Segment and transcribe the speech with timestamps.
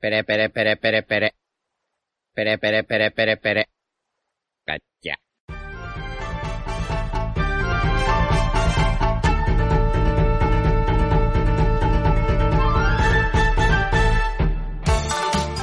[0.00, 1.34] Pere, pere, pere, pere, pere.
[2.34, 3.68] Pere, pere, pere, pere, pere.
[4.64, 5.18] Calla.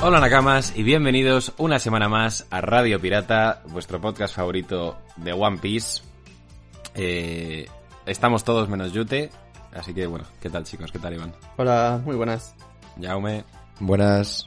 [0.03, 5.57] Hola Nakamas y bienvenidos una semana más a Radio Pirata, vuestro podcast favorito de One
[5.57, 6.03] Piece.
[6.93, 7.65] Eh,
[8.05, 9.31] estamos todos menos Yute,
[9.73, 10.91] así que bueno, ¿qué tal chicos?
[10.91, 11.33] ¿Qué tal Iván?
[11.57, 12.55] Hola, muy buenas.
[13.01, 13.43] Jaume,
[13.79, 14.45] Buenas.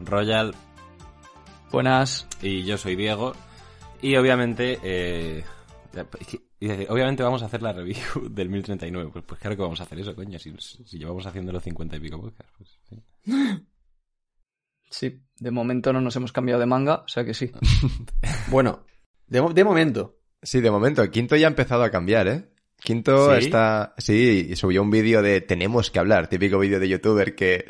[0.00, 0.54] Royal
[1.70, 2.26] Buenas.
[2.42, 3.34] y yo soy Diego.
[4.02, 5.44] Y obviamente, eh,
[6.60, 9.10] eh, obviamente vamos a hacer la review del 1039.
[9.12, 12.00] Pues, pues claro que vamos a hacer eso, coño, si, si llevamos haciéndolo 50 y
[12.00, 12.52] pico podcasts.
[12.58, 13.02] Pues, sí.
[14.88, 17.50] Sí, de momento no nos hemos cambiado de manga, o sea que sí.
[18.50, 18.84] Bueno,
[19.26, 20.20] De, de momento.
[20.42, 22.48] sí, de momento, Quinto ya ha empezado a cambiar, ¿eh?
[22.86, 23.46] Quinto ¿Sí?
[23.46, 23.94] está...
[23.98, 27.64] Sí, y subió un vídeo de Tenemos que hablar, típico vídeo de youtuber que,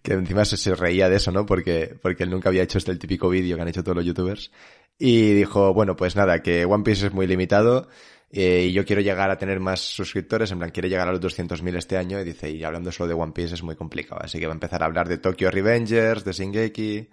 [0.00, 1.44] que encima se, se reía de eso, ¿no?
[1.44, 4.06] Porque, porque él nunca había hecho este el típico vídeo que han hecho todos los
[4.06, 4.50] youtubers.
[4.98, 7.90] Y dijo, bueno, pues nada, que One Piece es muy limitado
[8.30, 11.20] eh, y yo quiero llegar a tener más suscriptores, en plan, quiere llegar a los
[11.20, 14.40] 200.000 este año y dice, y hablando solo de One Piece es muy complicado, así
[14.40, 17.10] que va a empezar a hablar de Tokyo Revengers, de Shingeki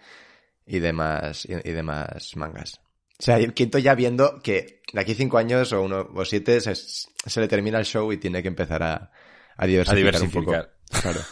[0.65, 2.79] y demás, y, y demás mangas.
[3.19, 6.61] O sea, el quinto ya viendo que de aquí cinco años o uno o siete
[6.61, 9.11] se, se le termina el show y tiene que empezar a,
[9.57, 10.51] a diversificar, A un poco.
[10.51, 11.01] diversificar.
[11.01, 11.19] Claro.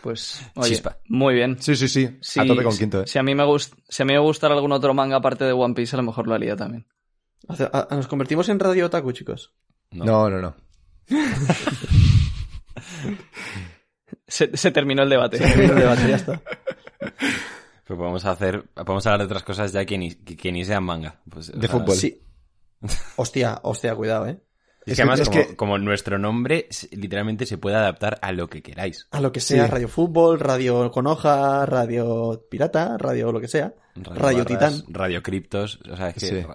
[0.00, 0.96] Pues, oye, Chispa.
[1.08, 1.60] muy bien.
[1.60, 2.08] Sí, sí, sí.
[2.22, 3.06] Sí, a tope con si- quinto, ¿eh?
[3.08, 5.50] Si a mí me gust- si a mí me gustara algún otro manga aparte de
[5.52, 6.86] One Piece, a lo mejor lo haría también.
[7.48, 9.52] A- ¿Nos convertimos en Radio Otaku, chicos?
[9.90, 10.04] No.
[10.04, 10.56] No, no, no.
[14.26, 15.38] Se, se terminó el debate.
[15.38, 16.40] El debate, ya está.
[17.88, 20.84] Pues podemos hacer, podemos hablar de otras cosas ya que ni, que, que ni sean
[20.84, 21.20] manga.
[21.28, 21.96] Pues, o De sea, fútbol.
[21.96, 22.20] Sí.
[23.16, 24.38] Hostia, hostia, cuidado, eh.
[24.86, 28.32] Es Es que además, es como, que- como nuestro nombre literalmente se puede adaptar a
[28.32, 29.06] lo que queráis.
[29.10, 29.70] A lo que sea, Sí.
[29.70, 33.74] Radio Fútbol, Radio con hoja, Radio Pirata, Radio lo que sea.
[33.96, 34.84] Radio Titán.
[34.88, 35.80] Radio Criptos.
[35.90, 36.26] O sea, es que.
[36.42, 36.46] Sí.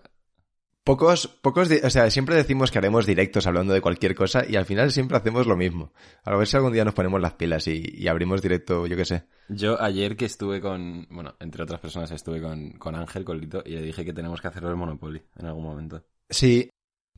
[0.86, 4.66] Pocos, pocos, o sea, siempre decimos que haremos directos hablando de cualquier cosa y al
[4.66, 5.94] final siempre hacemos lo mismo.
[6.26, 9.06] A ver si algún día nos ponemos las pilas y, y abrimos directo, yo qué
[9.06, 9.24] sé.
[9.48, 11.08] Yo ayer que estuve con.
[11.10, 14.42] Bueno, entre otras personas estuve con, con Ángel, con Lito, y le dije que tenemos
[14.42, 16.04] que hacerlo el Monopoly en algún momento.
[16.30, 16.70] Sí.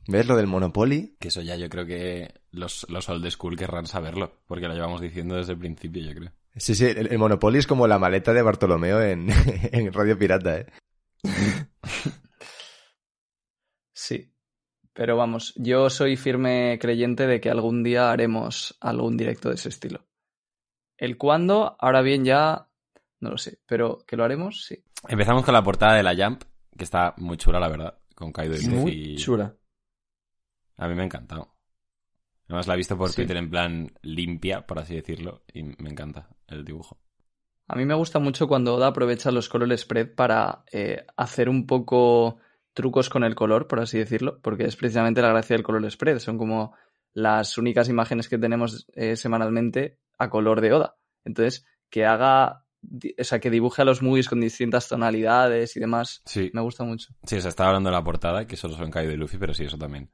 [0.06, 1.16] ¿Ves lo del Monopoly?
[1.18, 5.00] Que eso ya yo creo que los, los old school querrán saberlo, porque lo llevamos
[5.00, 6.30] diciendo desde el principio, yo creo.
[6.54, 9.26] Sí, sí, el, el Monopoly es como la maleta de Bartolomeo en,
[9.72, 10.66] en Radio Pirata, ¿eh?
[14.96, 19.68] Pero vamos, yo soy firme creyente de que algún día haremos algún directo de ese
[19.68, 20.06] estilo.
[20.96, 22.70] El cuándo, ahora bien ya,
[23.20, 24.82] no lo sé, pero que lo haremos, sí.
[25.06, 28.56] Empezamos con la portada de la Jump, que está muy chula, la verdad, con Kaido
[28.56, 28.66] y.
[28.68, 29.54] Muy chula.
[30.78, 31.54] A mí me ha encantado.
[32.48, 33.16] Además la he visto por Sí.
[33.16, 36.98] Twitter en plan limpia, por así decirlo, y me encanta el dibujo.
[37.68, 41.66] A mí me gusta mucho cuando Oda aprovecha los color spread para eh, hacer un
[41.66, 42.38] poco
[42.76, 46.18] trucos con el color, por así decirlo, porque es precisamente la gracia del color spread.
[46.20, 46.76] Son como
[47.14, 50.96] las únicas imágenes que tenemos eh, semanalmente a color de Oda.
[51.24, 52.66] Entonces, que haga,
[53.18, 56.84] o sea, que dibuje a los movies con distintas tonalidades y demás, Sí, me gusta
[56.84, 57.14] mucho.
[57.24, 59.54] sí, o sea, estaba hablando de la portada, que solo son Kaido y Luffy, pero
[59.54, 60.10] sí, eso también.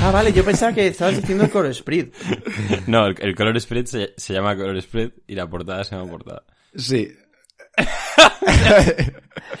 [0.00, 2.14] Ah, vale, yo pensaba que estabas diciendo el Color Sprint.
[2.86, 6.10] No, el, el color spread se, se llama color spread y la portada se llama
[6.10, 6.44] portada.
[6.74, 7.08] Sí.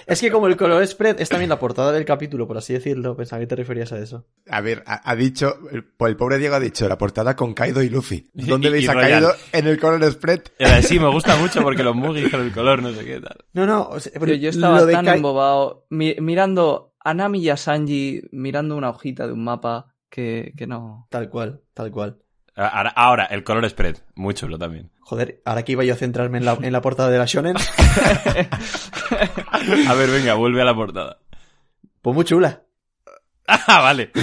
[0.06, 3.16] Es que como el Color Spread es también la portada del capítulo, por así decirlo,
[3.16, 4.26] pensaba que te referías a eso.
[4.48, 7.54] A ver, ha, ha dicho, el, pues el pobre Diego ha dicho, la portada con
[7.54, 8.28] Kaido y Luffy.
[8.34, 9.10] ¿Dónde Y- veis y a Royal.
[9.10, 9.32] Kaido?
[9.52, 10.40] En el color spread.
[10.58, 13.36] Era, sí, me gusta mucho porque los Mugis con el color, no sé qué tal.
[13.54, 17.56] No, no, o sea, pero yo estaba tan embobado mi- mirando a Nami y a
[17.56, 21.06] Sanji, mirando una hojita de un mapa, que, que no.
[21.10, 22.18] Tal cual, tal cual.
[22.56, 24.90] Ahora, ahora, el color spread, muy chulo también.
[25.00, 27.56] Joder, ahora que iba yo a centrarme en la, en la portada de la Shonen,
[29.88, 31.18] A ver, venga, vuelve a la portada.
[32.02, 32.62] pues muy chula.
[33.46, 34.10] Ah, vale.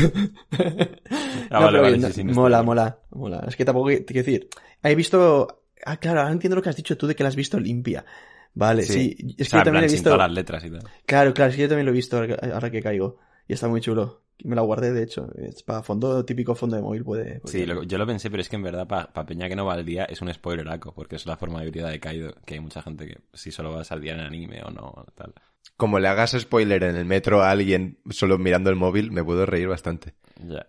[1.54, 3.44] Ah, No, vale, vale, no- sí, sí, no mola, mola, mola.
[3.46, 4.48] Es que tampoco te quiero decir.
[4.84, 5.64] He visto.
[5.86, 8.06] Ah, claro, ahora entiendo lo que has dicho tú de que la has visto limpia.
[8.54, 9.18] Vale, sí.
[9.38, 10.12] Es O que yo también he visto.
[10.12, 10.82] todas las letras y tal.
[11.06, 13.18] Claro, claro, es que yo también lo he visto ahora que caigo.
[13.50, 14.22] Y está muy chulo.
[14.44, 15.28] Me la guardé, de hecho.
[15.36, 17.40] Es para fondo, típico fondo de móvil, puede.
[17.40, 19.66] puede Sí, lo- yo lo pensé, pero es que en verdad para Peña que no
[19.66, 22.56] va al día es un spoileraco, porque es la forma de vida de Kaido, que
[22.56, 25.34] hay mucha gente que si solo vas al día en anime o no, tal.
[25.78, 29.46] Como le hagas spoiler en el metro a alguien solo mirando el móvil, me puedo
[29.46, 30.14] reír bastante.
[30.48, 30.66] Ya.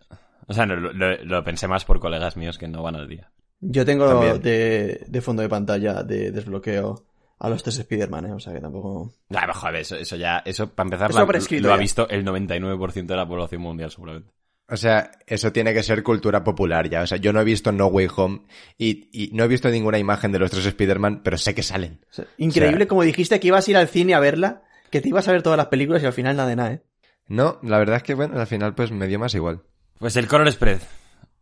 [0.46, 3.30] O sea, no, lo, lo- pensé más por colegas míos que no van al día.
[3.60, 7.04] Yo tengo de, de fondo de pantalla de desbloqueo
[7.44, 8.32] a los tres Spider-Man, ¿eh?
[8.32, 9.12] O sea que tampoco.
[9.30, 12.24] Ah, pero, joder, eso, eso ya, eso para empezar Eso la- lo ha visto el
[12.24, 14.30] 99% de la población mundial seguramente.
[14.68, 17.02] O sea, eso tiene que ser cultura popular ya.
[17.02, 18.42] O sea, yo no he visto No Way Home
[18.78, 21.98] y, y no he visto ninguna imagen de los tres Spider-Man, pero sé que salen.
[22.10, 24.62] O sea, increíble O sea- como dijiste que ibas a ir al cine a verla,
[24.90, 26.82] que te ibas a ver todas las películas y al final nada de nada, ¿eh?
[27.26, 29.62] No, la verdad es que, bueno, al final pues me dio más igual.
[29.98, 30.78] Pues el color spread.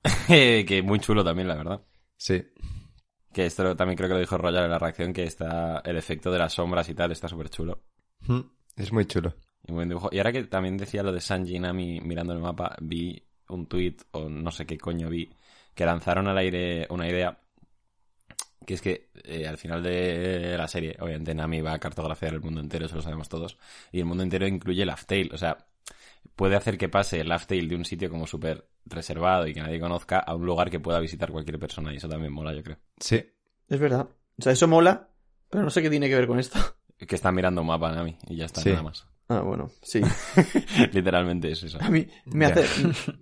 [0.26, 1.82] que muy chulo también, la verdad.
[2.16, 2.42] Sí.
[3.32, 5.96] Que esto lo- también creo que lo dijo Royal en la reacción, que está el
[5.96, 7.80] efecto de las sombras y tal, está súper chulo.
[8.26, 8.40] Mm,
[8.76, 9.34] Es muy chulo.
[9.66, 10.08] Y buen dibujo.
[10.10, 13.66] Y ahora que también decía lo de Sanji y Nami mirando el mapa, vi un
[13.66, 15.30] tweet o no sé qué coño vi,
[15.74, 17.38] que lanzaron al aire una idea
[18.66, 22.40] que es que eh, al final de la serie, obviamente Nami va a cartografiar el
[22.40, 23.56] mundo entero, eso lo sabemos todos,
[23.90, 25.56] y el mundo entero incluye Laugh Tale, o sea,
[26.36, 29.60] puede hacer que pase el Laugh Tale de un sitio como súper reservado y que
[29.60, 32.62] nadie conozca a un lugar que pueda visitar cualquier persona, y eso también mola, yo
[32.62, 32.78] creo.
[32.98, 33.22] Sí.
[33.68, 34.08] Es verdad.
[34.38, 35.08] O sea, eso mola,
[35.48, 36.58] pero no sé qué tiene que ver con esto.
[37.06, 38.68] Que está mirando un mapa Nami y ya está, Sí.
[38.70, 39.06] nada más.
[39.28, 40.02] Ah, bueno, sí.
[40.92, 41.78] Literalmente es eso.
[41.80, 42.66] A mí me hace,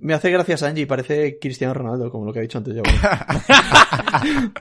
[0.00, 2.82] me hace gracia Sanji, parece Cristiano Ronaldo, como lo que ha dicho antes ya.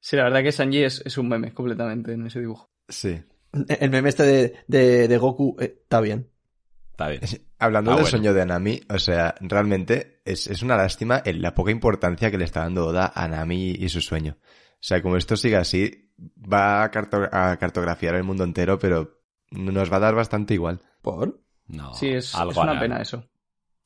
[0.00, 2.68] Sí, la verdad que Sanji es, es un meme completamente en ese dibujo.
[2.88, 3.22] Sí.
[3.68, 6.28] El meme este de, de, de Goku eh, está bien.
[6.92, 7.20] Está bien.
[7.58, 8.10] Hablando Ah, del bueno.
[8.10, 12.38] sueño de Nami, o sea, realmente es, es una lástima en la poca importancia que
[12.38, 14.36] le está dando Oda a Nami y su sueño.
[14.40, 19.20] O sea, como esto sigue así, va a, carto- a cartografiar el mundo entero, pero
[19.50, 20.80] nos va a dar bastante igual.
[21.00, 21.40] ¿Por?
[21.68, 23.18] No, Sí, es, algo es una pena eso.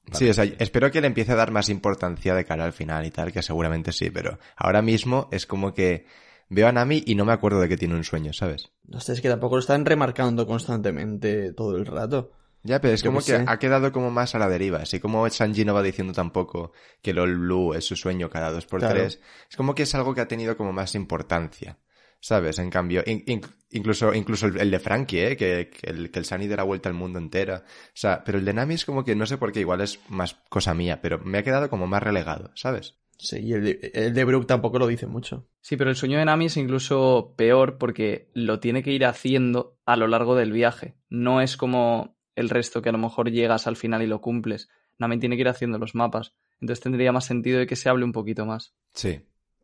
[0.04, 0.18] Vale.
[0.18, 3.04] Sí, o sea, espero que le empiece a dar más importancia de cara al final
[3.06, 6.06] y tal, que seguramente sí, pero ahora mismo es como que
[6.48, 8.70] veo a Nami y no me acuerdo de que tiene un sueño, ¿sabes?
[8.84, 12.32] No sé, es que tampoco lo están remarcando constantemente todo el rato.
[12.62, 14.78] Ya, pero es Yo como que ha quedado como más a la deriva.
[14.78, 18.66] Así como Sanji no va diciendo tampoco que LOL Blue es su sueño cada dos
[18.66, 18.94] por Claro.
[18.94, 19.20] tres.
[19.48, 21.78] Es como que es algo que ha tenido como más importancia.
[22.18, 22.58] ¿Sabes?
[22.58, 25.36] En cambio, in- in- incluso, incluso el, el de Frankie, ¿eh?
[25.36, 27.62] Que, que el, que el Sunny de la vuelta al mundo entera.
[27.66, 30.00] O sea, pero el de Nami es como que no sé por qué, igual es
[30.08, 32.96] más cosa mía, pero me ha quedado como más relegado, ¿sabes?
[33.18, 35.48] Sí, y el de, el de Brook tampoco lo dice mucho.
[35.60, 39.78] Sí, pero el sueño de Nami es incluso peor porque lo tiene que ir haciendo
[39.86, 40.96] a lo largo del viaje.
[41.08, 44.68] No es como el resto que a lo mejor llegas al final y lo cumples.
[44.98, 46.34] Nami tiene que ir haciendo los mapas.
[46.60, 48.74] Entonces tendría más sentido de que se hable un poquito más.
[48.94, 49.20] Sí.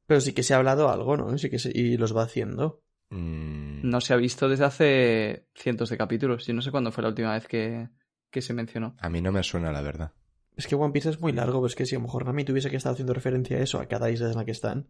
[0.06, 1.36] Pero sí que se ha hablado algo, ¿no?
[1.38, 2.82] Sí que se- y los va haciendo.
[3.10, 6.46] Mm, No se ha visto desde hace cientos de capítulos.
[6.46, 7.88] Yo no sé cuándo fue la última vez que,
[8.30, 8.96] que se mencionó.
[8.98, 10.12] A mí no me suena, la verdad.
[10.56, 12.68] Es que One Piece es muy largo, pues que si a lo mejor Nami tuviese
[12.70, 14.86] que estar haciendo referencia a eso, a cada isla en la que están.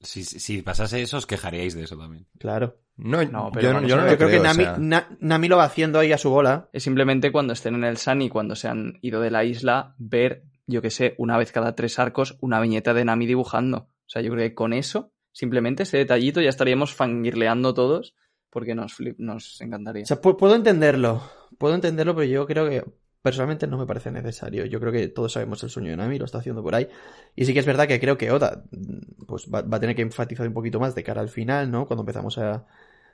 [0.00, 2.26] Si, pasase eso, os quejaríais de eso también.
[2.38, 2.76] Claro.
[2.96, 5.64] No, No, pero yo, no Yo creo que o Nami, sea, Na- Nami lo va
[5.64, 6.68] haciendo ahí a su bola.
[6.72, 9.94] Es simplemente cuando estén en el Sun y cuando se han ido de la isla,
[9.98, 13.78] ver, yo que sé, una vez cada tres arcos, una viñeta de Nami dibujando.
[13.78, 18.14] O sea, yo creo que con eso, simplemente ese detallito, ya estaríamos fangirleando todos
[18.50, 20.02] porque nos, flip- nos encantaría.
[20.02, 21.22] O sea, pu- puedo entenderlo.
[21.56, 22.84] Puedo entenderlo, pero yo creo que
[23.24, 24.66] personalmente no me parece necesario.
[24.66, 26.90] Yo creo que todos sabemos el sueño de Nami, lo está haciendo por ahí.
[27.34, 30.02] Y sí que es verdad que creo que Oda mm, pues va, a tener que
[30.02, 31.86] enfatizar un poquito más de cara al final, ¿no?
[31.86, 32.66] Cuando empezamos a,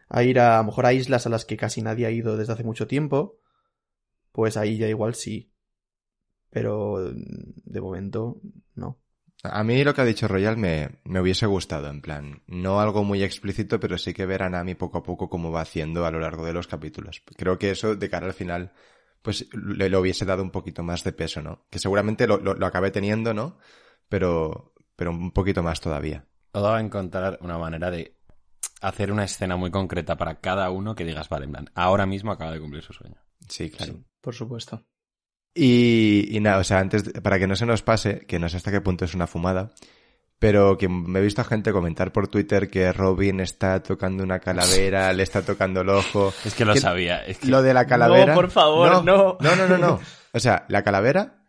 [0.09, 2.37] a ir a, a lo mejor a islas a las que casi nadie ha ido
[2.37, 3.39] desde hace mucho tiempo,
[4.33, 5.53] pues ahí ya igual sí.
[6.51, 8.41] Pero mm, de momento
[8.75, 8.99] no.
[9.45, 13.05] A mí lo que ha dicho Royal me, me hubiese gustado, en plan, no algo
[13.05, 16.11] muy explícito, pero sí que ver a Nami poco a poco cómo va haciendo a
[16.11, 17.23] lo largo de los capítulos.
[17.37, 18.73] Creo que eso, de cara al final,
[19.22, 21.67] pues le, le hubiese dado un poquito más de peso, ¿no?
[21.70, 23.58] Que seguramente lo, lo, lo acabé teniendo, ¿no?
[24.08, 26.26] Pero, pero un poquito más todavía.
[26.52, 28.17] Oda va a encontrar una manera de
[28.81, 32.32] hacer una escena muy concreta para cada uno que digas, vale, en plan, ahora mismo
[32.32, 33.17] acaba de cumplir su sueño.
[33.48, 33.93] Sí, claro.
[33.93, 34.84] Sí, por supuesto.
[35.55, 38.48] Y, y nada, o sea, antes, de- para que no se nos pase, que no
[38.48, 39.72] sé hasta qué punto es una fumada,
[40.41, 44.41] pero que me he visto a gente comentar por Twitter que Robin está tocando una
[44.41, 46.32] calavera, le está tocando el ojo.
[46.44, 47.19] Es que lo Que- sabía.
[47.25, 47.47] Es que...
[47.47, 48.35] Lo de la calavera.
[48.35, 49.37] No, por favor, no.
[49.41, 50.01] No, no, no, no.
[50.32, 51.44] O sea, la calavera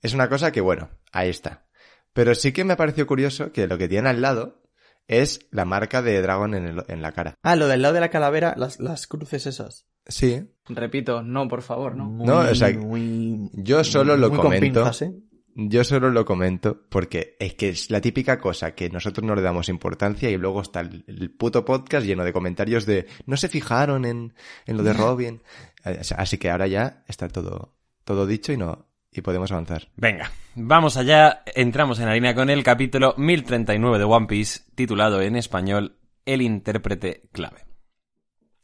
[0.00, 1.66] es una cosa que, bueno, ahí está.
[2.12, 4.62] Pero sí que me pareció curioso que lo que tiene al lado
[5.08, 7.34] es la marca de Dragon en, el- en la cara.
[7.42, 9.86] Ah, lo del lado de la calavera, las, las cruces esas.
[10.06, 10.48] Sí.
[10.68, 12.06] Repito, no, por favor, no.
[12.06, 14.80] Muy, No, o sea, muy- yo solo lo muy con comento.
[14.84, 15.12] pinzas, ¿eh?
[15.54, 19.42] Yo solo lo comento porque es que es la típica cosa que nosotros no le
[19.42, 23.48] damos importancia y luego está el, el puto podcast lleno de comentarios de no se
[23.48, 24.34] fijaron en,
[24.66, 25.42] en lo de Robin.
[25.84, 29.88] Así que ahora ya está todo, todo dicho y no, y podemos avanzar.
[29.96, 31.42] Venga, vamos allá.
[31.54, 36.40] Entramos en la línea con el capítulo 1039 de One Piece, titulado en español El
[36.40, 37.66] intérprete clave.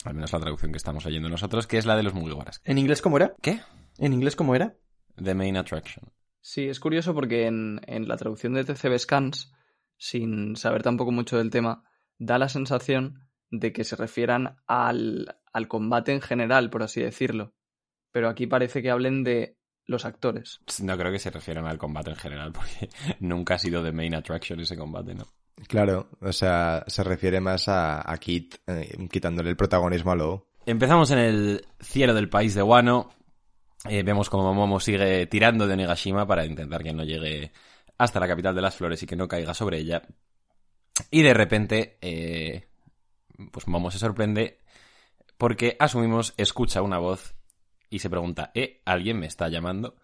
[0.04, 2.62] Al menos la traducción que estamos oyendo nosotros, que es la de los Mugiwaras.
[2.64, 3.35] ¿En inglés cómo era?
[3.42, 3.61] ¿Qué?
[3.99, 4.76] ¿En inglés cómo era?
[5.23, 6.04] The Main Attraction.
[6.49, 9.52] Sí, es curioso porque en, en la traducción de TCB Scans,
[9.99, 11.85] sin saber tampoco mucho del tema,
[12.17, 17.52] da la sensación de que se refieran al, al combate en general, por así decirlo.
[18.12, 20.61] Pero aquí parece que hablen de los actores.
[20.81, 22.88] No creo que se refieran al combate en general, porque
[23.21, 25.26] nunca ha sido de main attraction ese combate, ¿no?
[25.67, 30.49] Claro, o sea, se refiere más a, a Kit eh, quitándole el protagonismo a Lo.
[30.64, 33.11] Empezamos en el cielo del país de Wano.
[33.85, 37.53] Eh, vemos como Momo sigue tirando de Negashima para intentar que no llegue
[37.97, 40.03] hasta la capital de las flores y que no caiga sobre ella.
[41.11, 42.67] Y de repente, eh,
[43.53, 44.61] pues Momo se sorprende
[45.37, 47.35] porque asumimos escucha una voz
[47.91, 48.83] y se pregunta, ¿eh?
[48.85, 49.97] ¿Alguien me está llamando?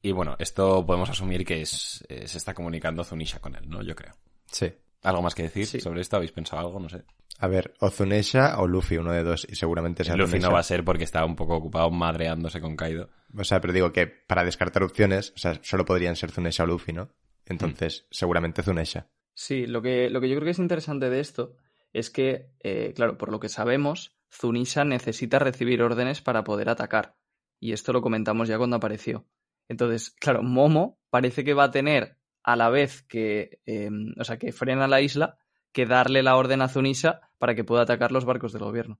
[0.00, 3.82] Y bueno, esto podemos asumir que es, eh, se está comunicando Zunisha con él, ¿no?
[3.82, 4.14] Yo creo.
[4.46, 4.72] Sí.
[5.02, 5.80] ¿Algo más que decir Sí.
[5.80, 6.16] sobre esto?
[6.16, 6.80] ¿Habéis pensado algo?
[6.80, 7.04] No sé.
[7.40, 10.58] A ver, o Zunesha o Luffy, uno de dos, y seguramente sea Luffy no va
[10.60, 13.10] a ser porque está un poco ocupado madreándose con Kaido.
[13.36, 16.66] O sea, pero digo que para descartar opciones, o sea, solo podrían ser Zunesha o
[16.66, 17.10] Luffy, ¿no?
[17.44, 19.08] Entonces, seguramente Zunesha.
[19.34, 21.56] Sí, lo que, lo que yo creo que es interesante de esto
[21.92, 27.16] es que, eh, claro, por lo que sabemos, Zunisha necesita recibir órdenes para poder atacar.
[27.60, 29.26] Y esto lo comentamos ya cuando apareció.
[29.68, 34.38] Entonces, claro, Momo parece que va a tener a la vez que, eh, o sea,
[34.38, 35.38] que frena la isla,
[35.72, 38.98] que darle la orden a Zunisha para que pueda atacar los barcos del gobierno.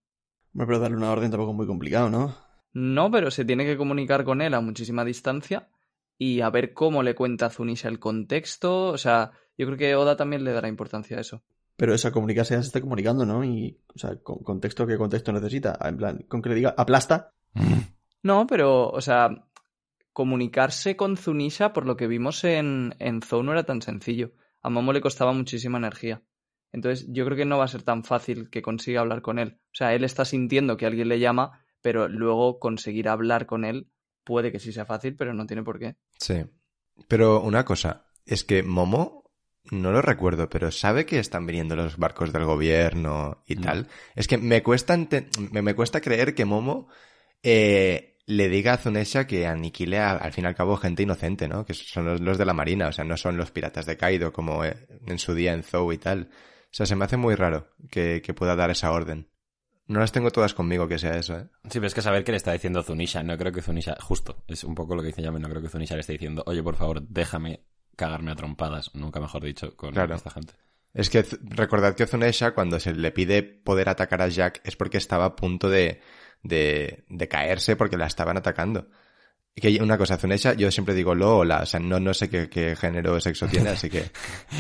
[0.53, 2.35] Hombre, pero darle una orden tampoco es muy complicado, ¿no?
[2.73, 5.69] No, pero se tiene que comunicar con él a muchísima distancia
[6.19, 8.89] y a ver cómo le cuenta a Zunisha el contexto.
[8.89, 11.43] O sea, yo creo que Oda también le dará importancia a eso.
[11.77, 13.45] Pero esa comunicarse ya se está comunicando, ¿no?
[13.45, 15.79] Y, o sea, con contexto, ¿qué contexto necesita?
[15.81, 17.33] En plan, con que le diga, aplasta.
[18.21, 19.47] No, pero, o sea,
[20.13, 24.33] comunicarse con Zunisha, por lo que vimos en, en Zou, no era tan sencillo.
[24.61, 26.21] A Momo le costaba muchísima energía.
[26.73, 29.61] Entonces, yo creo que no va a ser tan fácil que consiga hablar con él.
[29.67, 33.89] O sea, él está sintiendo que alguien le llama, pero luego conseguir hablar con él
[34.25, 35.97] puede que sí sea fácil, pero no tiene por qué.
[36.19, 36.45] Sí.
[37.09, 39.31] Pero una cosa, es que Momo,
[39.71, 43.63] no lo recuerdo, pero sabe que están viniendo los barcos del gobierno y No.
[43.63, 43.89] tal.
[44.17, 46.89] Es que me cuesta, ente- me, me cuesta creer que Momo
[47.43, 51.49] eh, le diga a Zunesha que aniquile a- al fin y al cabo gente inocente,
[51.49, 51.65] ¿no?
[51.65, 54.33] Que son los, los de la marina, o sea, no son los piratas de Kaido
[54.33, 56.29] como eh, en su día en Zou y tal.
[56.65, 59.29] O sea, se me hace muy raro que, que pueda dar esa orden.
[59.88, 61.47] No las tengo todas conmigo que sea eso, ¿eh?
[61.64, 63.23] Sí, pero es que saber qué le está diciendo Zunisha.
[63.23, 65.68] No creo que Zunisha, justo, es un poco lo que dice Yame, no creo que
[65.68, 67.61] Zunisha le esté diciendo, oye, por favor, déjame
[67.97, 70.14] cagarme a trompadas, nunca mejor dicho, con Claro.
[70.14, 70.52] esta gente.
[70.95, 74.99] Es que recordad que Zunesha, cuando se le pide poder atacar a Jack, es porque
[74.99, 76.00] estaba a punto de,
[76.42, 78.88] de, de caerse porque la estaban atacando.
[79.54, 82.14] Y que una cosa, Zunesha, yo siempre digo lo o la, o sea, no, no
[82.14, 84.11] sé qué, qué género o sexo tiene, así que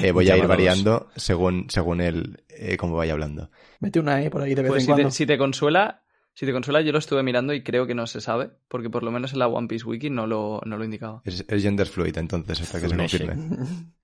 [0.02, 3.50] eh, voy a ir variando según, según él, eh, cómo vaya hablando.
[3.80, 5.08] Mete una E por ahí de vez Pues en si cuando.
[5.08, 6.02] te, si te consuela,
[6.34, 9.02] si te consuela, yo lo estuve mirando y creo que no se sabe, porque por
[9.02, 11.22] lo menos en la One Piece Wiki no lo, no lo indicaba.
[11.24, 13.36] Es, es gender fluid, entonces, hasta que se confirme.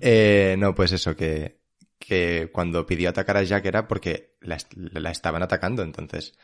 [0.00, 1.60] Eh, no, pues eso, que,
[1.98, 4.58] que cuando pidió atacar a Jack era porque la,
[4.92, 6.34] la estaban atacando, entonces,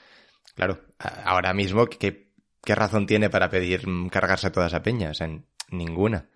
[0.54, 0.80] claro,
[1.24, 2.32] ahora mismo, ¿qué,
[2.64, 5.10] qué razón tiene para pedir cargarse a toda esa peña?
[5.10, 6.28] O sea, n- ninguna.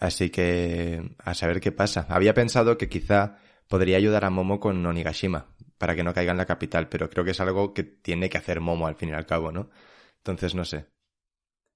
[0.00, 2.06] Así que, a saber qué pasa.
[2.08, 3.38] Había pensado que quizá
[3.68, 5.46] podría ayudar a Momo con Onigashima,
[5.78, 8.38] para que no caiga en la capital, pero creo que es algo que tiene que
[8.38, 9.70] hacer Momo al fin y al cabo, ¿no?
[10.18, 10.86] Entonces, no sé.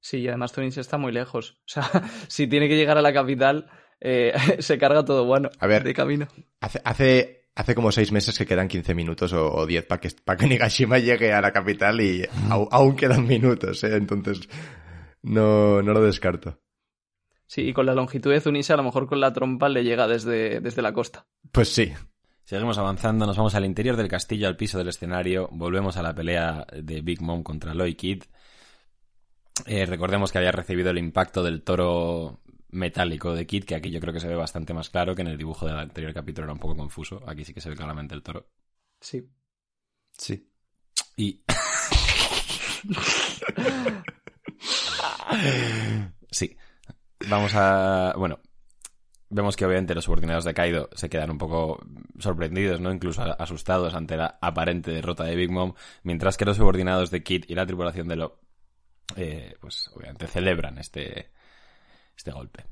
[0.01, 1.53] Sí, y además Tunis está muy lejos.
[1.61, 1.85] O sea,
[2.29, 3.71] si tiene que llegar a la capital,
[4.01, 5.85] eh, se carga todo bueno A ver.
[5.85, 6.27] de camino.
[6.61, 10.09] Hace, hace, hace como seis meses que quedan 15 minutos o, o 10 para que,
[10.25, 13.95] para que Nigashima llegue a la capital y au- aún quedan minutos, ¿eh?
[13.95, 14.41] Entonces,
[15.23, 16.61] no, no lo descarto.
[17.53, 20.09] Sí, y con la longitud de Zunisha, a lo mejor con la trompa le llega
[20.09, 21.27] desde, desde la costa.
[21.53, 21.93] Pues sí.
[22.45, 26.15] Seguimos avanzando, nos vamos al interior del castillo, al piso del escenario, volvemos a la
[26.15, 28.23] pelea de Big Mom contra Loy Kid.
[29.67, 32.41] Eh, recordemos que había recibido el impacto del toro
[32.71, 35.29] metálico de Kid, que aquí yo creo que se ve bastante más claro, que en
[35.29, 37.23] el dibujo del anterior capítulo era un poco confuso.
[37.27, 38.49] Aquí sí que se ve claramente el toro.
[38.99, 39.29] Sí.
[40.13, 40.51] Sí.
[41.19, 41.43] Y.
[46.31, 46.57] sí.
[47.29, 48.15] Vamos a.
[48.17, 48.41] Bueno.
[49.35, 51.81] Vemos que obviamente los subordinados de Kaido se quedan un poco
[52.19, 52.93] sorprendidos, ¿no?
[52.93, 57.47] Incluso asustados ante la aparente derrota de Big Mom, mientras que los subordinados de Kid
[57.49, 58.41] y la tripulación de Lo,
[59.17, 61.31] eh, pues obviamente celebran este,
[62.15, 62.67] este golpe.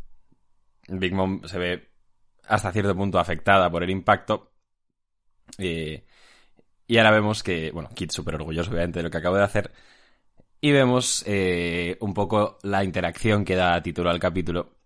[0.87, 1.91] Big Mom se ve
[2.47, 4.53] hasta cierto punto afectada por el impacto.
[5.57, 6.05] eh,
[6.87, 9.73] y ahora vemos que, bueno, Kid súper orgulloso obviamente de lo que acabo de hacer.
[10.61, 14.77] Y vemos eh, un poco la interacción que da título al capítulo,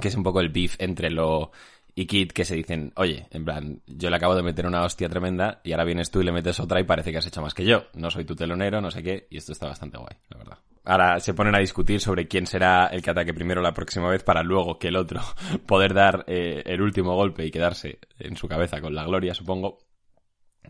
[0.00, 1.52] que es un poco el beef entre Lo
[1.94, 5.08] y Kid, que se dicen, oye, en plan, yo le acabo de meter una hostia
[5.08, 7.54] tremenda y ahora vienes tú y le metes otra y parece que has hecho más
[7.54, 7.86] que yo.
[7.94, 10.58] No soy tu telonero, no sé qué, y esto está bastante guay, la verdad.
[10.84, 14.22] Ahora se ponen a discutir sobre quién será el que ataque primero la próxima vez
[14.22, 15.20] para luego que el otro
[15.66, 19.78] poder dar eh, el último golpe y quedarse en su cabeza con la gloria, supongo.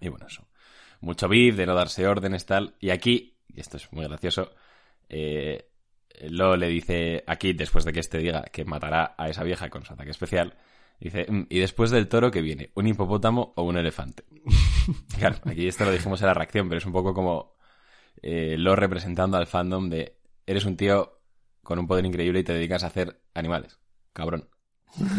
[0.00, 0.46] Y bueno, eso.
[1.00, 2.74] Mucho beef de no darse órdenes, tal.
[2.80, 4.52] Y aquí, y esto es muy gracioso,
[5.08, 5.66] eh,
[6.28, 9.84] Lo le dice aquí, después de que este diga que matará a esa vieja con
[9.84, 10.54] su ataque especial,
[10.98, 14.24] dice, "Mm, y después del toro que viene, ¿un hipopótamo o un elefante?
[15.18, 17.54] claro, aquí esto lo dijimos en la reacción, pero es un poco como
[18.22, 21.20] eh, lo representando al fandom de, eres un tío
[21.62, 23.78] con un poder increíble y te dedicas a hacer animales.
[24.12, 24.48] Cabrón.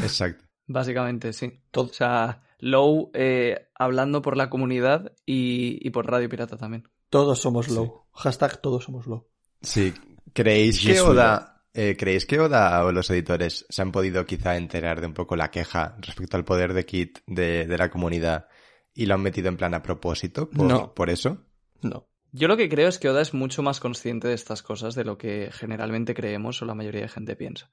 [0.03, 0.45] Exacto.
[0.67, 1.62] Básicamente, sí.
[1.71, 1.86] Todo.
[1.86, 6.83] O sea, Low eh, hablando por la comunidad y, y por Radio Pirata también.
[7.12, 8.06] Todos somos low.
[8.13, 9.27] Hashtag todos somos low.
[9.62, 9.94] Sí.
[10.34, 11.00] ¿Creéis que.
[11.01, 15.13] Oda, eh, ¿creéis que Oda o los editores se han podido quizá enterar de un
[15.13, 18.48] poco la queja respecto al poder de Kit de, de la comunidad
[18.94, 20.94] y lo han metido en plan a propósito por, No.
[20.94, 21.46] por eso?
[21.82, 22.08] No.
[22.32, 25.03] Yo lo que creo es que Oda es mucho más consciente de estas cosas de
[25.03, 27.70] lo que generalmente creemos o la mayoría de gente piensa.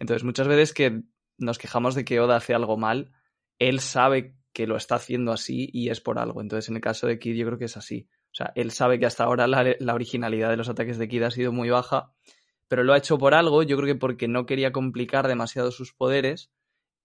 [0.00, 1.02] Entonces, muchas veces que
[1.38, 3.12] nos quejamos de que Oda hace algo mal,
[3.60, 6.40] él sabe que lo está haciendo así y es por algo.
[6.40, 8.08] Entonces, en el caso de Kid, yo creo que es así.
[8.32, 11.22] O sea, él sabe que hasta ahora la, la originalidad de los ataques de Kid
[11.24, 12.12] ha sido muy baja,
[12.68, 15.92] pero lo ha hecho por algo, yo creo que porque no quería complicar demasiado sus
[15.92, 16.50] poderes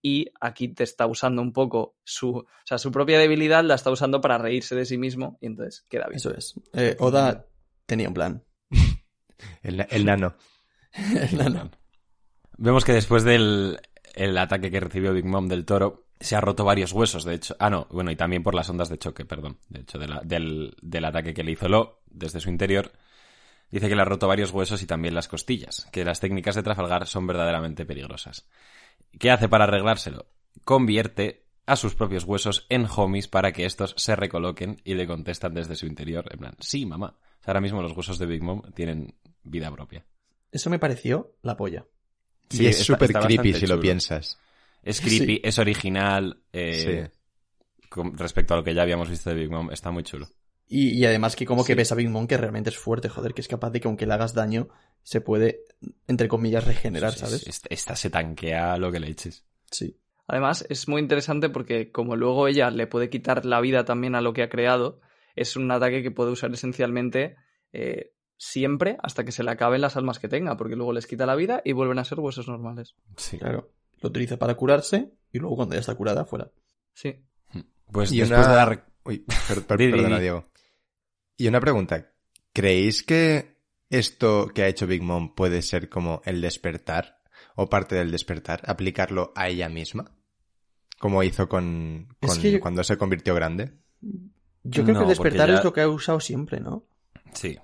[0.01, 3.89] y aquí te está usando un poco su, o sea, su propia debilidad la está
[3.89, 6.17] usando para reírse de sí mismo y entonces queda bien.
[6.17, 6.53] Eso es.
[6.74, 7.48] Eh, Oda
[7.88, 8.44] tenía un plan.
[9.63, 10.36] El, el nano.
[11.34, 11.72] No, no.
[12.58, 13.82] Vemos que después del
[14.13, 17.55] el ataque que recibió Big Mom del toro, se ha roto varios huesos, de hecho.
[17.60, 19.57] Ah, no, bueno, y también por las ondas de choque, perdón.
[19.69, 22.91] De hecho, de la- del, del ataque que le hizo Lo desde su interior.
[23.72, 26.63] Dice que le ha roto varios huesos y también las costillas, que las técnicas de
[26.63, 28.48] Trafalgar son verdaderamente peligrosas.
[29.19, 30.27] ¿Qué hace para arreglárselo?
[30.63, 35.53] Convierte a sus propios huesos en homies para que estos se recoloquen y le contestan
[35.55, 37.17] desde su interior, en plan, sí, mamá.
[37.17, 40.05] O sea, ahora mismo los huesos de Big Mom tienen vida propia.
[40.51, 41.86] Eso me pareció la polla.
[42.51, 44.38] y Sí, es súper creepy si lo piensas.
[44.86, 45.42] Es creepy, Sí.
[45.44, 46.42] es original.
[46.54, 47.10] eh,
[47.89, 50.27] con respecto a lo que ya habíamos visto de Big Mom, está muy chulo.
[50.68, 51.77] Y, y además que como que Sí.
[51.77, 54.06] ves a Big Mom que realmente es fuerte, joder, que es capaz de que aunque
[54.06, 54.68] le hagas daño,
[55.04, 55.62] se puede,
[56.08, 57.42] entre comillas, regenerar, Sí, ¿sabes?
[57.42, 59.46] sí, Esta, esta se tanquea lo que le eches.
[59.72, 59.98] Sí.
[60.27, 64.22] Además, es muy interesante porque como luego ella le puede quitar la vida también a
[64.22, 65.00] lo que ha creado,
[65.36, 67.36] es un ataque que puede usar esencialmente
[67.74, 71.26] eh, siempre hasta que se le acaben las almas que tenga, porque luego les quita
[71.28, 72.95] la vida y vuelven a ser huesos normales.
[73.17, 73.38] Sí.
[73.38, 73.69] Claro.
[74.06, 76.52] Lo utiliza para curarse y luego cuando ya está curada, fuera.
[76.94, 77.26] Sí.
[77.91, 78.86] Pues Y después una- de la...
[79.04, 80.22] Uy, per- per- perdona, di.
[80.22, 80.46] Diego.
[81.38, 82.12] Y una pregunta.
[82.54, 83.58] ¿Creéis que
[83.89, 87.20] esto que ha hecho Big Mom puede ser como el despertar
[87.56, 88.62] o parte del despertar?
[88.68, 90.12] ¿Aplicarlo a ella misma?
[91.00, 93.74] Como hizo con, Es con- que yo- cuando se convirtió grande.
[94.63, 96.86] Yo creo No, que el despertar ya- es lo que ha usado siempre, ¿no?
[97.34, 97.58] Sí.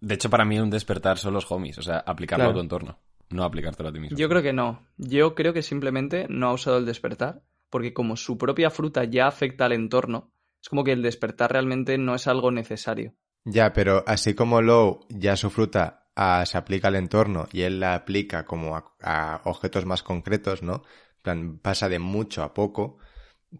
[0.00, 1.78] De hecho, para mí un despertar son los homies.
[1.78, 2.50] O sea, aplicarlo Claro.
[2.50, 2.98] a tu entorno.
[3.30, 4.16] No aplicártelo a ti mismo.
[4.16, 4.86] Yo creo que no.
[4.96, 9.26] Yo creo que simplemente no ha usado el despertar, porque como su propia fruta ya
[9.26, 10.32] afecta al entorno,
[10.62, 13.14] es como que el despertar realmente no es algo necesario.
[13.44, 17.80] Ya, pero así como Low ya su fruta ah, se aplica al entorno y él
[17.80, 20.82] la aplica como a, a objetos más concretos, ¿no?
[21.16, 22.98] En plan, pasa de mucho a poco,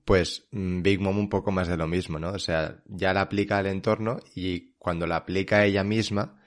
[0.05, 2.31] pues mm, Big Mom un poco más de lo mismo, ¿no?
[2.31, 6.41] O sea, ya la aplica al entorno y cuando la aplica ella misma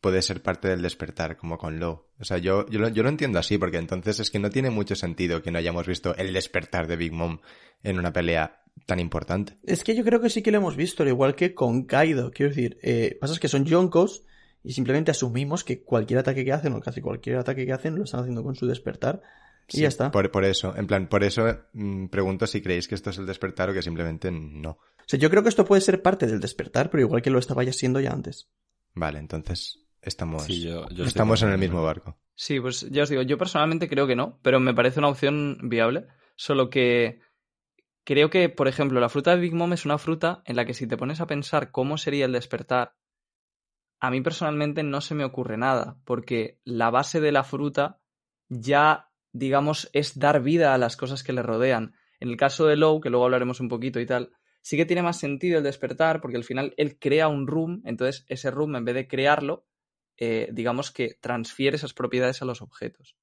[0.00, 2.06] puede ser parte del despertar, como con Low.
[2.18, 4.70] O sea, yo, yo, lo, yo lo entiendo así, porque entonces es que no tiene
[4.70, 7.40] mucho sentido que no hayamos visto el despertar de Big Mom
[7.82, 9.58] en una pelea tan importante.
[9.64, 12.30] Es que yo creo que sí que lo hemos visto, al igual que con Kaido.
[12.30, 14.24] Quiero decir, eh, pasa es que son yonkos
[14.62, 18.04] y simplemente asumimos que cualquier ataque que hacen, o casi cualquier ataque que hacen, lo
[18.04, 19.22] están haciendo con su despertar.
[19.68, 20.10] Y Sí, ya está.
[20.10, 23.26] Por, por eso, en plan, por eso mm, pregunto si creéis que esto es el
[23.26, 24.70] despertar o que simplemente no.
[24.70, 27.38] O sea, yo creo que esto puede ser parte del despertar, pero igual que lo
[27.38, 28.48] estaba ya siendo ya antes.
[28.94, 32.18] Vale, entonces estamos, Sí, yo- yo estoy estamos en el mismo barco.
[32.34, 35.58] Sí, pues ya os digo, yo personalmente creo que no, pero me parece una opción
[35.64, 36.06] viable.
[36.36, 37.20] Solo que
[38.04, 40.74] creo que, por ejemplo, la fruta de Big Mom es una fruta en la que
[40.74, 42.94] si te pones a pensar cómo sería el despertar,
[44.00, 48.00] a mí personalmente no se me ocurre nada, porque la base de la fruta
[48.48, 51.94] ya, digamos, es dar vida a las cosas que le rodean.
[52.20, 54.30] En el caso de Low, que luego hablaremos un poquito y tal,
[54.62, 58.24] sí que tiene más sentido el despertar, porque al final él crea un room, entonces
[58.28, 59.66] ese room, en vez de crearlo,
[60.18, 63.16] eh, digamos que transfiere esas propiedades a los objetos.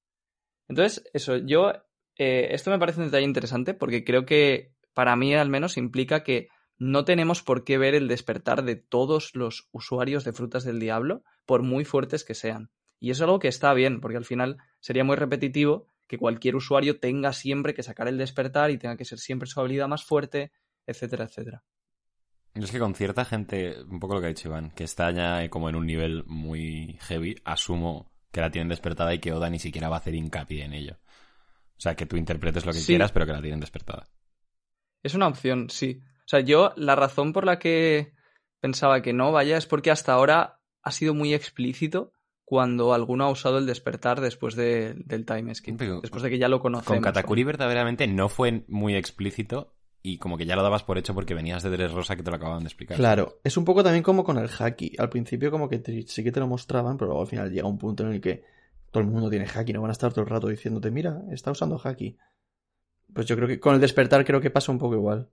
[0.67, 1.73] Entonces, eso, yo,
[2.17, 6.23] eh, esto me parece un detalle interesante porque creo que para mí al menos implica
[6.23, 10.79] que no tenemos por qué ver el despertar de todos los usuarios de frutas del
[10.79, 12.71] diablo, por muy fuertes que sean.
[12.99, 16.99] Y es algo que está bien, porque al final sería muy repetitivo que cualquier usuario
[16.99, 20.51] tenga siempre que sacar el despertar y tenga que ser siempre su habilidad más fuerte,
[20.85, 21.63] etcétera, etcétera.
[22.55, 25.47] Es que con cierta gente, un poco lo que ha dicho Iván, que está ya
[25.49, 29.59] como en un nivel muy heavy, asumo que la tienen despertada y que Oda ni
[29.59, 30.97] siquiera va a hacer hincapié en ello.
[31.77, 32.87] O sea, que tú interpretes lo que Sí.
[32.87, 34.07] quieras, pero que la tienen despertada.
[35.03, 35.99] Es una opción, sí.
[36.01, 38.13] O sea, yo la razón por la que
[38.61, 42.13] pensaba que no, vaya, es porque hasta ahora ha sido muy explícito
[42.45, 45.77] cuando alguno ha usado el despertar después de- del time skip.
[45.77, 46.87] Pero Después de que ya lo conocemos.
[46.87, 49.74] Con Katakuri verdaderamente no fue muy explícito
[50.05, 52.29] y como que ya lo dabas por hecho porque venías de Dres Rosa que te
[52.29, 52.95] lo acababan de explicar.
[52.97, 54.93] Claro, es un poco también como con el haki.
[54.97, 57.67] Al principio como que te- sí que te lo mostraban, pero luego al final llega
[57.67, 58.43] un punto en el que
[58.91, 61.51] todo el mundo tiene haki, no van a estar todo el rato diciéndote, mira, está
[61.51, 62.17] usando haki.
[63.13, 65.29] Pues yo creo que con el despertar creo que pasa un poco igual.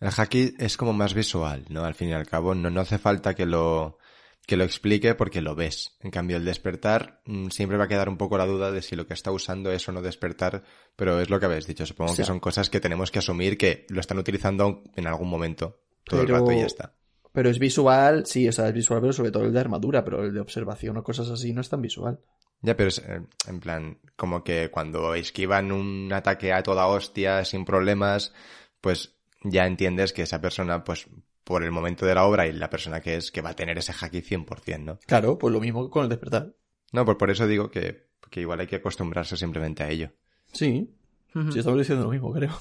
[0.00, 1.84] El haki es como más visual, ¿no?
[1.84, 3.98] Al fin y al cabo, no, no hace falta que lo,
[4.46, 5.96] que lo explique porque lo ves.
[6.00, 8.96] En cambio, el despertar mm, siempre va a quedar un poco la duda de si
[8.96, 10.64] lo que está usando es o no despertar,
[10.96, 11.86] pero es lo que habéis dicho.
[11.86, 15.06] Supongo O sea- que son cosas que tenemos que asumir que lo están utilizando en
[15.06, 16.94] algún momento, todo Pero- el rato y ya está.
[17.34, 20.22] Pero es visual, sí, o sea, es visual, pero sobre todo el de armadura, pero
[20.22, 22.20] el de observación o cosas así no es tan visual.
[22.60, 27.42] Ya, pero es eh, en plan, como que cuando esquivan un ataque a toda hostia
[27.46, 28.34] sin problemas,
[28.82, 31.06] pues ya entiendes que esa persona, pues
[31.44, 33.78] por el momento de la obra y la persona que es, que va a tener
[33.78, 34.98] ese haki 100%, ¿no?
[35.06, 36.54] Claro, pues lo mismo que con el despertar.
[36.92, 40.12] No, pues por eso digo que, que igual hay que acostumbrarse simplemente a ello.
[40.52, 40.94] Sí,
[41.32, 42.58] sí, estamos diciendo lo mismo, creo.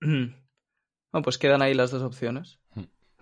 [0.00, 2.58] Bueno, pues quedan ahí las dos opciones.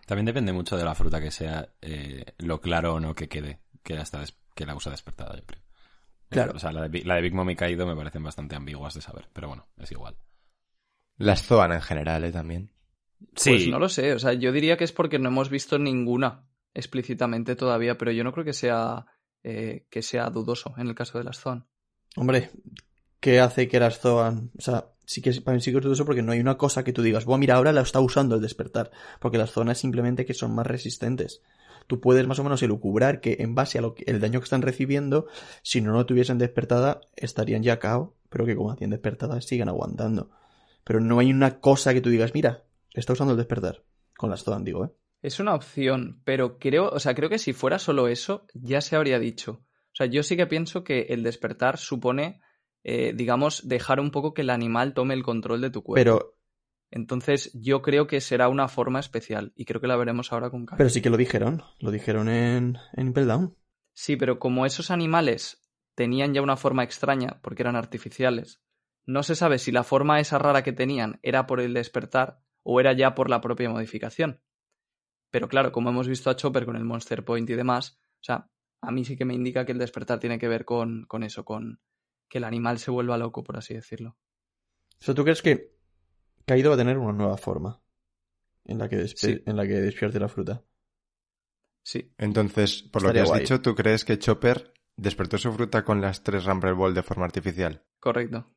[0.06, 3.60] También depende mucho de la fruta que sea, eh, lo claro o no que quede,
[3.82, 4.22] que la, está
[4.54, 5.62] que la usa despertada, yo creo.
[6.28, 6.52] Claro.
[6.56, 9.00] O sea, la de, la de Big Mom y Kaido me parecen bastante ambiguas de
[9.00, 10.16] saber, pero bueno, es igual.
[11.16, 12.32] Las Zoan en general, ¿eh?
[12.32, 12.70] También.
[13.42, 16.46] Pues no lo sé, o sea, yo diría que es porque no hemos visto ninguna
[16.72, 19.07] explícitamente todavía, pero yo no creo que sea
[19.42, 21.66] eh, que sea dudoso en el caso de las Zoan.
[22.16, 22.50] Hombre,
[23.20, 24.50] ¿qué hace que las Zoan?
[24.59, 26.83] O sea, sí que para mí sí que es dudoso porque no hay una cosa
[26.85, 28.90] que tú digas, bueno, mira, ahora la está usando el despertar.
[29.20, 31.42] Porque las zonas simplemente que son más resistentes.
[31.87, 34.44] Tú puedes más o menos elucubrar que en base a lo que, el daño que
[34.44, 35.27] están recibiendo,
[35.62, 40.31] si no lo tuviesen despertada, estarían ya cao, pero que como hacían despertada siguen aguantando.
[40.85, 42.63] Pero no hay una cosa que tú digas, mira,
[43.00, 43.85] está usando el despertar.
[44.16, 44.90] Con las Zoan, digo, ¿eh?
[45.22, 48.94] Es una opción, pero creo, o sea, creo que si fuera solo eso, ya se
[48.94, 49.64] habría dicho.
[49.92, 52.40] O sea, yo sí que pienso que el despertar supone,
[52.83, 55.98] eh, digamos, dejar un poco que el animal tome el control de tu cuerpo.
[55.98, 56.37] Pero,
[56.90, 60.66] Entonces, yo creo que será una forma especial y creo que la veremos ahora con
[60.66, 60.76] Kai.
[60.76, 61.62] pero sí que lo dijeron.
[61.80, 63.57] Lo dijeron en, en Impel Down.
[63.94, 68.61] Sí, pero como esos animales tenían ya una forma extraña, porque eran artificiales,
[69.07, 72.81] no se sabe si la forma esa rara que tenían era por el despertar o
[72.81, 74.40] era ya por la propia modificación.
[75.31, 78.50] Pero claro, como hemos visto a Chopper con el Monster Point y demás, o sea,
[78.83, 81.44] a mí sí que me indica que el despertar tiene que ver con, con eso,
[81.44, 81.81] con
[82.29, 84.16] que el animal se vuelva loco, por así decirlo.
[85.00, 85.72] O sea, ¿tú crees que
[86.46, 87.81] Kaido va a tener una nueva forma
[88.64, 89.42] en la que, despe- Sí.
[89.46, 90.62] en la que despierte la fruta?
[91.83, 93.40] Sí, Entonces, por lo que has guay.
[93.42, 97.27] dicho, ¿tú crees que Chopper despertó su fruta con las tres Rumble Ball de forma
[97.27, 97.85] artificial?
[98.00, 98.50] correcto.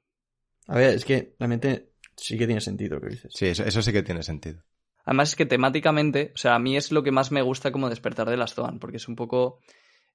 [0.67, 3.31] A ver, es que realmente sí que tiene sentido lo que dices.
[3.33, 4.61] Sí, eso, eso sí que tiene sentido.
[5.05, 7.89] Además es que temáticamente, o sea, a mí es lo que más me gusta como
[7.89, 9.61] despertar de las Zoan, porque es un poco,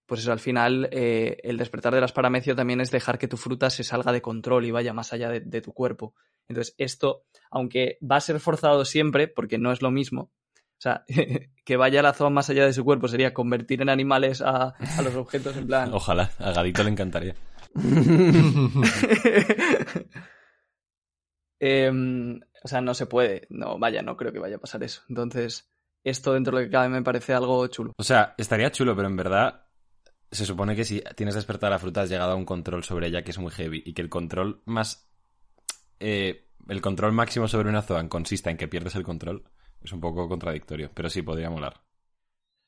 [0.04, 3.38] pues eso, al final eh, el despertar de las Paramecio también es dejar que tu
[3.38, 6.14] fruta se salga de control y vaya más allá de, de tu cuerpo.
[6.46, 11.04] Entonces esto, aunque va a ser forzado siempre, porque no es lo mismo, o sea,
[11.64, 15.02] que vaya la Zoan más allá de su cuerpo sería convertir en animales a, a
[15.02, 15.94] los objetos en plan...
[15.94, 17.36] Ojalá, a Gadito le encantaría.
[21.64, 23.46] Em, o sea, no se puede.
[23.48, 25.02] No, vaya, no creo que vaya a pasar eso.
[25.08, 25.70] Entonces,
[26.02, 27.92] esto dentro de lo que cabe me parece algo chulo.
[27.96, 29.66] O sea, estaría chulo, pero en verdad
[30.28, 33.22] se supone que si tienes despertada la fruta has llegado a un control sobre ella
[33.22, 35.08] que es muy heavy y que el control más...
[36.00, 39.44] eh, el control máximo sobre una Zoan consista en que pierdes el control.
[39.80, 41.80] Es un poco contradictorio, pero sí, podría molar.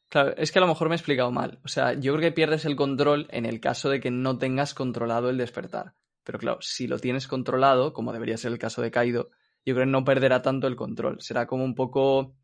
[0.09, 1.59] Claro, es que a lo mejor me he explicado mal.
[1.65, 4.73] O sea, yo creo que pierdes el control en el caso de que no tengas
[4.75, 5.95] controlado el despertar.
[6.25, 9.31] Pero claro, si lo tienes controlado, como debería ser el caso de Kaido,
[9.65, 11.21] yo creo que no perderá tanto el control.
[11.21, 12.35] Será como un poco,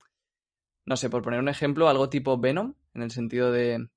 [0.85, 3.89] no sé, por poner un ejemplo, algo tipo Venom, en el sentido de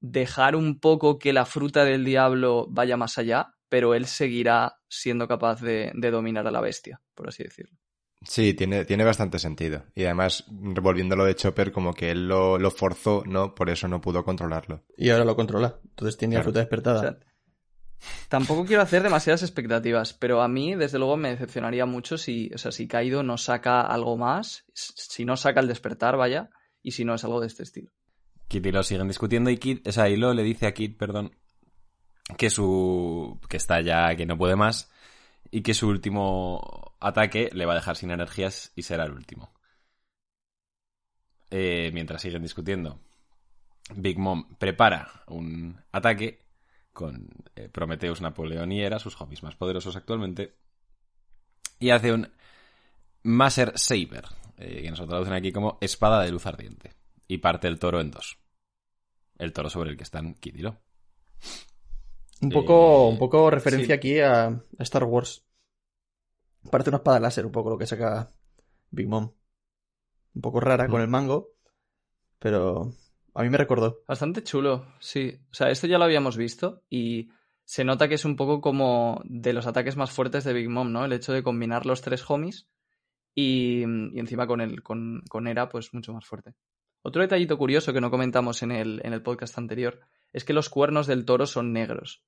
[0.00, 5.26] dejar un poco que la fruta del diablo vaya más allá, pero él seguirá siendo
[5.28, 7.76] capaz de, de dominar a la bestia, por así decirlo.
[8.24, 9.84] Sí, tiene, tiene bastante sentido.
[9.94, 13.54] Y además, volviendo a lo de Chopper, como que él lo, lo forzó, ¿no?
[13.54, 14.84] Por eso no pudo controlarlo.
[14.96, 15.78] Y ahora lo controla.
[15.84, 16.98] Entonces tiene la fruta despertada.
[16.98, 17.18] O sea,
[18.28, 22.58] tampoco quiero hacer demasiadas expectativas, pero a mí, desde luego, me decepcionaría mucho si, o
[22.58, 26.50] sea, si Kaido no saca algo más, si no saca el despertar, vaya,
[26.82, 27.90] y si no es algo de este estilo.
[28.48, 31.36] Kid y Lo siguen discutiendo y Kid, o sea, Hilo le dice a Kid, perdón,
[32.36, 33.38] que su.
[33.48, 34.90] que está ya, que no puede más
[35.50, 39.52] y que su último ataque le va a dejar sin energías y será el último.
[41.50, 43.00] Eh, mientras siguen discutiendo,
[43.94, 46.47] Big Mom prepara un ataque
[46.98, 50.56] con eh, Prometheus, Napoleón y Hera, sus hobbies más poderosos actualmente,
[51.78, 52.28] y hace un
[53.22, 54.24] Maser Saber,
[54.56, 56.94] eh, que nos lo traducen aquí como espada de luz ardiente,
[57.28, 58.38] y parte el toro en dos.
[59.38, 60.80] El toro sobre el que están Kid y Lo.
[62.40, 63.92] Un poco, Eh, un poco referencia sí.
[63.92, 65.44] aquí a, a Star Wars.
[66.68, 68.32] Parece una espada láser, un poco lo que saca
[68.90, 69.30] Big Mom.
[70.34, 71.52] Un poco rara con el mango,
[72.40, 72.92] pero
[73.38, 74.02] a mí me recordó.
[74.08, 75.38] Bastante chulo, sí.
[75.52, 77.28] O sea, esto ya lo habíamos visto y
[77.64, 80.90] se nota que es un poco como de los ataques más fuertes de Big Mom,
[80.90, 81.04] ¿no?
[81.04, 82.68] El hecho de combinar los tres homies
[83.36, 86.56] y, y encima con, el, con, con Era, pues mucho más fuerte.
[87.02, 90.00] Otro detallito curioso que no comentamos en el, en el podcast anterior
[90.32, 92.24] es que los cuernos del toro son negros.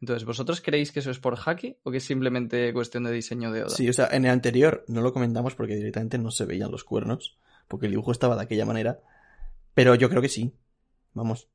[0.00, 3.50] Entonces, ¿vosotros creéis que eso es por haki o que es simplemente cuestión de diseño
[3.50, 3.70] de Oda?
[3.70, 6.84] Sí, o sea, en el anterior no lo comentamos porque directamente no se veían los
[6.84, 9.00] cuernos, porque el dibujo estaba de aquella manera,
[9.74, 10.54] pero yo creo que sí.
[11.14, 11.48] Vamos.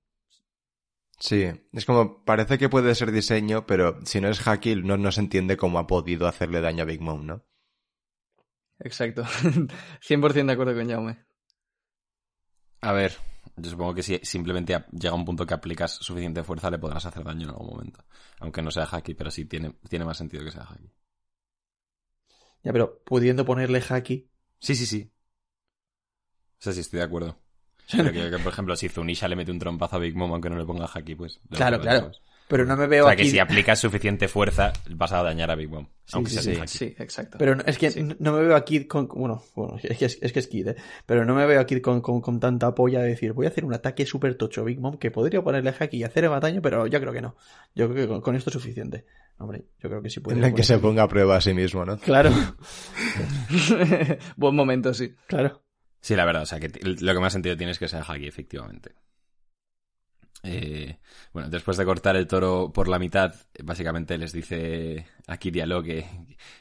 [1.19, 5.11] Sí, es como, parece que puede ser diseño, pero si no es Haki, no, no
[5.11, 7.45] se entiende cómo ha podido hacerle daño a Big Mom, ¿no?
[8.79, 9.23] Exacto.
[10.01, 11.25] 100% de acuerdo con Jaume.
[12.81, 13.11] A ver,
[13.55, 17.05] yo supongo que si simplemente a- llega un punto que aplicas suficiente fuerza le podrás
[17.05, 18.03] hacer daño en algún momento.
[18.39, 20.91] Aunque no sea haki, pero sí tiene, tiene más sentido que sea haki.
[22.63, 24.29] Ya, pero pudiendo ponerle haki.
[24.59, 25.11] Sí, sí, sí.
[26.59, 27.39] O sea, sí, estoy de acuerdo.
[27.91, 30.49] Pero que, que, por ejemplo, si Zunisha le mete un trompazo a Big Mom aunque
[30.49, 31.39] no le ponga haki, pues...
[31.51, 32.11] Claro, claro.
[32.49, 33.23] Pero no me O veo sea, aquí.
[33.23, 35.85] que si aplicas suficiente fuerza, vas a dañar a Big Mom.
[36.13, 36.59] aunque sí, sea sin sí.
[36.61, 36.77] haki.
[36.77, 37.37] Sí, exacto.
[37.37, 38.01] Pero no- es que Sí.
[38.19, 39.09] no me veo aquí con.
[39.09, 40.75] Bueno, bueno es que es, es que es Kid, ¿eh?
[41.05, 43.65] Pero no me veo aquí con, con, con tanta polla de decir, voy a hacer
[43.65, 46.61] un ataque súper tocho a Big Mom que podría ponerle haki y hacerle más daño,
[46.61, 47.35] pero yo creo que no.
[47.75, 49.03] Yo creo que con, con esto es suficiente.
[49.39, 50.37] Hombre, yo creo que sí puede.
[50.37, 51.97] En la que se ponga a prueba a sí mismo, ¿no?
[51.99, 52.31] Claro,
[54.37, 55.13] Buen momento, sí.
[55.27, 55.63] claro.
[56.01, 58.27] Sí, la verdad, o sea, que lo que más sentido tiene es que sea haki,
[58.27, 58.93] efectivamente.
[60.43, 60.99] Eh,
[61.33, 63.33] bueno, después de cortar el toro por la mitad,
[63.63, 66.05] básicamente les dice a Kirialo que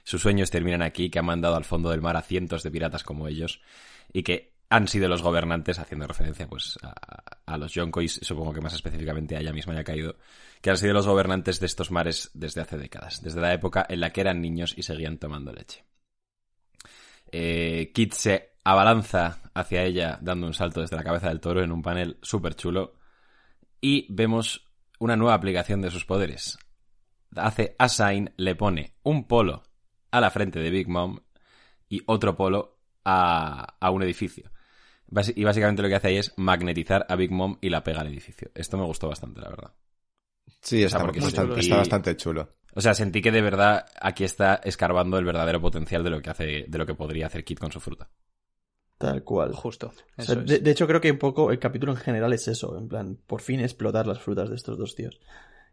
[0.02, 3.04] sus sueños terminan aquí, que han mandado al fondo del mar a cientos de piratas
[3.04, 3.60] como ellos
[4.12, 6.94] y que han sido los gobernantes, haciendo referencia pues a,
[7.46, 10.16] a los Yonkois, supongo que más específicamente a ella misma haya caído,
[10.60, 14.00] que han sido los gobernantes de estos mares desde hace décadas, desde la época en
[14.00, 15.84] la que eran niños y seguían tomando leche.
[17.30, 21.70] Eh, Kit se abalanza hacia ella dando un salto desde la cabeza del toro en
[21.72, 22.94] un panel súper chulo
[23.80, 24.66] y vemos
[24.98, 26.58] una nueva aplicación de sus poderes.
[27.34, 29.62] Hace assign, le pone un polo
[30.10, 31.20] a la frente de Big Mom
[31.88, 34.50] y otro polo a, a un edificio.
[35.08, 38.00] Basi- Y básicamente lo que hace ahí es magnetizar a Big Mom y la pega
[38.00, 38.50] al edificio.
[38.54, 39.72] Esto me gustó bastante, la verdad.
[40.60, 42.56] Sí, está, porque bastante, está bastante chulo.
[42.74, 46.30] O sea, sentí que de verdad aquí está escarbando el verdadero potencial de lo que
[46.30, 48.08] hace, de lo que podría hacer Kit con su fruta.
[48.98, 49.52] Tal cual.
[49.52, 49.92] Justo.
[50.16, 50.48] O Eso sea, es.
[50.48, 53.18] de, de hecho, creo que un poco el capítulo en general es eso, en plan,
[53.26, 55.20] por fin explotar las frutas de estos dos tíos.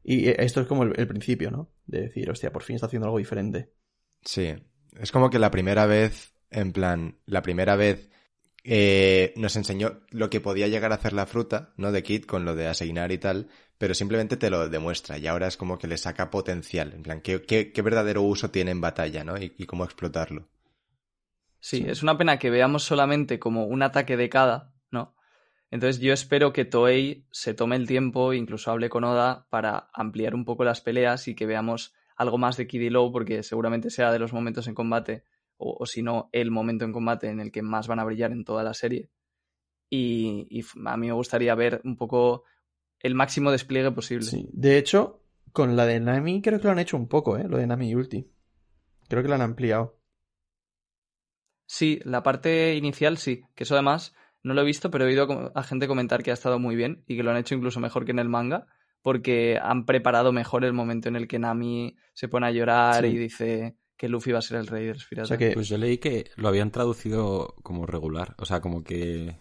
[0.03, 1.69] Y eh, esto es como el, el principio, ¿no?
[1.85, 3.71] De decir, hostia, por fin está haciendo algo diferente.
[4.23, 4.53] Sí.
[4.99, 8.09] Es como que la primera vez, en plan, la primera vez
[8.65, 11.91] eh, nos enseñó lo que podía llegar a hacer la fruta, ¿no?
[11.91, 15.47] De Kit con lo de asignar y tal, pero simplemente te lo demuestra y ahora
[15.47, 18.81] es como que le saca potencial, en plan, qué, qué, qué verdadero uso tiene en
[18.81, 19.37] batalla, ¿no?
[19.37, 20.47] Y, y cómo explotarlo.
[21.63, 25.15] Sí, es una pena que veamos solamente como un ataque de cada, ¿no?
[25.71, 30.35] Entonces yo espero que Toei se tome el tiempo, incluso hable con Oda, para ampliar
[30.35, 33.91] un poco las peleas y que veamos algo más de Kid y Low, porque seguramente
[33.91, 35.23] sea de los momentos en combate,
[35.55, 38.33] o, o si no, el momento en combate en el que más van a brillar
[38.33, 39.09] en toda la serie.
[39.89, 42.43] Y, a mí me gustaría ver un poco
[42.99, 44.25] el máximo despliegue posible.
[44.25, 44.49] Sí.
[44.51, 45.21] De hecho,
[45.53, 47.47] con la de Nami creo que lo han hecho un poco, ¿eh?
[47.47, 48.29] Lo de Nami y Ulti.
[49.07, 50.02] Creo que lo han ampliado.
[51.73, 55.51] Sí, la parte inicial sí, que eso además no lo he visto, pero he oído
[55.55, 58.05] a gente comentar que ha estado muy bien y que lo han hecho incluso mejor
[58.05, 58.67] que en el manga,
[59.01, 63.07] porque han preparado mejor el momento en el que Nami se pone a llorar Sí.
[63.09, 65.27] y dice que Luffy va a ser el rey de los O piratas.
[65.29, 69.39] sea que, Pues yo leí que lo habían traducido como regular, o sea, como que...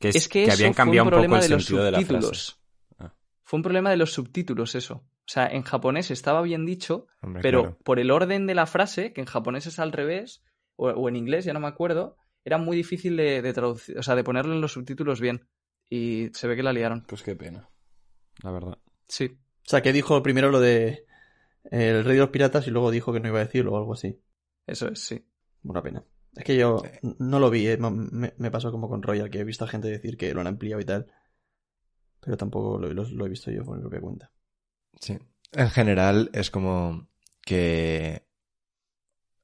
[0.00, 2.54] Que, es que, habían cambiado un un poco el de los sentido de la frase.
[2.98, 3.14] Ah.
[3.44, 4.94] Fue un problema de los subtítulos eso.
[4.96, 7.78] O sea, en japonés estaba bien dicho, Hombre, pero claro.
[7.84, 10.42] por el orden de la frase, que en japonés es al revés,
[10.78, 14.02] o, o en inglés, ya no me acuerdo, era muy difícil de, de traducir, o
[14.02, 15.46] sea, de ponerlo en los subtítulos bien.
[15.90, 17.04] Y se ve que la liaron.
[17.06, 17.68] Pues qué pena,
[18.42, 18.78] la verdad.
[19.06, 19.24] Sí.
[19.26, 20.86] o sea, que dijo primero lo de
[21.70, 23.78] eh, el rey de los piratas y luego dijo que no iba a decirlo o
[23.78, 24.20] algo así.
[24.66, 25.24] Eso es, sí.
[25.64, 26.04] Una pena.
[26.36, 26.82] Es que yo
[27.18, 27.78] no lo vi, ¿eh?
[27.78, 30.46] me, me pasó como con Royal, que he visto a gente decir que lo han
[30.46, 31.06] ampliado y tal.
[32.20, 34.30] Pero tampoco lo, lo- lo he visto yo por mi propia cuenta.
[35.00, 35.18] Sí.
[35.52, 37.08] En general es como
[37.40, 38.26] que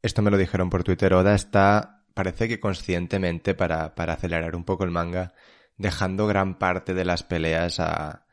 [0.04, 1.14] esto me lo dijeron por Twitter.
[1.14, 5.32] Oda está, parece que conscientemente para, para acelerar un poco el manga,
[5.78, 8.26] dejando gran parte de las peleas a,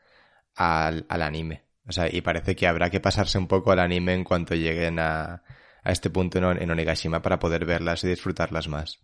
[0.54, 1.64] al, al anime.
[1.88, 4.98] O sea, y parece que habrá que pasarse un poco al anime en cuanto lleguen
[4.98, 5.42] a,
[5.82, 9.00] a este punto en, en Onigashima para poder verlas y disfrutarlas más.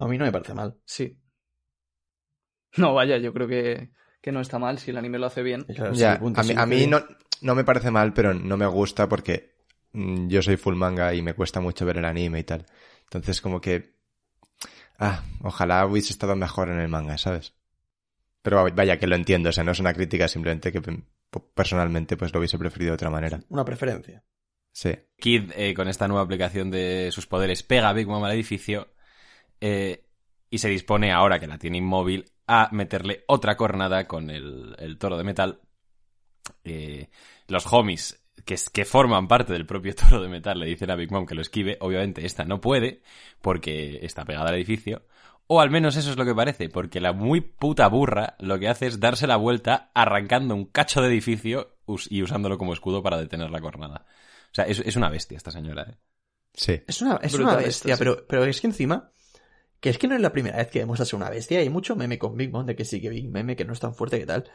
[0.00, 0.76] A mí no me parece mal.
[0.84, 1.20] Sí.
[2.76, 5.64] No, vaya, yo creo que, que no está mal si el anime lo hace bien.
[5.68, 7.00] Ya, sí, punto, a mí, a mí no,
[7.42, 9.51] no me parece mal, pero no me gusta porque
[9.92, 12.66] yo soy full manga y me cuesta mucho ver el anime y tal.
[13.04, 13.96] Entonces, como que.
[14.98, 17.54] Ah, ojalá hubiese estado mejor en el manga, ¿sabes?
[18.42, 21.04] Pero vaya, que lo entiendo, o sea, no es una crítica, simplemente que mm,
[21.54, 23.40] personalmente pues lo hubiese preferido de otra manera.
[23.48, 24.24] Una preferencia.
[24.72, 24.92] Sí.
[25.18, 28.88] Kid, eh, con esta nueva aplicación de sus poderes, pega a Big Mom al edificio
[29.60, 30.06] eh,
[30.50, 34.98] y se dispone, ahora que la tiene inmóvil, a meterle otra cornada con el, el
[34.98, 35.60] toro de metal.
[36.64, 37.08] Eh,
[37.46, 40.96] los homies que, es- que forman parte del propio toro de metal le dicen a
[40.96, 41.76] Big Mom que lo esquive.
[41.80, 43.02] Obviamente esta no puede
[43.40, 45.02] porque está pegada al edificio.
[45.48, 48.68] O al menos eso es lo que parece, porque la muy puta burra lo que
[48.68, 51.76] hace es darse la vuelta arrancando un cacho de edificio
[52.08, 54.06] y usándolo como escudo para detener la cornada.
[54.52, 55.96] O sea, es, es una bestia esta señora, ¿eh?
[56.54, 56.80] Sí.
[56.86, 57.98] Es una, es una esto, bestia, sí.
[57.98, 59.10] pero, pero es que encima,
[59.80, 61.58] que es que no es la primera vez que vemos a ser una bestia.
[61.58, 63.80] Hay mucho meme con Big Mom de que sí que Big Meme, que no es
[63.80, 64.48] tan fuerte que tal.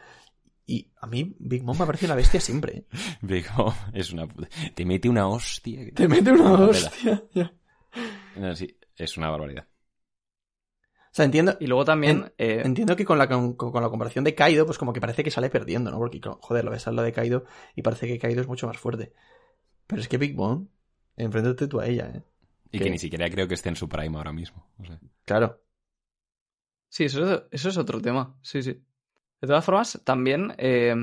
[0.70, 2.76] Y a mí Big Mom me parece una bestia siempre.
[2.76, 2.84] ¿eh?
[3.22, 4.48] Big Mom es una puta...
[4.74, 5.82] Te mete una hostia.
[5.86, 7.24] que- Te mete una hostia.
[7.32, 7.54] ya.
[8.36, 9.66] No, sí, es una barbaridad.
[11.10, 14.24] O sea, entiendo, Y luego también, eh, entiendo que con la, con, con la comparación
[14.24, 15.96] de Kaido, pues como que parece que sale perdiendo, ¿no?
[15.98, 18.76] Porque, joder, lo ves al lado de Kaido y parece que Kaido es mucho más
[18.76, 19.14] fuerte.
[19.86, 20.68] Pero es que Big Mom,
[21.16, 22.22] enfréntate tú a ella, ¿eh?
[22.70, 22.84] Y ¿Qué?
[22.84, 24.70] que ni siquiera creo que esté en su prime ahora mismo.
[24.78, 25.62] O sea, Claro.
[26.90, 28.38] Sí, eso, es- eso es otro tema.
[28.42, 28.84] Sí, sí.
[29.40, 30.94] De todas formas, también, eh,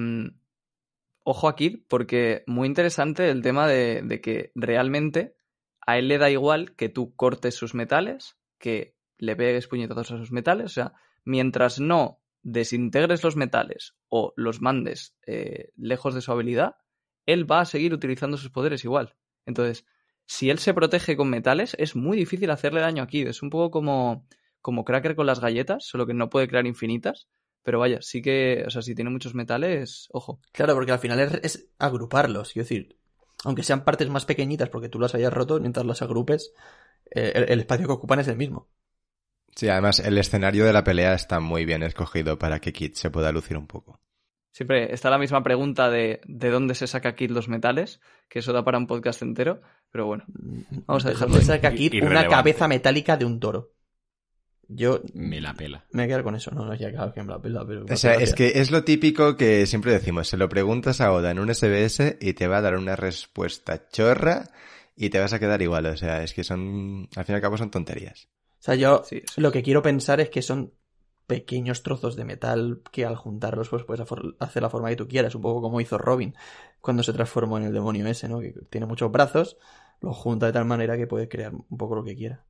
[1.24, 5.36] ojo aquí, porque muy interesante el tema de, que realmente
[5.82, 10.18] a él le da igual que tú cortes sus metales, que le pegues puñetazos a
[10.18, 10.66] sus metales.
[10.66, 10.94] O sea,
[11.24, 16.76] mientras no desintegres los metales o los mandes eh, lejos de su habilidad,
[17.26, 19.16] él va a seguir utilizando sus poderes igual.
[19.46, 19.86] Entonces,
[20.26, 23.22] si él se protege con metales, es muy difícil hacerle daño aquí.
[23.22, 24.28] Es un poco como,
[24.62, 27.28] como Cracker con las galletas, solo que no puede crear infinitas.
[27.66, 30.40] Pero vaya, sí que, o sea, si tiene muchos metales, ojo.
[30.52, 32.54] Claro, porque al final es, es agruparlos.
[32.54, 32.98] Quiero decir,
[33.44, 36.54] aunque sean partes más pequeñitas porque tú las hayas roto, mientras las agrupes,
[37.10, 38.70] eh, el, el espacio que ocupan es el mismo.
[39.56, 43.10] Sí, además el escenario de la pelea está muy bien escogido para que Kid se
[43.10, 44.00] pueda lucir un poco.
[44.52, 48.00] Siempre está la misma pregunta de de dónde se saca aquí los metales,
[48.30, 50.24] que eso da para un podcast entero, pero bueno,
[50.86, 51.34] vamos a dejarlo.
[51.36, 53.74] ¿Dónde saca I- una cabeza metálica de un toro?
[54.68, 55.86] Yo me la pela.
[55.92, 57.86] me voy a quedar con eso, no, no, ya claro que me la pela, pero...
[57.90, 61.32] O sea, es que es lo típico que siempre decimos, se lo preguntas a Oda
[61.32, 64.50] en un SBS y te va a dar una respuesta chorra
[64.96, 65.86] y te vas a quedar igual.
[65.86, 68.28] O sea, es que son, al fin y al cabo son tonterías.
[68.60, 69.42] O sea, yo Sí, sí.
[69.42, 70.74] lo que quiero pensar es que son
[71.28, 74.06] pequeños trozos de metal que al juntarlos pues puedes
[74.40, 76.36] hacer la forma que tú quieras, un poco como hizo Robin
[76.82, 78.40] cuando se transformó en el demonio ese, ¿no?
[78.40, 79.58] Que tiene muchos brazos,
[80.02, 82.46] lo junta de tal manera que puede crear un poco lo que quiera.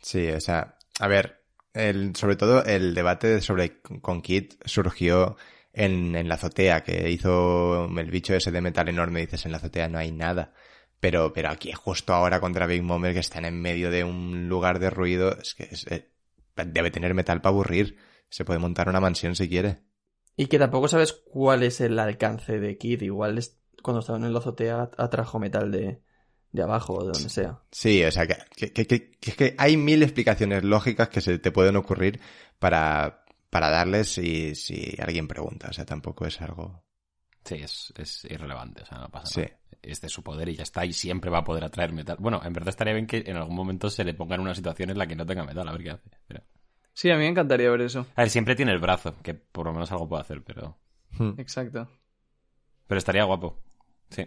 [0.00, 5.36] Sí, o sea, a ver, el, sobre todo el debate sobre con Kid surgió
[5.72, 9.58] en, en la azotea, que hizo el bicho ese de metal enorme, dices, en la
[9.58, 10.52] azotea no hay nada.
[11.00, 14.78] Pero, pero aquí, justo ahora contra Big Mom, que están en medio de un lugar
[14.78, 16.10] de ruido, es que es- eh,
[16.66, 17.98] debe tener metal para aburrir.
[18.30, 19.82] Se puede montar una mansión si quiere.
[20.36, 24.32] Y que tampoco sabes cuál es el alcance de Kid, igual es, cuando estaba en
[24.32, 26.00] la azotea atrajo metal de,
[26.52, 27.60] de abajo o de donde sea.
[27.70, 31.20] Sí, o sea, que, que, que- que- que es que hay mil explicaciones lógicas que
[31.20, 32.20] se te pueden ocurrir
[32.58, 35.68] para, para darles si, si alguien pregunta.
[35.68, 36.82] O sea, tampoco es algo...
[37.44, 39.40] Sí, es, es irrelevante, o sea, no pasa Sí.
[39.42, 39.52] nada.
[39.82, 42.16] Es de su poder y ya está, y siempre va a poder atraer metal.
[42.18, 44.90] Bueno, en verdad estaría bien que en algún momento se le ponga en una situación
[44.90, 46.10] en la que no tenga metal, a ver qué hace.
[46.26, 46.42] Pero-
[46.92, 48.06] Sí, a mí me encantaría ver eso.
[48.16, 50.78] A ver, siempre tiene el brazo, que por lo menos algo puede hacer, pero...
[51.18, 51.34] Hmm.
[51.38, 51.88] Exacto.
[52.88, 53.62] Pero estaría guapo.
[54.10, 54.26] Sí.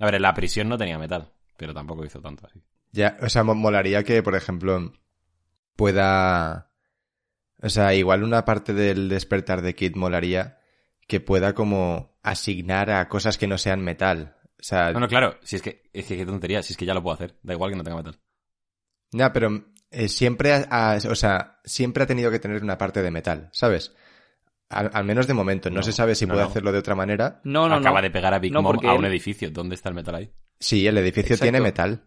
[0.00, 2.58] A ver, en la prisión no tenía metal, pero tampoco hizo tanto así.
[2.92, 4.92] Ya, o sea, mo- molaría que, por ejemplo,
[5.76, 6.72] pueda...
[7.62, 10.58] O sea, igual una parte del despertar de Kid molaría
[11.06, 14.36] que pueda como asignar a cosas que no sean metal.
[14.58, 16.86] O sea, No, no, claro, si es que, es que qué tontería, si es que
[16.86, 18.18] ya lo puedo hacer, da igual que no tenga metal.
[19.12, 23.02] ya, pero eh, siempre ha, ha- o sea, siempre ha tenido que tener una parte
[23.02, 23.94] de metal, ¿sabes?
[24.70, 25.68] Al, al menos de momento.
[25.68, 26.50] No, No, se sabe si no, puede no.
[26.50, 27.40] hacerlo de otra manera.
[27.44, 28.02] No, no, Acaba no.
[28.04, 29.50] de pegar a Big No, Mom porque a un él- edificio.
[29.50, 30.30] ¿Dónde está el metal ahí?
[30.58, 31.42] Sí, el edificio Exacto.
[31.44, 32.04] tiene metal.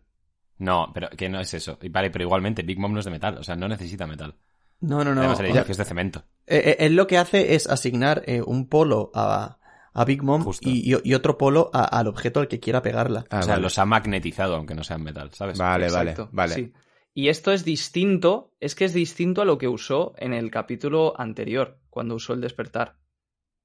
[0.59, 1.78] No, pero que no es eso.
[1.82, 4.36] Y Vale, pero igualmente, Big Mom no es de metal, o sea, no necesita metal.
[4.80, 5.22] No, no, no.
[5.22, 6.24] Además, el edificio es de cemento.
[6.47, 9.57] eh, eh, él lo que hace es asignar eh, un polo a,
[9.93, 13.26] a Big Mom y, y- y otro polo a- al objeto al que quiera pegarla.
[13.30, 13.64] Ah, o sea, vale.
[13.64, 15.57] los ha magnetizado, aunque no sean metal, ¿sabes?
[15.57, 16.53] Vale, Exacto, vale, vale.
[16.55, 16.74] sí.
[17.14, 21.20] Y esto es distinto, es que es distinto a lo que usó en el capítulo
[21.20, 22.97] anterior, cuando usó el despertar.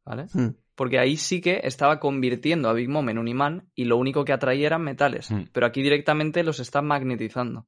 [0.05, 0.27] ¿Vale?
[0.33, 0.55] Hmm.
[0.75, 4.25] Porque ahí sí que estaba convirtiendo a Big Mom en un imán y lo único
[4.25, 5.31] que atraía eran metales.
[5.31, 5.45] Hmm.
[5.53, 7.67] Pero aquí directamente los está magnetizando.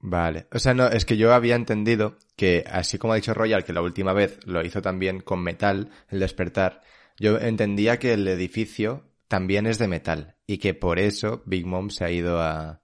[0.00, 0.46] Vale.
[0.52, 3.72] O sea, no, es que yo había entendido que, así como ha dicho Royal, que
[3.72, 6.80] la última vez lo hizo también con metal, el despertar,
[7.18, 11.90] yo entendía que el edificio también es de metal y que por eso Big Mom
[11.90, 12.80] se ha ido a,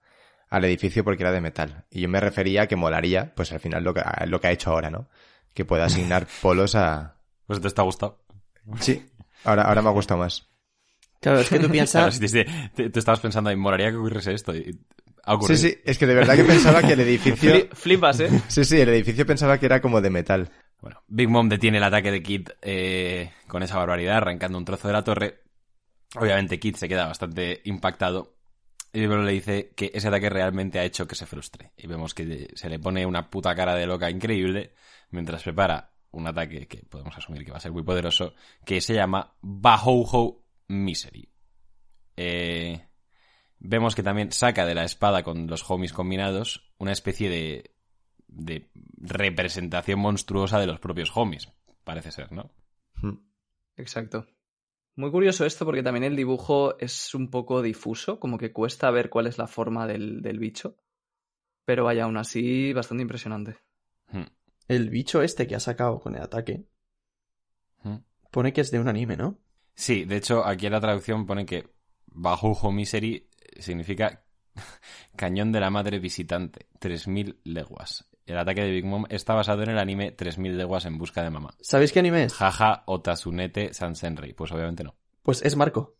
[0.49, 1.84] al edificio porque era de metal.
[1.90, 4.53] Y yo me refería a que molaría, pues al final lo que, lo que ha
[4.53, 5.09] hecho ahora, ¿no?
[5.55, 7.16] Que pueda asignar polos a...
[7.47, 8.18] Pues te está gustado.
[8.80, 9.05] Sí,
[9.44, 10.49] ahora, ahora me ha gustado más.
[11.20, 12.14] Claro, es que tú Claro, piensas...
[12.14, 12.44] si te,
[12.74, 14.55] te- te estabas pensando, ahí, molaría que ocurriese esto.
[14.55, 14.78] Y
[15.47, 17.53] Sí, sí, es que de verdad que pensaba que el edificio...
[17.53, 18.30] Fli- Flipas, ¿eh?
[18.49, 20.51] Sí, sí, el edificio pensaba que era como de metal.
[20.80, 24.86] Bueno, Big Mom detiene el ataque de Kid eh, con esa barbaridad, arrancando un trozo
[24.86, 25.40] de la torre.
[26.14, 28.36] Obviamente Kid se queda bastante impactado
[28.97, 31.72] y luego le dice que ese ataque realmente ha hecho que se frustre.
[31.76, 34.72] Y vemos que se le pone una puta cara de loca increíble
[35.11, 38.32] mientras prepara un ataque que podemos asumir que va a ser muy poderoso,
[38.64, 41.28] que se llama Bahouhou Misery.
[42.16, 42.88] Eh,
[43.59, 47.74] vemos que también saca de la espada con los homies combinados una especie de,
[48.28, 51.53] de representación monstruosa de los propios homies,
[51.84, 52.51] parece ser, ¿no?
[52.94, 53.18] Hmm.
[53.76, 54.26] Exacto.
[54.97, 59.11] Muy curioso esto porque también el dibujo es un poco difuso, como que cuesta ver
[59.11, 60.78] cuál es la forma del, del bicho.
[61.66, 63.59] Pero vaya, aún así, bastante impresionante.
[64.11, 64.24] Hmm,
[64.68, 66.64] El bicho este que ha sacado con el ataque
[67.82, 67.97] hmm.
[68.30, 69.38] pone que es de un anime, ¿no?
[69.74, 71.68] Sí, de hecho, aquí en la traducción pone que
[72.07, 73.28] Bajujo Misery
[73.59, 74.24] significa
[75.16, 78.09] cañón de la madre visitante, 3000 leguas.
[78.26, 81.30] El ataque de Big Mom está basado en el anime 3000 leguas en busca de
[81.30, 81.54] mamá.
[81.60, 82.34] ¿Sabéis qué anime es?
[82.34, 84.32] Jaja Otasunete Sansenrei.
[84.34, 84.96] Pues obviamente no.
[85.22, 85.96] Pues es Marco.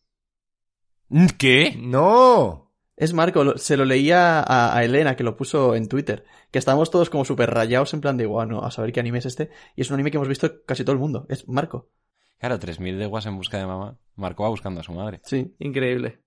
[1.39, 1.77] ¿Qué?
[1.79, 2.73] ¡No!
[2.97, 6.59] Es Marco, lo- se lo leía a, a Elena que lo puso en Twitter, que
[6.59, 9.51] estábamos todos como súper rayados en plan de, bueno, a saber qué anime es este,
[9.77, 11.91] y es un anime que hemos visto casi todo el mundo, es Marco.
[12.39, 13.99] Claro, 3000 leguas en busca de mamá.
[14.17, 15.21] Marco va buscando a su madre.
[15.25, 15.55] Sí.
[15.59, 16.21] Increíble.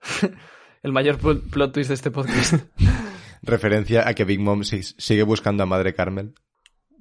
[0.82, 2.54] el mayor pl- plot twist de este podcast.
[3.42, 6.34] Referencia a que Big Mom si- sigue buscando a Madre Carmel.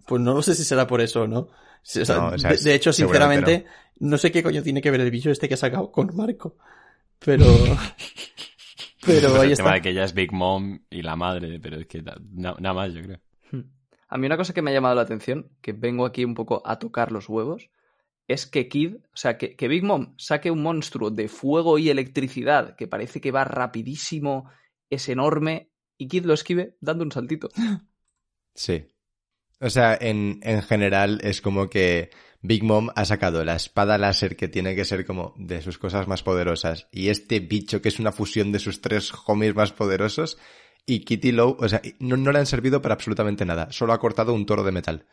[0.08, 1.40] Pues no lo sé si será por eso o no.
[1.40, 1.50] O
[1.84, 3.66] sea, No, o sea, de, de hecho, sinceramente,
[4.00, 4.18] no.
[4.18, 6.58] sé qué coño tiene que ver el bicho este que ha sacado con Marco.
[7.20, 7.46] Pero...
[9.06, 11.88] pero ahí el tema de que ella es Big Mom y la madre, pero es
[11.88, 13.20] que na- na- nada más, yo creo.
[14.10, 16.62] A mí una cosa que me ha llamado la atención, que vengo aquí un poco
[16.66, 17.70] a tocar los huevos,
[18.28, 21.90] es que Kid, o sea, que, que Big Mom saque un monstruo de fuego y
[21.90, 24.50] electricidad que parece que va rapidísimo,
[24.90, 25.70] es enorme,
[26.02, 27.50] y Kid lo esquive dando un saltito.
[28.56, 28.88] Sí.
[29.60, 32.10] O sea, en, en general es como que
[32.42, 36.08] Big Mom ha sacado la espada láser que tiene que ser como de sus cosas
[36.08, 40.40] más poderosas y este bicho que es una fusión de sus tres homies más poderosos
[40.88, 43.72] y Kitty Lowe, o sea, no, no le han servido para absolutamente nada.
[43.72, 45.06] Solo ha cortado un toro de metal.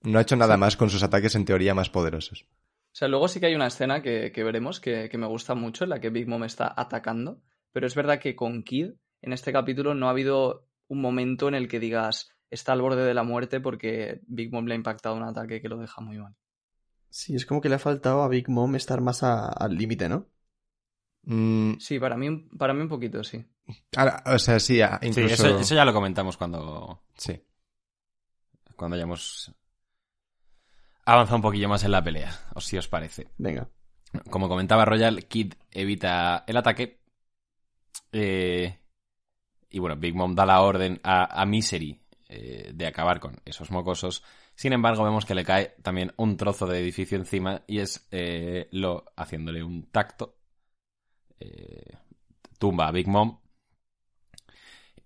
[0.00, 2.46] No ha hecho nada más con sus ataques en teoría más poderosos.
[2.46, 5.54] O sea, luego sí que hay una escena que, que veremos que, que me gusta
[5.54, 8.92] mucho, en la que Big Mom está atacando, pero es verdad que con Kid,
[9.24, 13.04] en este capítulo, no ha habido un momento en el que digas está al borde
[13.04, 16.18] de la muerte porque Big Mom le ha impactado un ataque que lo deja muy
[16.18, 16.34] mal.
[17.10, 20.08] Sí, es como que le ha faltado a Big Mom estar más a- al límite,
[20.08, 20.26] ¿no?
[21.22, 23.44] Mm, Sí, para mí, un- para mí un poquito, sí.
[23.96, 25.46] ahora, o sea, sí, a- Sí, incluso...
[25.48, 27.42] eso, eso ya lo comentamos cuando, Sí.
[28.76, 29.52] cuando hayamos
[31.06, 33.28] avanzado un poquillo más en la pelea, o si os parece.
[33.38, 33.68] Venga.
[34.30, 37.00] Como comentaba Royal, Kid evita el ataque.
[38.12, 38.78] eh,
[39.74, 44.22] y bueno, Big Mom da la orden a, Misery eh, de acabar con esos mocosos.
[44.54, 48.68] Sin embargo, vemos que le cae también un trozo de edificio encima y es eh,
[48.70, 50.36] lo haciéndole un tacto.
[51.40, 51.98] eh,
[52.56, 53.40] tumba a Big Mom.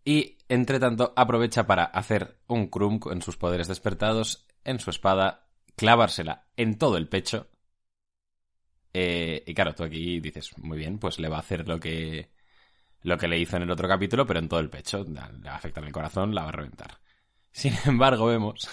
[0.04, 5.48] Y entre tanto aprovecha para hacer un crum en sus poderes despertados en su espada,
[5.76, 7.48] clavársela en todo el pecho.
[8.92, 12.37] Y claro, tú aquí dices, muy bien, pues le va a hacer lo que
[13.02, 15.04] lo que le hizo en el otro capítulo, pero en todo el pecho.
[15.04, 16.98] Le va a afectar el corazón, la va a reventar.
[17.52, 18.68] Sin embargo, vemos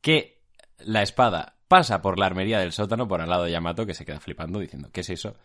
[0.00, 0.42] que
[0.78, 4.04] la espada pasa por la armería del sótano por al lado de Yamato, que se
[4.04, 5.36] queda flipando diciendo, ¿qué es eso?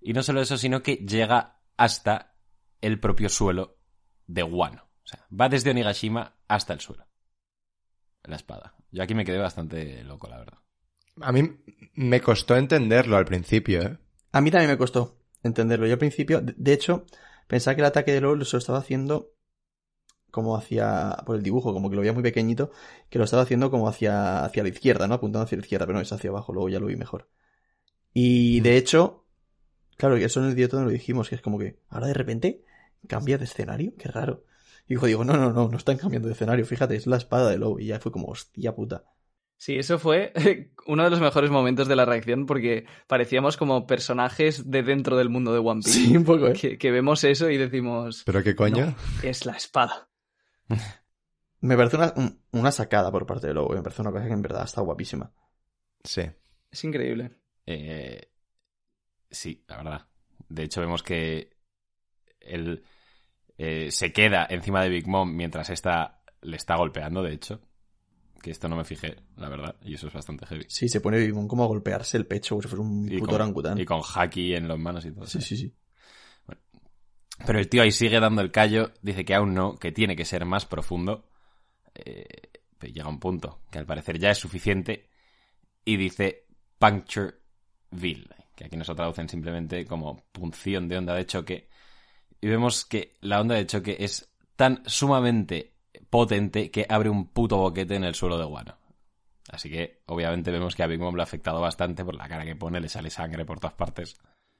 [0.00, 2.34] Y no solo eso, sino que llega hasta
[2.80, 3.78] el propio suelo
[4.26, 4.88] de Wano.
[5.04, 7.06] O sea, va desde Onigashima hasta el suelo.
[8.24, 8.74] La espada.
[8.90, 10.58] Yo aquí me quedé bastante loco, la verdad.
[11.20, 11.42] A mí
[11.94, 13.98] me costó entenderlo al principio, ¿eh?
[14.32, 15.86] A mí también me costó entenderlo.
[15.86, 17.06] Yo al principio, de, de hecho,
[17.50, 19.34] pensaba que el ataque de LOL se lo estaba haciendo
[20.30, 22.70] como hacia, por el dibujo, como que lo veía muy pequeñito,
[23.08, 25.14] que lo estaba haciendo como hacia, hacia la izquierda, ¿no?
[25.14, 27.28] Apuntando hacia la izquierda, pero no es hacia abajo, luego ya lo vi mejor.
[28.14, 29.26] Y de hecho,
[29.96, 32.64] claro, eso en el directo no lo dijimos, que es como que ahora de repente
[33.08, 34.44] cambia de escenario, qué raro.
[34.86, 37.58] Y digo, no, no, no, no están cambiando de escenario, fíjate, es la espada de
[37.58, 39.04] Low, y ya fue como, hostia puta.
[39.62, 40.32] Sí, eso fue
[40.86, 45.28] uno de los mejores momentos de la reacción porque parecíamos como personajes de dentro del
[45.28, 45.98] mundo de One Piece.
[45.98, 46.52] Sí, un poco, ¿eh?
[46.54, 48.86] Que, que vemos eso y decimos, ¿Pero qué coño?
[48.86, 50.08] "No, es la espada.
[51.60, 53.74] Me parece una, un- una sacada por parte de Lobo.
[53.74, 55.30] Me parece una cosa que en verdad está guapísima.
[56.04, 56.22] Sí.
[56.70, 57.32] Es increíble.
[57.66, 58.30] Eh,
[59.30, 60.06] sí, la verdad.
[60.48, 61.54] De hecho, vemos que
[62.40, 62.82] él
[63.58, 67.60] eh, se queda encima de Big Mom mientras esta le está golpeando, de hecho.
[68.42, 70.64] Que esto no me fijé, la verdad, y eso es bastante heavy.
[70.68, 73.34] Sí, se pone Big Mom como a golpearse el pecho como si fuera un puto
[73.34, 73.78] orangután.
[73.78, 75.26] y con haki en las manos y todo.
[75.26, 75.74] Sí, sí, sí.
[77.46, 80.24] Pero el tío ahí sigue dando el callo, dice que aún no, que tiene que
[80.24, 81.28] ser más profundo.
[81.94, 82.24] Eh,
[82.78, 85.10] pero llega un punto que al parecer ya es suficiente
[85.84, 86.46] y dice
[86.78, 91.68] Punctureville, que aquí nos lo traducen simplemente como punción de onda de choque.
[92.40, 95.74] Y vemos que la onda de choque es tan sumamente
[96.08, 98.76] potente que abre un puto boquete en el suelo de Guano.
[99.50, 102.44] Así que, obviamente, vemos que a Big Mom le ha afectado bastante por la cara
[102.44, 104.16] que pone, le sale sangre por todas partes.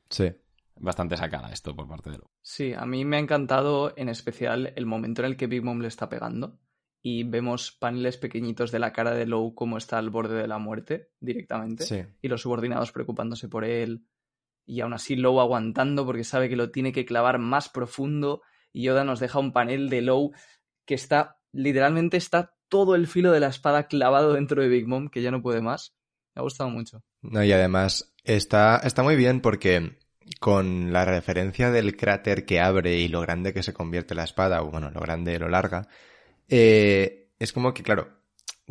[0.09, 0.33] Sí.
[0.77, 2.31] Bastante sacada esto por parte de Lo.
[2.43, 5.81] Sí, a mí me ha encantado en especial el momento en el que Big Mom
[5.81, 6.59] le está pegando
[7.03, 10.59] y vemos paneles pequeñitos de la cara de Low como está al borde de la
[10.59, 12.03] muerte directamente Sí.
[12.21, 14.07] y los subordinados preocupándose por él
[14.67, 18.83] y aún así Low aguantando porque sabe que lo tiene que clavar más profundo y
[18.83, 20.33] Yoda nos deja un panel de Low
[20.91, 25.09] que está literalmente está todo el filo de la espada clavado dentro de Big Mom
[25.09, 25.95] que ya no puede más.
[26.35, 27.05] Me ha gustado mucho.
[27.23, 29.99] No, y además está, está muy bien porque
[30.41, 34.63] con la referencia del cráter que abre y lo grande que se convierte la espada,
[34.63, 35.87] o bueno, lo grande, lo larga,
[36.49, 38.09] eh, es como que, claro,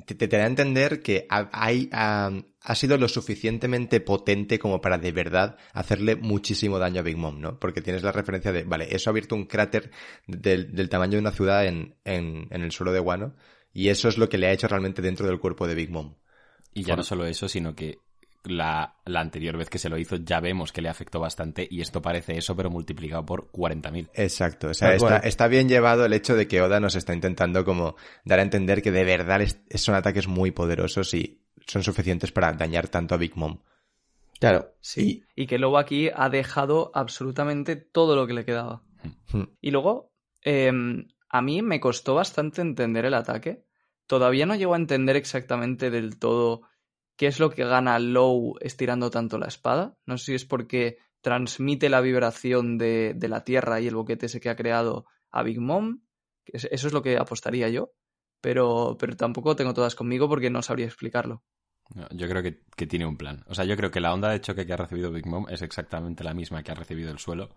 [0.05, 2.31] te, te da a entender que ha, hay, ha,
[2.61, 7.39] ha sido lo suficientemente potente como para de verdad hacerle muchísimo daño a Big Mom,
[7.39, 7.59] ¿no?
[7.59, 9.91] Porque tienes la referencia de, vale, eso ha abierto un cráter
[10.27, 13.35] del, del tamaño de una ciudad en, en, en el suelo de Guano,
[13.73, 16.15] y eso es lo que le ha hecho realmente dentro del cuerpo de Big Mom.
[16.73, 17.97] Y ya Por- no solo eso, sino que
[18.43, 21.81] la, la anterior vez que se lo hizo ya vemos que le afectó bastante y
[21.81, 24.09] esto parece eso pero multiplicado por 40.000.
[24.13, 27.95] Exacto, o sea, está bien llevado el hecho de que Oda nos está intentando como
[28.23, 31.38] dar a entender que de verdad es- son ataques muy poderosos y
[31.69, 33.59] son suficientes para dañar tanto a Big Mom.
[34.39, 34.73] Claro.
[34.81, 35.23] Sí.
[35.35, 38.83] Y que Lobo aquí ha dejado absolutamente todo lo que le quedaba.
[39.31, 39.43] Hmm.
[39.61, 40.11] Y luego,
[40.43, 40.71] eh,
[41.29, 43.65] a mí me costó bastante entender el ataque.
[44.07, 46.63] Todavía no llego a entender exactamente del todo
[47.15, 49.97] qué es lo que gana Low estirando tanto la espada.
[50.05, 54.25] No sé si es porque transmite la vibración de, de la tierra y el boquete
[54.25, 56.01] ese que ha creado a Big Mom.
[56.45, 57.91] Eso es lo que apostaría yo.
[58.41, 61.43] Pero, pero tampoco tengo todas conmigo porque no sabría explicarlo.
[61.95, 63.43] No, Yo creo que, que tiene un plan.
[63.47, 65.61] O sea, yo creo que la onda de choque que ha recibido Big Mom es
[65.61, 67.55] exactamente la misma que ha recibido el suelo,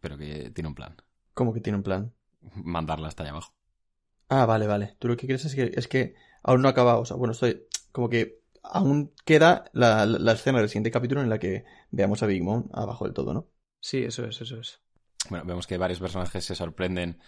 [0.00, 0.96] pero que tiene un plan.
[1.34, 2.12] ¿Cómo que tiene un plan?
[2.74, 3.52] Mandarla hasta allá abajo.
[4.28, 4.96] Ah, vale, vale.
[4.98, 7.00] Tú lo que quieres es que, es que aún no ha acabado.
[7.00, 11.20] O sea, bueno, estoy como que aún queda la, la- la escena del siguiente capítulo
[11.22, 13.48] en la que veamos a Big Mom abajo del todo, ¿no?
[13.80, 14.80] Sí, eso es, eso es.
[15.30, 17.18] Bueno, vemos que varios personajes se sorprenden.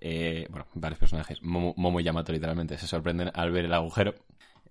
[0.00, 4.14] eh, bueno, varios personajes, Momo, Momo y Yamato literalmente, se sorprenden al ver el agujero.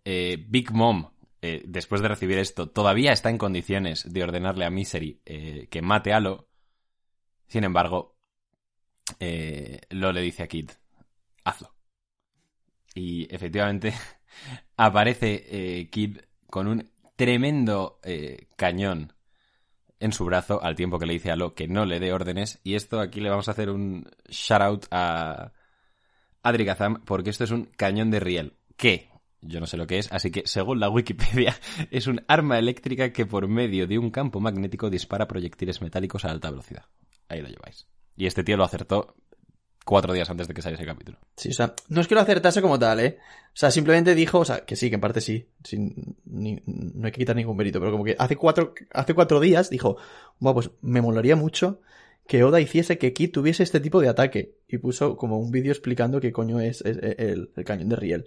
[0.06, 1.12] Eh, Big Mom,
[1.48, 5.84] eh, después de recibir esto, todavía está en condiciones de ordenarle a Misery eh, que
[5.84, 6.48] mate a Lo.
[7.46, 8.18] Sin embargo,
[9.20, 10.72] eh, Lo le dice a Kid,
[11.44, 11.76] hazlo.
[12.96, 13.94] Y efectivamente
[14.76, 16.18] aparece Kid
[16.50, 18.00] con un tremendo
[18.56, 19.14] cañón
[20.00, 22.60] en su brazo al tiempo que le dice a Lo que no le dé órdenes.
[22.64, 25.54] Y esto aquí le vamos a hacer un shout out a
[26.42, 28.58] Adri Kazam porque esto es un cañón de riel.
[28.78, 29.10] Que
[29.48, 31.56] yo no sé lo que es, así que según la Wikipedia
[31.92, 36.32] es un arma eléctrica que por medio de un campo magnético dispara proyectiles metálicos a
[36.32, 36.86] alta velocidad.
[37.30, 37.88] Ahí lo lleváis.
[38.16, 39.16] Y este tío lo acertó
[39.84, 41.20] cuatro días antes de que saliese el capítulo.
[41.38, 43.18] Sí, o sea, no es que lo acertase como tal, ¿eh?
[43.20, 47.12] O sea, simplemente dijo, o sea, que sí, que en parte sí, sin, no hay
[47.12, 49.98] que quitar ningún mérito, pero como que hace cuatro, hace cuatro días dijo,
[50.40, 51.82] bueno, pues me molaría mucho
[52.28, 54.56] que Oda hiciese que Kid tuviese este tipo de ataque.
[54.68, 57.96] Y puso como un vídeo explicando qué coño es, es- es el, el cañón de
[57.96, 58.26] Riel.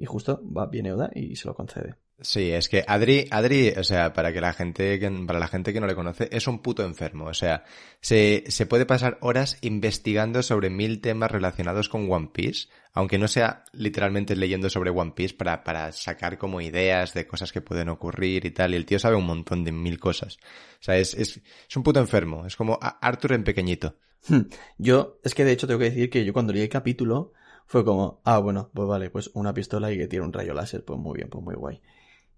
[0.00, 1.94] Y justo va, viene Oda y se lo concede.
[2.22, 5.74] Sí, es que Adri, Adri, o sea, para que la gente, que, para la gente
[5.74, 7.26] que no le conoce, es un puto enfermo.
[7.26, 7.64] O sea,
[8.00, 13.28] se, se puede pasar horas investigando sobre mil temas relacionados con One Piece, aunque no
[13.28, 17.90] sea literalmente leyendo sobre One Piece para, para sacar como ideas de cosas que pueden
[17.90, 18.72] ocurrir y tal.
[18.72, 20.38] Y el tío sabe un montón de mil cosas.
[20.80, 22.46] O sea, es, es, es un puto enfermo.
[22.46, 23.96] Es como Arthur en pequeñito.
[24.28, 24.42] Hmm.
[24.78, 27.32] Yo, es que de hecho tengo que decir que yo cuando leí el capítulo
[27.70, 30.84] fue como, ah, bueno, pues vale, pues una pistola y que tiene un rayo láser,
[30.84, 31.80] pues muy bien, pues muy guay.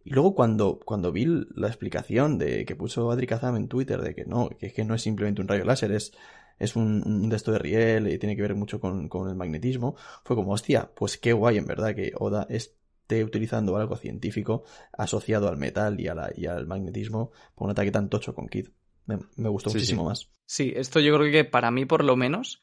[0.04, 4.14] Y luego cuando, cuando vi la explicación de que puso Adri Kazam en Twitter de
[4.14, 6.12] que no, que es que no es simplemente un rayo láser, es,
[6.58, 9.36] es un, un de esto de riel y tiene que ver mucho con, con el
[9.36, 14.64] magnetismo, fue como, hostia, pues qué guay en verdad que Oda esté utilizando algo científico
[14.92, 18.48] asociado al metal y, a la- y al magnetismo por un ataque tan tocho con
[18.48, 18.68] Kid.
[19.06, 20.08] Me, me gustó Sí, muchísimo sí.
[20.08, 20.30] más.
[20.44, 22.62] Sí, esto yo creo que para mí por lo menos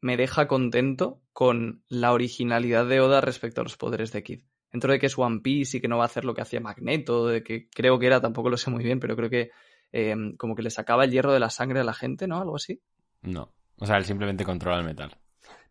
[0.00, 4.40] me deja contento con la originalidad de Oda respecto a los poderes de Kid.
[4.70, 6.60] Dentro de que es One Piece y que no va a hacer lo que hacía
[6.60, 9.50] Magneto, de que creo que era, tampoco lo sé muy bien, pero creo que
[9.92, 12.40] eh, como que le sacaba el hierro de la sangre a la gente, ¿no?
[12.40, 12.82] Algo así.
[13.22, 13.52] No.
[13.78, 15.16] O sea, él simplemente controla el metal.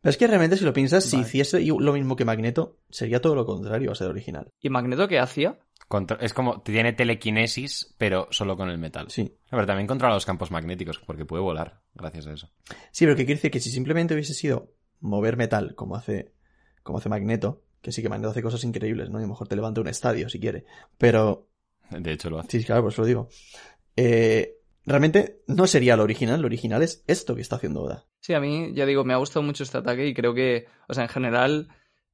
[0.01, 3.35] Pero es que realmente, si lo piensas, si hiciese lo mismo que Magneto, sería todo
[3.35, 4.51] lo contrario a ser original.
[4.61, 5.59] ¿Y Magneto qué hacía?
[5.87, 9.09] Contro- es como, tiene telequinesis, pero solo con el metal.
[9.09, 9.37] Sí.
[9.49, 12.51] Pero también controla los campos magnéticos, porque puede volar gracias a eso.
[12.91, 16.33] Sí, pero que quiere decir que si simplemente hubiese sido mover metal como hace,
[16.83, 19.19] como hace Magneto, que sí que Magneto hace cosas increíbles, ¿no?
[19.19, 20.65] Y a lo mejor te levanta un estadio si quiere.
[20.97, 21.47] Pero,
[21.91, 22.59] De hecho, lo hace.
[22.59, 23.29] sí, claro, pues lo digo.
[23.95, 28.05] Eh, realmente no sería lo original, lo original es esto que está haciendo Oda.
[28.19, 30.93] Sí, a mí, ya digo, me ha gustado mucho este ataque y creo que, o
[30.93, 31.69] sea, en general,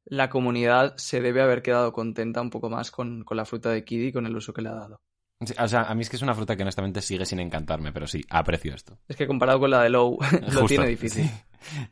[0.06, 3.84] la comunidad se debe haber quedado contenta un poco más con, con la fruta de
[3.84, 5.02] Kid y con el uso que le ha dado.
[5.46, 7.92] Sí, o sea, a mí es que es una fruta que honestamente sigue sin encantarme,
[7.92, 9.00] pero sí, aprecio esto.
[9.08, 10.18] Es que comparado con la de Low,
[10.54, 11.26] lo tiene difícil.
[11.26, 11.88] sí.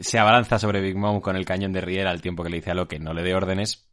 [0.00, 2.70] Se abalanza sobre Big Mom con el cañón de Riel al tiempo que le dice
[2.70, 3.88] a Lo que no le dé órdenes.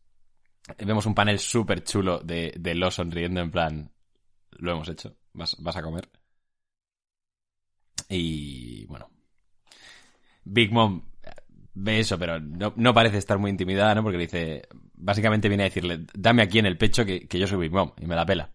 [0.78, 3.92] Vemos un panel súper chulo de, de Lo sonriendo en plan,
[4.52, 6.10] lo hemos hecho, vas, vas a comer.
[8.10, 9.10] Y bueno,
[10.44, 11.02] Big Mom
[11.76, 14.02] ve eso, pero no, no parece estar muy intimidada, ¿no?
[14.02, 17.46] Porque le dice, básicamente viene a decirle, dame aquí en el pecho que, que yo
[17.46, 18.54] soy Big Mom y me la pela.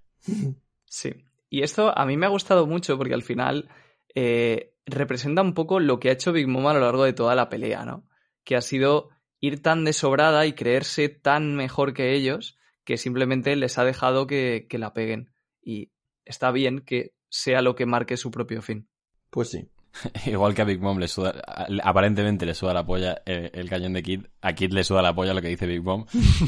[0.86, 1.14] Sí.
[1.48, 3.68] Y esto a mí me ha gustado mucho porque al final
[4.14, 7.34] eh, representa un poco lo que ha hecho Big Mom a lo largo de toda
[7.34, 8.08] la pelea, ¿no?
[8.44, 13.78] Que ha sido ir tan desobrada y creerse tan mejor que ellos que simplemente les
[13.78, 15.32] ha dejado que, que la peguen.
[15.62, 15.92] Y
[16.24, 18.88] está bien que sea lo que marque su propio fin.
[19.30, 19.68] Pues sí.
[20.26, 21.34] Igual que a Big Mom le suda,
[21.82, 25.14] aparentemente le suda la polla eh, el cañón de Kid, a Kid le suda la
[25.14, 26.06] polla lo que dice Big Mom.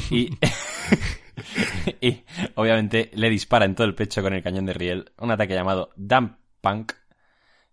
[0.09, 0.29] Y,
[2.01, 2.23] y
[2.55, 5.89] obviamente le dispara en todo el pecho con el cañón de Riel un ataque llamado
[5.95, 6.93] Dump Punk,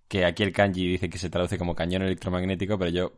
[0.08, 3.12] que aquí el kanji dice que se traduce como cañón electromagnético, pero yo...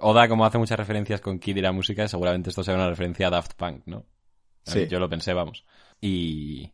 [0.00, 3.28] Oda, como hace muchas referencias con Kid y la música, seguramente esto sea una referencia
[3.28, 4.04] a Daft Punk, ¿no?
[4.64, 4.88] Sí.
[4.88, 5.64] Yo lo pensé, vamos.
[6.00, 6.72] Y...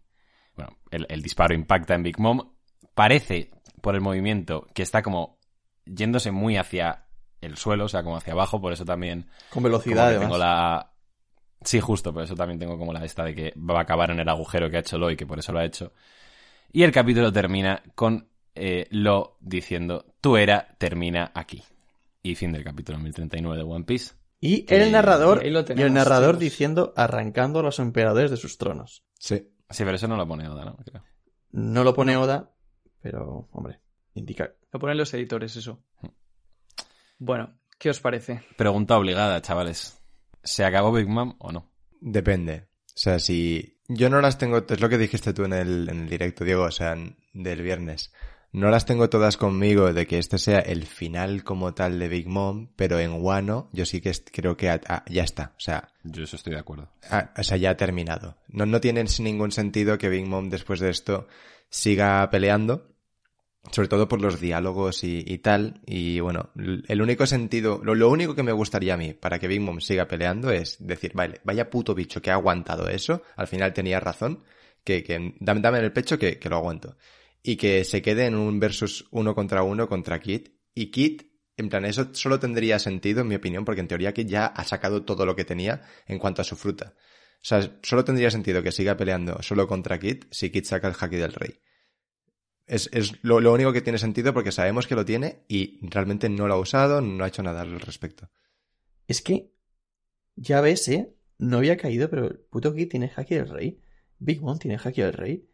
[0.57, 2.41] Bueno, el, el disparo impacta en Big Mom.
[2.95, 3.51] Parece,
[3.81, 5.39] por el movimiento, que está como
[5.85, 7.07] yéndose muy hacia
[7.41, 10.29] el suelo, o sea, como hacia abajo, por eso también Con como velocidad, que además.
[10.29, 10.93] tengo la...
[11.63, 14.21] Sí, justo, por eso también tengo como la esta de que va a acabar en
[14.21, 15.93] el agujero que ha hecho Lo y que por eso lo ha hecho.
[16.73, 21.63] Y el capítulo termina con eh, Lo diciendo, tu era termina aquí.
[22.23, 24.15] Y fin del capítulo 1039 de One Piece.
[24.41, 29.05] Y el narrador, y el narrador diciendo arrancando a los emperadores de sus tronos.
[29.19, 29.51] Sí.
[29.69, 30.77] Sí, pero eso no lo pone Oda, ¿no?
[30.77, 31.03] Creo.
[31.53, 32.51] No lo pone Oda,
[33.03, 33.81] pero, hombre,
[34.15, 34.53] indica.
[34.73, 35.83] Lo ponen los editores, eso.
[37.19, 38.41] Bueno, ¿qué os parece?
[38.57, 40.01] Pregunta obligada, chavales.
[40.43, 41.71] ¿Se acabó Big Mom o no?
[42.01, 42.69] Depende.
[42.89, 46.01] O sea, si yo no las tengo, es lo que dijiste tú en el, en
[46.03, 48.13] el directo, Diego, o sea, en- del viernes.
[48.53, 52.27] No las tengo todas conmigo de que este sea el final como tal de Big
[52.27, 55.53] Mom, pero en Wano yo sí que creo que a- a- ya está.
[55.57, 56.91] O sea, Yo eso estoy de acuerdo.
[57.37, 58.39] O sea, ya ha terminado.
[58.49, 61.29] No, no tiene ningún sentido que Big Mom después de esto
[61.69, 62.90] siga peleando,
[63.71, 65.81] sobre todo por los diálogos y, y tal.
[65.87, 69.49] Y bueno, el único sentido, lo, lo único que me gustaría a mí para que
[69.49, 73.47] Big Mom siga peleando es decir, vale, vaya puto bicho que ha aguantado eso, al
[73.47, 74.45] final tenía razón,
[74.85, 76.97] que, que dame, dame en el pecho que, que lo aguanto.
[77.43, 80.49] Y que se quede en un versus uno contra uno contra Kid.
[80.75, 81.23] Y Kid,
[81.57, 84.65] en plan, eso solo tendría sentido, en mi opinión, porque en teoría Kid ya ha
[84.65, 86.95] sacado todo lo que tenía en cuanto a su fruta.
[87.37, 90.95] O sea, solo tendría sentido que siga peleando solo contra Kid si Kid saca el
[90.99, 91.61] haki del rey.
[92.71, 96.29] Es, es lo, lo único que tiene sentido porque sabemos que lo tiene y realmente
[96.29, 98.31] no lo ha usado, no ha hecho nada al respecto.
[99.09, 99.53] Es que,
[100.37, 101.17] ya ves, ¿eh?
[101.37, 103.81] No había caído, pero el puto Kid tiene Haki del Rey.
[104.21, 105.49] Big Mom tiene Haki del Rey.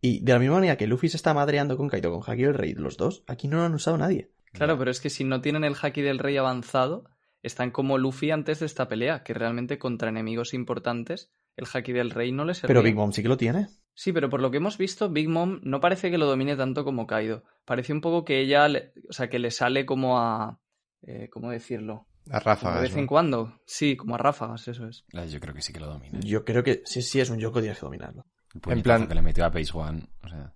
[0.00, 2.54] Y de la misma manera que Luffy se está madreando con Kaito con Haki del
[2.54, 4.32] Rey, los dos, aquí no lo han usado nadie.
[4.52, 7.04] Claro, pero es que si no tienen el haki del rey avanzado,
[7.42, 12.10] están como Luffy antes de esta pelea, que realmente contra enemigos importantes el haki del
[12.10, 12.68] rey no les servía.
[12.68, 13.68] Pero Big Mom sí que lo tiene.
[14.02, 16.84] Sí, pero por lo que hemos visto, Big Mom no parece que lo domine tanto
[16.84, 17.44] como Kaido.
[17.66, 20.58] Parece un poco que ella, le- o sea, que le sale como a...
[21.02, 22.06] eh, ¿Cómo decirlo?
[22.30, 22.80] A de ráfagas.
[22.80, 23.60] vez en cuando.
[23.66, 25.04] Sí, como a ráfagas, eso es.
[25.12, 26.18] Ah, Yo creo que sí que lo domina.
[26.20, 28.24] Yo creo que sí, sí es un Yoko, tienes que dominarlo.
[28.68, 30.08] El en plan- que le metió a Pace One.
[30.22, 30.54] O sea,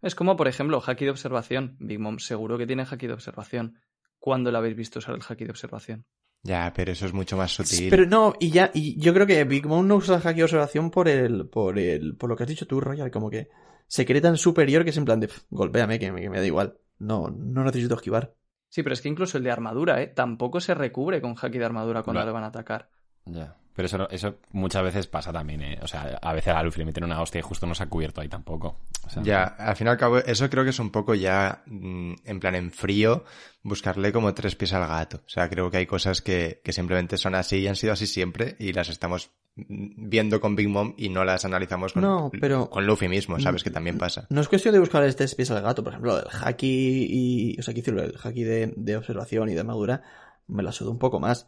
[0.00, 1.76] Es como, por ejemplo, haki de observación.
[1.78, 3.78] Big Mom seguro que tiene haki de observación.
[4.18, 6.06] ¿Cuándo la habéis visto usar el haki de observación?
[6.46, 7.90] Ya, pero eso es mucho más sutil.
[7.90, 11.08] Pero no, y ya, y yo creo que Big Mom no usa de observación por
[11.08, 13.48] el, por el, por lo que has dicho tú, Royal, como que
[13.88, 16.38] se cree tan superior que es en plan de, "Pf, golpéame, que me, que me
[16.38, 16.78] da igual.
[16.98, 18.34] No, no necesito esquivar.
[18.68, 20.06] Sí, pero es que incluso el de armadura, ¿eh?
[20.08, 22.90] Tampoco se recubre con haki de armadura cuando le van a atacar.
[23.24, 23.56] ya.
[23.76, 25.78] Pero eso, eso muchas veces pasa también, ¿eh?
[25.82, 27.88] O sea, a veces a Luffy le meten una hostia y justo no se ha
[27.90, 28.78] cubierto ahí tampoco.
[29.06, 31.62] O sea, Ya, al fin y al cabo, eso creo que es un poco ya,
[31.66, 33.24] mm, en plan, en frío,
[33.62, 35.18] buscarle como tres pies al gato.
[35.18, 38.06] O sea, creo que hay cosas que, que simplemente son así y han sido así
[38.06, 42.30] siempre y las estamos mm, viendo con Big Mom y no las analizamos con, No,
[42.40, 43.62] pero- con Luffy mismo, ¿sabes?
[43.62, 44.26] Que también pasa.
[44.30, 47.60] No es cuestión de buscar este pies al gato, por ejemplo, lo del haki y.
[47.60, 50.02] O sea, que el haki de, de observación y de armadura
[50.48, 51.46] me la sudo un poco más.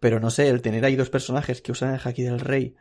[0.00, 2.76] Pero no sé, el tener ahí dos personajes que usan el haki del rey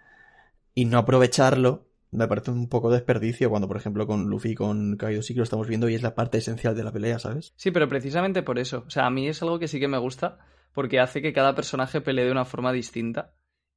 [0.73, 4.97] y no aprovecharlo, me parece un poco desperdicio cuando, por ejemplo, con Luffy y con
[4.97, 7.53] Kaido sí que lo estamos viendo y es la parte esencial de la pelea, ¿sabes?
[7.55, 8.83] Sí, pero precisamente por eso.
[8.87, 10.39] O sea, a mí es algo que sí que me gusta
[10.73, 13.33] porque hace que cada personaje pelee de una forma distinta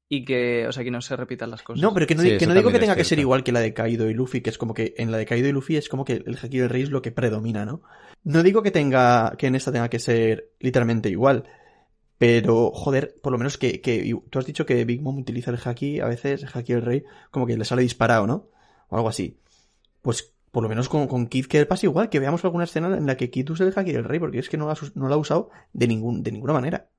[0.08, 1.82] y que, o sea, que no se repitan las cosas.
[1.82, 3.60] No, pero que no, Sí, que no digo que tenga que ser igual que la
[3.60, 5.88] de Kaido y Luffy, que es como que en la de Kaido y Luffy es
[5.88, 7.82] como que el haki del rey es lo que predomina, ¿no?
[8.22, 11.44] No digo que tenga, que en esta tenga que ser literalmente igual,
[12.18, 15.58] pero joder, por lo menos que, que tú has dicho que Big Mom utiliza el
[15.64, 18.50] haki, a veces el haki del rey, como que le sale disparado, ¿no?
[18.88, 19.40] O algo así.
[20.02, 23.06] Pues por lo menos con, con Kid que pasa igual, que veamos alguna escena en
[23.06, 24.96] la que Kid use el haki del rey, porque es que no, lo ha us-
[24.96, 26.90] no lo ha usado de, ningún, de ninguna manera.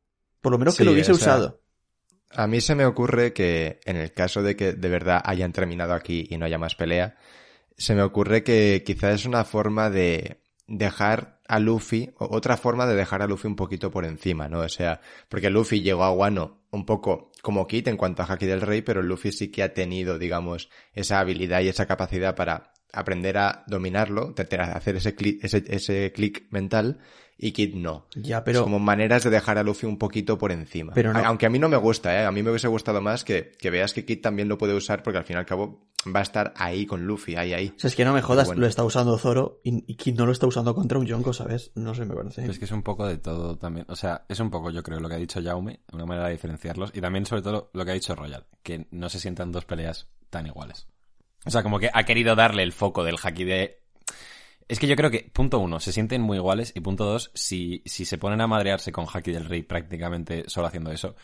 [0.41, 1.61] Por lo menos que Sí, lo hubiese o sea, usado.
[2.31, 5.93] A mí se me ocurre que en el caso de que de verdad hayan terminado
[5.93, 7.17] aquí y no haya más pelea,
[7.77, 12.87] se me ocurre que quizás es una forma de dejar a Luffy, o otra forma
[12.87, 14.59] de dejar a Luffy un poquito por encima, ¿no?
[14.61, 14.99] O sea,
[15.29, 18.81] porque Luffy llegó a Wano un poco como Kid en cuanto a Haki del Rey,
[18.81, 23.63] pero Luffy sí que ha tenido, digamos, esa habilidad y esa capacidad para aprender a
[23.67, 24.33] dominarlo,
[24.73, 26.99] hacer ese clic, ese, ese clic mental,
[27.37, 28.07] y Kid no.
[28.15, 28.59] Ya, pero...
[28.59, 30.93] Es como maneras de dejar a Luffy un poquito por encima.
[30.93, 32.25] Pero no- Aunque a mí no me gusta, ¿eh?
[32.25, 35.03] A mí me hubiese gustado más que, que veas que Kid también lo puede usar
[35.03, 37.73] porque al fin y al cabo va a estar ahí con Luffy, ahí, ahí.
[37.75, 38.61] O sea, es que no me jodas, bueno.
[38.61, 41.71] lo está usando Zoro y, y Kid no lo está usando contra un Yonko, ¿sabes?
[41.75, 42.45] No sé, me parece.
[42.45, 43.85] Es que es un poco de todo también.
[43.89, 46.33] O sea, es un poco, yo creo, lo que ha dicho Jaume, una manera de
[46.33, 46.91] diferenciarlos.
[46.93, 50.07] Y también, sobre todo, lo que ha dicho Royal, que no se sientan dos peleas
[50.29, 50.87] tan iguales.
[51.45, 53.81] O sea, como que ha querido darle el foco del haki de.
[54.67, 56.71] Es que yo creo que, punto uno, se sienten muy iguales.
[56.75, 60.67] Y punto dos, si, si se ponen a madrearse con haki del rey prácticamente solo
[60.67, 61.15] haciendo eso,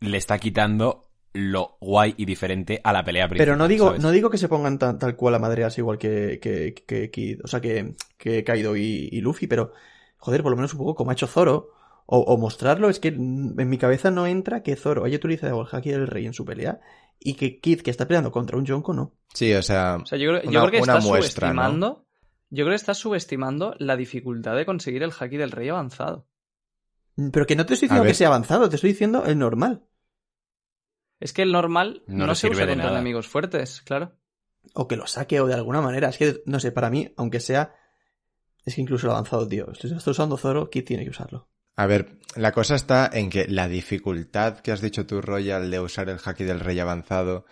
[0.00, 1.05] le está quitando
[1.36, 3.46] lo guay y diferente a la pelea principal.
[3.46, 4.02] Pero no digo, ¿sabes?
[4.02, 7.40] no digo que se pongan tan- tal cual a madrearse igual que, que, que Kid,
[7.44, 9.72] o sea, que, que Kaido y, y Luffy, pero,
[10.18, 11.70] joder, por lo menos un poco como ha hecho Zoro,
[12.06, 15.66] o, o mostrarlo, es que en mi cabeza no entra que Zoro haya utilizado el
[15.70, 16.80] haki del rey en su pelea
[17.18, 19.12] y que Kid, que está peleando contra un Yonko, no.
[19.34, 21.00] Sí, o sea, O sea, yo creo, yo Una- creo que ¿no?
[21.00, 22.06] subestimando.
[22.48, 26.28] Yo creo que estás subestimando la dificultad de conseguir el haki del rey avanzado.
[27.32, 29.82] Pero que no te estoy diciendo que sea avanzado, te estoy diciendo el normal.
[31.20, 32.98] Es que el normal No se sirve usa de contra nada.
[32.98, 34.16] enemigos fuertes, claro.
[34.74, 36.08] O que lo saque o de alguna manera.
[36.08, 37.74] Es que, no sé, para mí, aunque sea,
[38.64, 41.48] es que incluso el avanzado, tío, si está usando Zoro, Kid tiene que usarlo.
[41.76, 45.80] a ver, la cosa está en que la dificultad que has dicho tú, Royal, de
[45.80, 47.46] usar el haki del rey avanzado,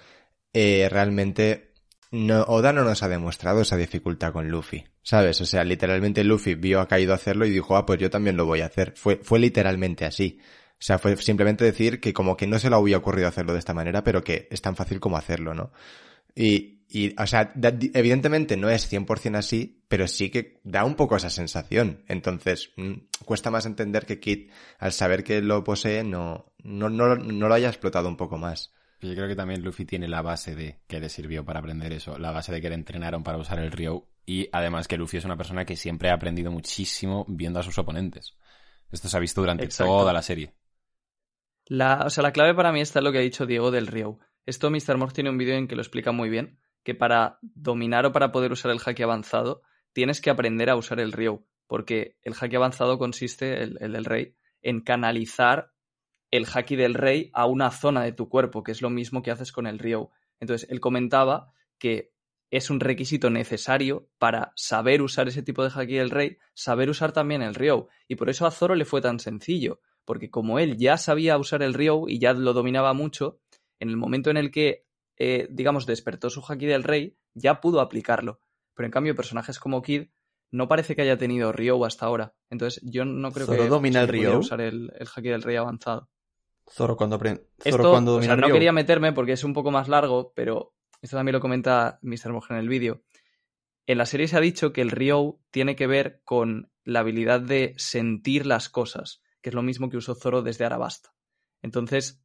[0.53, 1.73] eh, realmente
[2.11, 5.41] no, Oda no nos ha demostrado esa dificultad con Luffy, ¿sabes?
[5.41, 8.47] O sea, literalmente Luffy vio a Kaido hacerlo y dijo, ah, pues yo también lo
[8.47, 8.95] voy a hacer.
[8.97, 10.39] Fue, fue literalmente así.
[10.85, 13.59] O sea, fue simplemente decir que como que no se le había ocurrido hacerlo de
[13.59, 15.73] esta manera, pero que es tan fácil como hacerlo, ¿no?
[16.35, 20.95] Y, y o sea, da- evidentemente no es 100% así, pero sí que da un
[20.95, 22.05] poco esa sensación.
[22.07, 22.93] Entonces, mm,
[23.25, 27.55] cuesta más entender que Kid, al saber que lo posee, no, no, no, no lo
[27.55, 28.71] haya explotado un poco más.
[29.01, 32.19] Yo creo que también Luffy tiene la base de que le sirvió para aprender eso,
[32.19, 35.25] la base de que le entrenaron para usar el Ryo y además que Luffy es
[35.25, 38.35] una persona que siempre ha aprendido muchísimo viendo a sus oponentes.
[38.93, 39.91] Esto se ha visto durante Exacto.
[39.95, 40.53] toda la serie.
[41.67, 43.87] La, o sea, la clave para mí está en lo que ha dicho Diego del
[43.87, 44.19] Ryo.
[44.47, 44.99] Esto Mr.
[44.99, 48.33] Morg tiene un vídeo en que lo explica muy bien, que para dominar o para
[48.33, 49.63] poder usar el haki avanzado,
[49.93, 54.05] tienes que aprender a usar el Ryo, porque el haki avanzado consiste, el, el del
[54.05, 55.73] rey, en canalizar
[56.31, 59.31] el haki del rey a una zona de tu cuerpo, que es lo mismo que
[59.31, 60.11] haces con el Ryo.
[60.41, 62.13] Entonces, él comentaba que
[62.51, 67.13] es un requisito necesario para saber usar ese tipo de haki del rey, saber usar
[67.13, 67.89] también el Ryo.
[68.07, 71.63] Y por eso a Zoro le fue tan sencillo, porque como él ya sabía usar
[71.63, 73.41] el Ryo y ya lo dominaba mucho,
[73.81, 74.87] en el momento en el que,
[75.17, 78.41] eh, digamos, despertó su haki del rey, ya pudo aplicarlo.
[78.75, 80.09] Pero en cambio, personajes como Kid
[80.51, 82.35] no parece que haya tenido Ryo hasta ahora.
[82.51, 84.39] Entonces, yo no creo ¿Zoro que domina el Ryo?
[84.39, 86.09] usar el, el haki del rey avanzado.
[86.71, 87.47] Zoro cuando aprende.
[87.63, 88.55] Zoro Esto, cuando o domina sea, el no Ryo.
[88.55, 92.33] quería meterme porque es un poco más largo, pero esto también lo comenta Mr.
[92.33, 93.03] Moja en el vídeo.
[93.87, 97.41] En la serie se ha dicho que el Ryo tiene que ver con la habilidad
[97.41, 101.11] de sentir las cosas, que es lo mismo que usó Zoro desde Arabasta.
[101.61, 102.19] Entonces,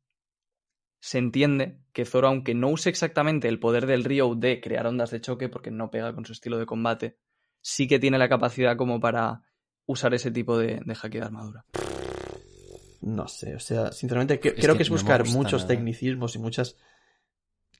[1.01, 5.11] se entiende que Zoro, aunque no use exactamente el poder del Ryo de crear ondas
[5.11, 7.17] de choque, porque no pega con su estilo de combate,
[7.59, 9.41] sí que tiene la capacidad como para
[9.85, 11.65] usar ese tipo de, de haki de armadura.
[13.01, 15.67] no sé, o sea, sinceramente que- creo que que es buscar muchos nada.
[15.67, 16.77] tecnicismos y muchas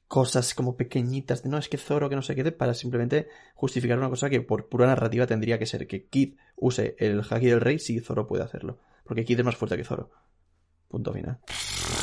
[0.10, 3.98] cosas como pequeñitas de no, es que Zoro que no sé qué, para simplemente justificar
[3.98, 7.62] una cosa que por pura narrativa tendría que ser que Kid use el haki del
[7.62, 8.80] rey si Zoro puede hacerlo.
[9.06, 10.10] Porque Kid es más fuerte que Zoro.
[10.90, 11.38] Punto final.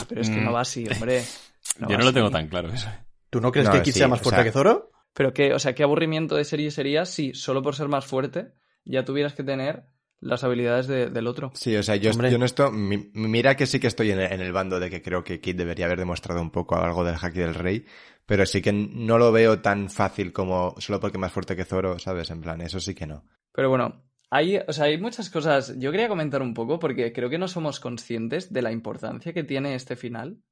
[0.09, 0.45] Pero es que Mm.
[0.45, 1.23] no va así, hombre.
[1.81, 2.89] Yo va no lo tengo tan claro eso.
[3.29, 4.93] ¿Tú no crees No, que Kid sí, sea más o fuerte sea- que Zoro?
[5.13, 8.53] Pero que, o sea, qué aburrimiento de serie sería si solo por ser más fuerte
[8.85, 9.85] ya tuvieras que tener
[10.21, 11.51] las habilidades de- del otro.
[11.55, 14.33] Sí, o sea, yo, yo en esto, mi- mira que sí que estoy en el,
[14.33, 17.17] en el bando de que creo que Kid debería haber demostrado un poco algo del
[17.21, 17.85] haki del rey,
[18.25, 21.99] pero sí que no lo veo tan fácil como solo porque más fuerte que Zoro,
[21.99, 22.31] ¿sabes?
[22.31, 23.25] En plan, eso sí que no.
[23.53, 25.79] Pero bueno, hay, o sea, hay muchas cosas.
[25.79, 29.45] Yo quería comentar un poco porque creo que no somos conscientes de la importancia que
[29.45, 30.43] tiene este final.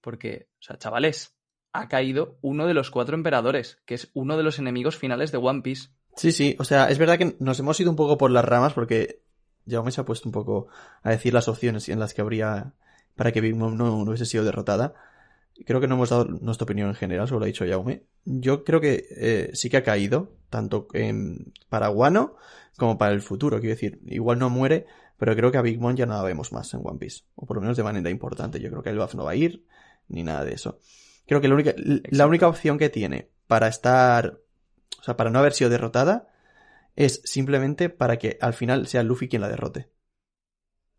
[0.00, 1.36] Porque, o sea, chavales,
[1.72, 5.38] ha caído uno de los cuatro emperadores, que es uno de los enemigos finales de
[5.38, 5.90] One Piece.
[6.16, 8.74] Sí, sí, o sea, es verdad que nos hemos ido un poco por las ramas
[8.74, 9.22] porque
[9.68, 10.68] Jaume se ha puesto un poco
[11.02, 12.74] a decir las opciones en las que habría
[13.16, 14.94] para que Big Mom no, no hubiese sido derrotada.
[15.66, 18.04] Creo que no hemos dado nuestra opinión en general, solo lo ha dicho Jaume.
[18.24, 22.36] Yo creo que eh, sí que ha caído, tanto en, para Wano
[22.76, 23.60] como para el futuro.
[23.60, 24.86] Quiero decir, igual no muere,
[25.18, 27.24] pero creo que a Big Mom ya no la vemos más en One Piece.
[27.36, 28.60] O por lo menos de manera importante.
[28.60, 29.64] Yo creo que el buff no va a ir,
[30.08, 30.78] ni nada de eso.
[31.26, 34.40] Creo que la única, la única opción que tiene para estar,
[35.02, 36.28] o sea, para no haber sido derrotada,
[36.94, 39.90] es simplemente para que al final sea Luffy quien la derrote.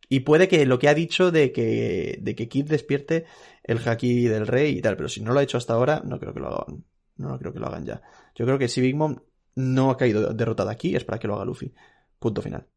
[0.10, 3.24] Y puede que lo que ha dicho de que, de que Kid despierte
[3.64, 6.20] el haki del rey y tal, pero si no lo ha hecho hasta ahora, no
[6.20, 6.84] creo que lo hagan.
[7.16, 8.02] No creo que lo hagan ya.
[8.36, 9.16] Yo creo que si Big Mom
[9.56, 11.74] no ha caído derrotada aquí, es para que lo haga Luffy.
[12.20, 12.68] Punto final.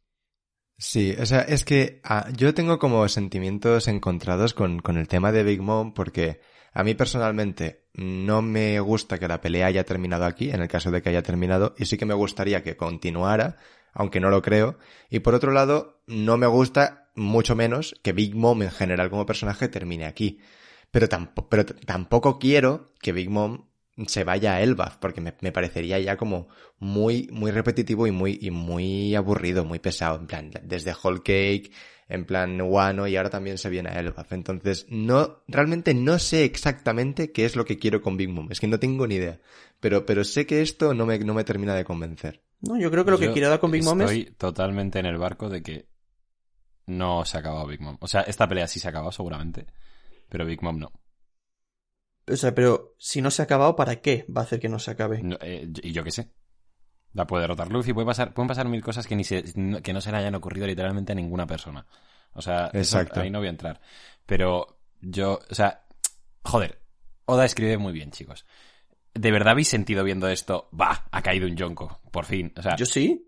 [0.78, 5.32] Sí, o sea, es que ah, yo tengo como sentimientos encontrados con, con el tema
[5.32, 6.38] de Big Mom porque
[6.76, 10.90] a mí personalmente no me gusta que la pelea haya terminado aquí, en el caso
[10.90, 13.56] de que haya terminado, y sí que me gustaría que continuara,
[13.94, 14.78] aunque no lo creo.
[15.08, 19.24] Y por otro lado, no me gusta mucho menos que Big Mom en general como
[19.24, 20.40] personaje termine aquí.
[20.90, 23.68] Pero, tampoco quiero que Big Mom
[24.06, 26.48] se vaya a Elbaf, porque me, me parecería ya como
[26.78, 30.18] muy, muy repetitivo y muy, y muy aburrido, muy pesado.
[30.18, 31.70] En plan, desde Whole Cake,
[32.08, 34.32] en plan Wano y ahora también se viene a Elbaf.
[34.32, 38.48] Entonces, no, realmente no sé exactamente qué es lo que quiero con Big Mom.
[38.50, 39.40] Es que no tengo ni idea.
[39.80, 42.42] Pero, pero sé que esto no me, no me termina de convencer.
[42.60, 44.10] No, yo creo que lo que Yo quiere dar con Big Mom es.
[44.10, 45.88] Estoy totalmente en el barco de que
[46.86, 47.96] no se ha acabado Big Mom.
[48.00, 49.66] O sea, esta pelea sí se ha acabado seguramente,
[50.28, 50.92] pero Big ม no.
[52.28, 54.78] O sea, pero si no se ha acabado, ¿para qué va a hacer que no
[54.78, 55.22] se acabe?
[55.22, 56.32] No, eh, y yo qué sé.
[57.16, 59.42] La puede derrotar Luffy, puede pasar, pueden pasar mil cosas que, ni se,
[59.82, 61.86] que no se le hayan ocurrido literalmente a ninguna persona.
[62.34, 63.20] O sea, eso- Exacto.
[63.20, 63.80] ahí no voy a entrar.
[64.26, 65.84] Pero yo, o sea,
[66.42, 66.78] joder,
[67.24, 68.44] Oda escribe muy bien, chicos.
[69.14, 70.68] ¿De verdad habéis sentido viendo esto?
[70.78, 72.52] Va, ha caído un Yonko, por fin.
[72.56, 73.26] O sea, Yo sí.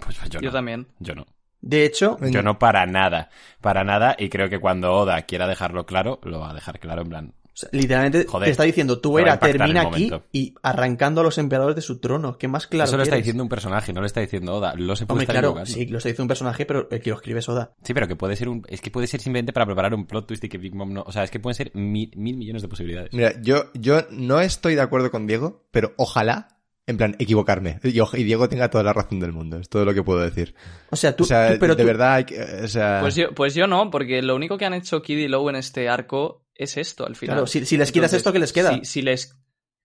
[0.00, 0.52] pues yo, Yo no.
[0.52, 0.88] también.
[0.98, 1.26] Yo no.
[1.60, 3.30] De hecho, Yo no para nada.
[3.60, 4.16] Para nada.
[4.18, 7.34] Y creo que cuando Oda quiera dejarlo claro, lo va a dejar claro en plan.
[7.54, 11.38] O sea, literalmente Joder, te está diciendo, tu era termina aquí y arrancando a los
[11.38, 12.36] emperadores de su trono.
[12.36, 13.26] ¿Qué más claro Eso lo está quieres?
[13.26, 14.74] diciendo un personaje, no lo está diciendo Oda.
[14.76, 15.70] Lo se puede Hombre, estar claro, equivocando.
[15.72, 17.72] sí, lo está diciendo un personaje, pero el que lo escribe es Oda.
[17.82, 18.64] Sí, pero que puede ser un.
[18.68, 21.02] Es que puede ser simplemente para preparar un plot twist y que Big Mom no.
[21.06, 23.12] O sea, es que pueden ser mil, mil millones de posibilidades.
[23.12, 26.48] Mira, yo, yo no estoy de acuerdo con Diego, pero ojalá,
[26.86, 27.80] en plan, equivocarme.
[27.82, 29.58] Y, Diego tenga toda la razón del mundo.
[29.58, 30.54] Es todo lo que puedo decir.
[30.90, 32.26] O sea, tú, o sea, tú- pero de tú- verdad,
[32.62, 32.98] o sea...
[33.00, 35.56] Pues yo, pues yo no, porque lo único que han hecho Kid y Lowe en
[35.56, 37.36] este arco es esto, al final.
[37.36, 38.74] Claro, si- si les quitas esto, ¿qué les queda?
[38.74, 39.36] Si, si les...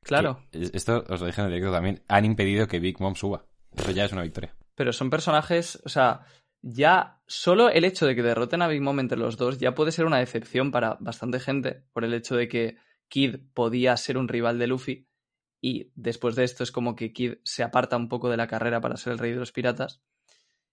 [0.04, 2.04] Claro, Que, esto os lo dije en el directo también.
[2.08, 3.46] Han impedido que Big Mom suba.
[3.76, 4.56] Eso ya es una victoria.
[4.76, 6.22] pero son personajes, o sea,
[6.62, 9.92] ya solo el hecho de que derroten a Big Mom entre los dos ya puede
[9.92, 12.78] ser una decepción para bastante gente por el hecho de que
[13.10, 15.09] Kid podía ser un rival de Luffy
[15.62, 18.80] y después de esto es como que Kid se aparta un poco de la carrera
[18.82, 20.02] para ser el rey de los piratas.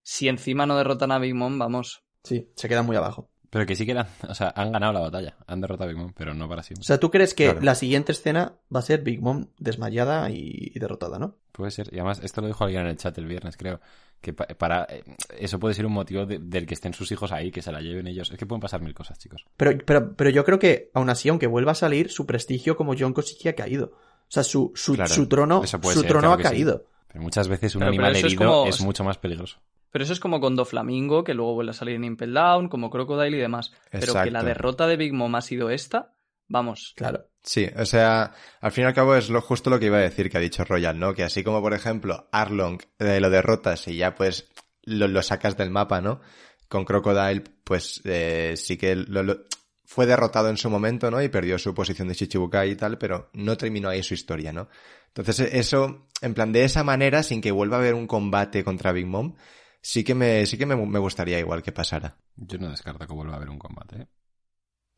[0.02, 3.30] Si encima no derrotan a Big Mom, vamos, Sí, se queda muy abajo.
[3.50, 5.36] Pero que sí que eran, o sea, han ganado la batalla.
[5.46, 6.84] Han derrotado a Big Mom, pero no para O siempre.
[6.84, 7.60] sea, ¿tú crees que Claro.
[7.62, 11.36] la siguiente escena va a ser Big Mom desmayada y, y derrotada, no?
[11.52, 11.88] Puede ser.
[11.92, 13.80] Y además, esto lo dijo alguien en el chat el viernes, creo.
[14.20, 14.84] Que pa- para.
[14.90, 15.04] eh,
[15.38, 17.80] Eso puede ser un motivo de- del que estén sus hijos ahí, que se la
[17.80, 18.30] lleven ellos.
[18.32, 19.44] Es que pueden pasar mil cosas, chicos.
[19.56, 22.94] Pero, pero, pero yo creo que, aún así, aunque vuelva a salir, su prestigio como
[22.94, 23.92] Yonko sí que ha caído.
[24.28, 26.42] O sea, su, su, Claro, su trono, su ser, trono claro ha sí.
[26.42, 26.84] caído.
[27.08, 29.58] Pero muchas veces un pero animal es herido como- es mucho más peligroso.
[29.90, 32.90] Pero eso es como con Doflamingo, que luego vuelve a salir en Impel Down, como
[32.90, 33.72] Crocodile y demás.
[33.90, 36.12] Pero que la derrota de Big Mom ha sido esta,
[36.48, 36.92] vamos.
[36.96, 37.28] Claro.
[37.42, 40.00] Sí, o sea, al fin y al cabo es lo justo lo que iba a
[40.00, 41.14] decir que ha dicho Royal, ¿no?
[41.14, 44.50] Que así como, por ejemplo, Arlong eh, lo derrotas y ya pues
[44.82, 46.20] lo, lo sacas del mapa, ¿no?
[46.68, 49.38] Con Crocodile, pues eh, sí que lo- lo-
[49.86, 51.22] fue derrotado en su momento, ¿no?
[51.22, 54.68] Y perdió su posición de Chichibukai y tal, pero no terminó ahí su historia, ¿no?
[55.08, 58.92] Entonces eso, en plan, de esa manera, sin que vuelva a haber un combate contra
[58.92, 59.36] Big Mom,
[59.80, 62.18] sí que me, sí que me, me gustaría igual que pasara.
[62.34, 64.02] Yo no descarto que vuelva a haber un combate.
[64.02, 64.06] ¿eh?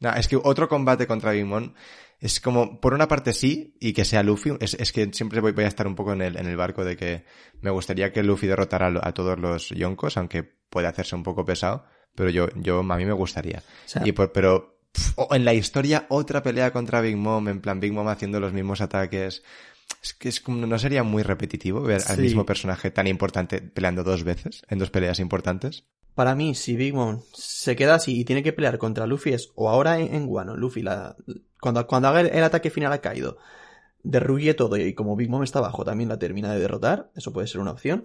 [0.01, 1.75] No, es que otro combate contra Big Mom
[2.19, 5.53] es como, por una parte sí, y que sea Luffy, es, es que siempre voy,
[5.53, 7.25] voy, a estar un poco en el, en el barco de que
[7.61, 11.45] me gustaría que Luffy derrotara a, a todos los Yonkos, aunque puede hacerse un poco
[11.45, 11.85] pesado,
[12.15, 13.59] pero yo, yo, a mí me gustaría.
[13.59, 17.49] O sea, Y por, pero pf, o- en la historia otra pelea contra Big Mom,
[17.49, 19.43] en plan Big Mom haciendo los mismos ataques.
[20.03, 24.05] Es que es como, no sería muy repetitivo ver al mismo personaje tan importante peleando
[24.05, 25.85] dos veces, en dos peleas importantes.
[26.15, 29.51] Para mí, si Big Mom se queda así y tiene que pelear contra Luffy es
[29.55, 31.17] o ahora en, en Guano, Luffy, la,
[31.61, 33.39] cuando, cuando haga el, el ataque final a Kaido,
[34.03, 37.47] derruye todo y como Big Mom está abajo también la termina de derrotar, eso puede
[37.47, 38.05] ser una opción.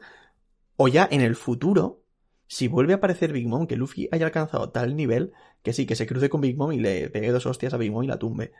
[0.78, 2.04] O ya en el futuro,
[2.48, 5.96] si vuelve a aparecer Big Mom, que Luffy haya alcanzado tal nivel que sí, que
[5.96, 8.20] se cruce con Big Mom y le pegue dos hostias a Big Mom y la
[8.20, 8.52] tumbe.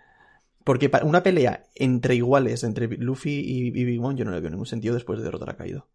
[0.64, 4.40] Porque pa- una pelea entre iguales, entre Luffy y, y Big Mom, yo no le
[4.40, 5.88] veo ningún sentido después de derrotar a Kaido.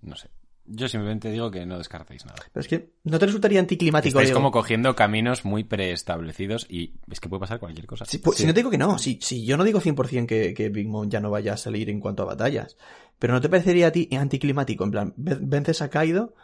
[0.00, 0.30] No sé.
[0.68, 2.38] Yo simplemente digo que no descartéis nada.
[2.52, 4.18] Pero es que no te resultaría anticlimático.
[4.20, 4.34] Diego?
[4.38, 8.04] como cogiendo caminos muy preestablecidos y es que puede pasar cualquier cosa.
[8.04, 10.54] Si, pues, si no te digo que no, si, si yo no digo 100% que,
[10.54, 12.76] que Big Mom ya no vaya a salir en cuanto a batallas,
[13.20, 14.82] pero ¿no te parecería a ti anticlimático?
[14.82, 16.34] En plan, ve- vences a Kaido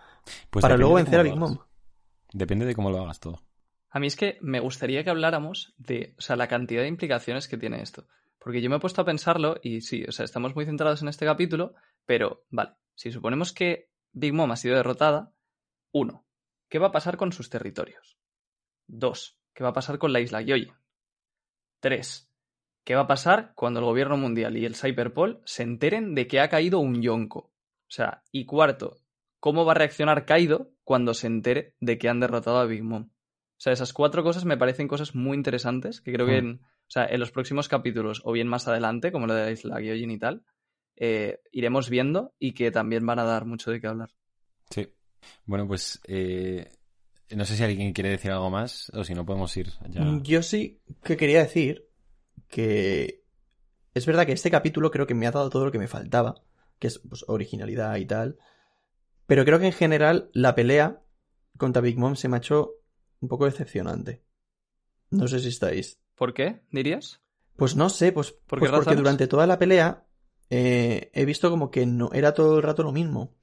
[0.50, 1.58] Pues para luego vencer a Big Mom.
[2.32, 3.40] Depende de cómo lo hagas todo.
[3.95, 7.47] A mí es que me gustaría que habláramos de, o sea, la cantidad de implicaciones
[7.47, 8.09] que tiene esto.
[8.38, 11.09] Porque yo me he puesto a pensarlo y sí, o sea, estamos muy centrados en
[11.09, 11.74] este capítulo,
[12.07, 15.34] pero vale, si suponemos que Big Mom ha sido derrotada,
[15.93, 16.26] uno,
[16.70, 18.18] ¿qué va a pasar con sus territorios?
[18.86, 20.72] Dos, ¿qué va a pasar con la isla Gyojin?
[21.80, 22.32] Tres,
[22.84, 26.40] ¿qué va a pasar cuando el gobierno mundial y el Cyberpol se enteren de que
[26.40, 27.38] ha caído un Yonko?
[27.40, 28.97] O sea, y cuarto,
[29.38, 33.11] ¿cómo va a reaccionar Kaido cuando se entere de que han derrotado a Big Mom?
[33.62, 36.46] O sea, esas cuatro cosas me parecen cosas muy interesantes que creo que Hmm.
[36.46, 39.50] en, o sea, en los próximos capítulos o bien más adelante, como lo de la
[39.52, 40.42] isla Gyojin y tal,
[40.96, 44.10] eh, iremos viendo y que también van a dar mucho de qué hablar.
[44.68, 44.88] Sí.
[45.46, 46.72] Bueno, pues eh,
[47.36, 50.00] no sé si alguien quiere decir algo más o si no podemos ir ya.
[50.02, 51.86] Mm, Yo sí que quería decir
[52.48, 53.22] que
[53.94, 56.34] es verdad que este capítulo creo que me ha dado todo lo que me faltaba,
[56.80, 58.38] que es pues, originalidad y tal,
[59.26, 61.00] pero creo que en general la pelea
[61.56, 62.72] contra Big Mom se me ha hecho
[63.23, 64.23] un poco decepcionante.
[65.11, 67.20] No sé si estáis ¿Por qué, dirías?
[67.57, 70.07] Pues no sé, pues, ¿Por pues porque durante toda la pelea
[70.51, 73.35] eh, he visto como que no era todo el rato lo mismo.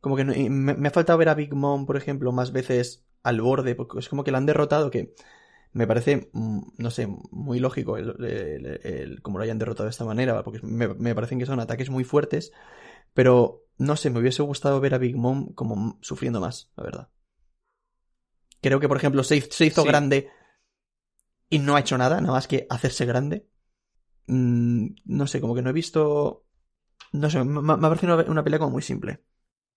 [0.00, 3.04] Como que no- me, me ha faltado ver a Big Mom, por ejemplo, más veces
[3.22, 5.14] al borde, porque es como que la han derrotado, que
[5.72, 9.90] me parece, mm, no sé, muy lógico el, el- el- como lo hayan derrotado de
[9.90, 12.52] esta manera, porque me, me parecen que son ataques muy fuertes,
[13.14, 17.08] pero no sé, me hubiese gustado ver a Big Mom como sufriendo más, la verdad.
[18.60, 19.88] Creo que, por ejemplo, se, hizo- se hizo Sí.
[19.88, 20.28] grande
[21.48, 23.46] y no ha hecho nada, nada más que hacerse grande.
[24.26, 26.44] Mm, no sé, como que no he visto.
[27.12, 29.24] No sé, me, me ha parecido una, una pelea como muy simple.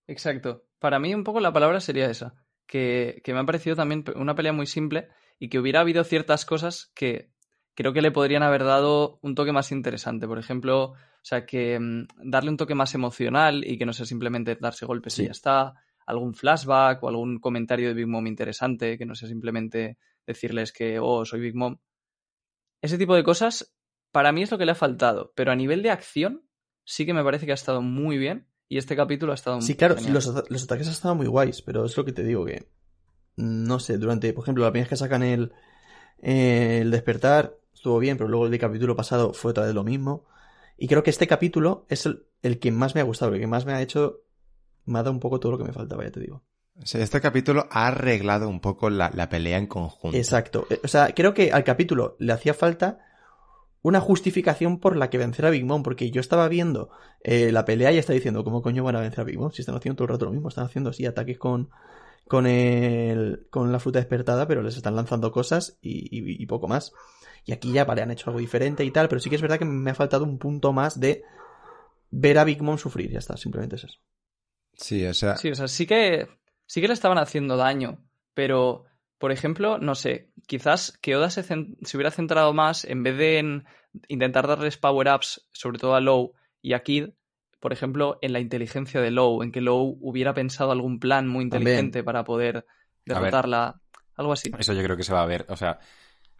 [0.08, 0.66] Exacto.
[0.80, 2.36] Para mí un poco la palabra sería esa.
[2.68, 5.10] Que, que me ha parecido también una pelea muy simple
[5.40, 7.32] y que hubiera habido ciertas cosas que
[7.76, 10.28] creo que le podrían haber dado un toque más interesante.
[10.28, 14.06] Por ejemplo, o sea, que mm, darle un toque más emocional y que no sea
[14.06, 15.24] simplemente darse golpes Sí.
[15.24, 15.74] y ya está.
[16.06, 21.00] Algún flashback o algún comentario de Big Mom interesante, que no sea simplemente decirles que,
[21.00, 21.78] oh, soy Big Mom.
[22.82, 23.74] Ese tipo de cosas,
[24.12, 25.32] para mí es lo que le ha faltado.
[25.36, 26.44] Pero a nivel de acción,
[26.84, 28.48] sí que me parece que ha estado muy bien.
[28.70, 30.14] Y este capítulo ha estado Sí, claro, genial.
[30.14, 32.68] los, los ataques han estado muy guays, pero es lo que te digo que.
[33.36, 35.54] No sé, durante, por ejemplo, la primera vez que sacan el,
[36.20, 40.26] el despertar estuvo bien, pero luego el de capítulo pasado fue otra vez lo mismo.
[40.78, 43.48] Y creo que este capítulo es el, el que más me ha gustado, el que
[43.48, 44.23] más me ha hecho.
[44.86, 46.44] Me ha dado un poco todo lo que me faltaba, ya te digo.
[46.82, 50.18] Este capítulo ha arreglado un poco la, la pelea en conjunto.
[50.18, 50.66] Exacto.
[50.70, 53.00] Eh, O sea, creo que al capítulo le hacía falta
[53.84, 56.90] una justificación por la que vencer a Big Mom, porque yo estaba viendo
[57.22, 59.52] eh, la pelea y estaba diciendo, ¿cómo coño van a vencer a Big Mom?
[59.52, 61.70] Si están haciendo todo el rato lo mismo, están haciendo así ataques con,
[62.28, 66.68] con, el, con la fruta despertada, pero les están lanzando cosas y, y- y poco
[66.70, 66.94] más.
[67.46, 69.60] Y aquí ya, vale, han hecho algo diferente y tal, pero sí que es verdad
[69.60, 71.24] que me ha faltado un punto más de
[72.10, 74.00] ver a Big Mom sufrir, ya está, simplemente es eso.
[74.76, 76.28] Sí, o sea, Sí, o sea, sí que,
[76.66, 78.00] sí que le estaban haciendo daño,
[78.34, 78.86] pero,
[79.18, 83.40] por ejemplo, no sé, quizás que Oda se, se hubiera centrado más en vez de
[83.40, 83.66] en
[84.08, 87.10] intentar darles power-ups, sobre todo a Low y a Kid,
[87.60, 91.50] por ejemplo, en la inteligencia de Low, en que Low hubiera pensado algún plan muy
[91.50, 91.62] También.
[91.62, 92.66] inteligente para poder
[93.06, 93.80] derrotarla,
[94.16, 94.52] algo así.
[94.58, 95.46] Eso yo creo que se va a ver.
[95.50, 95.80] O sea,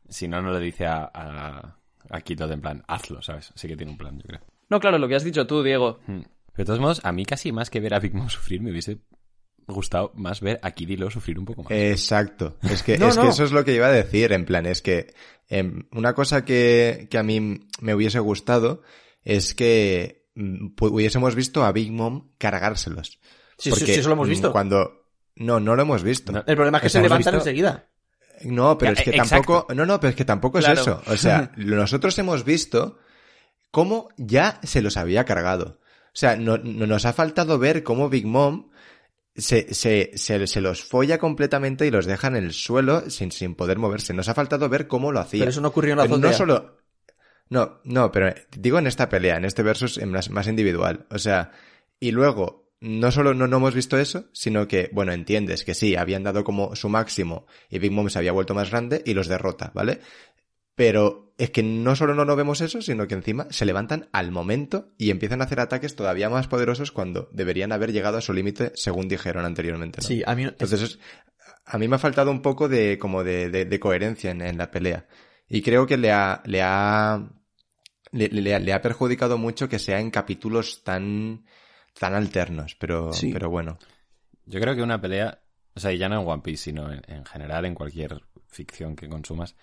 [0.10, 1.78] si no, no le dice a, a,
[2.20, 3.54] de en plan, hazlo, ¿sabes?
[3.56, 4.42] Sí que tiene un plan, yo creo.
[4.70, 6.00] No, claro, lo que has dicho tú, Diego.
[6.08, 6.22] Hmm.
[6.54, 8.72] Pero de todos modos, a mí casi más que ver a Big Mom sufrir, me
[8.72, 9.00] hubiese
[9.68, 11.72] gustado más ver a Kid y Lo sufrir un poco más.
[11.72, 12.58] Exacto.
[12.64, 13.24] Es que, No, es no.
[13.24, 15.14] que eso es lo que iba a decir, en plan, es que
[15.50, 18.82] em, una cosa que, que a mí me hubiese gustado
[19.24, 23.20] es que mm, hubiésemos visto a Big Mom cargárselos.
[23.58, 24.52] Sí, sí, Porque, sí, eso lo hemos mm, visto.
[24.52, 25.08] Cuando...
[25.36, 26.32] No, no lo hemos visto.
[26.32, 26.44] No.
[26.46, 27.88] El problema es que se levantan visto- enseguida.
[28.44, 29.36] No, pero Ya, es que eh, exacto.
[29.54, 29.74] tampoco.
[29.74, 30.74] No, no, pero es que tampoco Claro.
[30.74, 31.02] es eso.
[31.08, 33.00] O sea, nosotros hemos visto
[33.72, 35.80] cómo ya se los había cargado.
[36.14, 38.70] O sea, no, no- nos ha faltado ver cómo Big Mom
[39.36, 43.56] se, se, se, se los folla completamente y los deja en el suelo sin, sin
[43.56, 44.14] poder moverse.
[44.14, 45.40] Nos ha faltado ver cómo lo hacía.
[45.42, 46.30] Pero eso no ocurrió en la azotea.
[46.32, 46.78] no solo.
[47.50, 51.06] No, no, pero digo en esta pelea, en este versus en más, más individual.
[51.10, 51.52] O sea,
[52.00, 55.96] y luego, no solo no, no hemos visto eso, sino que, bueno, entiendes que sí,
[55.96, 59.28] habían dado como su máximo y Big Mom se había vuelto más grande y los
[59.28, 60.00] derrota, ¿vale?
[60.76, 64.32] Pero es que no solo no, no vemos eso, sino que encima se levantan al
[64.32, 68.34] momento y empiezan a hacer ataques todavía más poderosos cuando deberían haber llegado a su
[68.34, 70.00] límite, según dijeron anteriormente.
[70.02, 70.08] ¿no?
[70.08, 70.44] Sí, a mí...
[70.44, 71.00] Entonces, es-
[71.66, 74.58] a mí me ha faltado un poco de, como de, de- de coherencia en, en
[74.58, 75.08] la pelea.
[75.48, 77.30] Y creo que le ha, le ha,
[78.12, 81.46] le, le- le ha perjudicado mucho que sea en capítulos tan,
[82.00, 83.32] tan alternos, pero, Sí.
[83.32, 83.78] pero bueno.
[84.46, 85.42] Yo creo que una pelea,
[85.74, 88.96] o sea, y ya no en One Piece, sino en, en general en cualquier ficción
[88.98, 89.56] que consumas,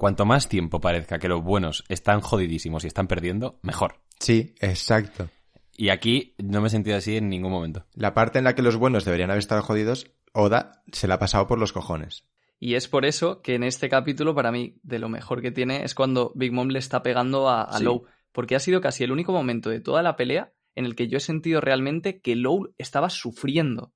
[0.00, 4.00] cuanto más tiempo parezca que los buenos están jodidísimos y están perdiendo, mejor.
[4.18, 5.28] Sí, exacto.
[5.76, 7.84] Y aquí no me he sentido así en ningún momento.
[7.92, 11.18] La parte en la que los buenos deberían haber estado jodidos, Oda se la ha
[11.18, 12.24] pasado por los cojones.
[12.58, 15.84] Y es por eso que en este capítulo, para mí, de lo mejor que tiene
[15.84, 17.84] es cuando Big Mom le está pegando a, a Sí.
[17.84, 18.06] Low.
[18.32, 21.18] Porque ha sido casi el único momento de toda la pelea en el que yo
[21.18, 23.92] he sentido realmente que Low estaba sufriendo.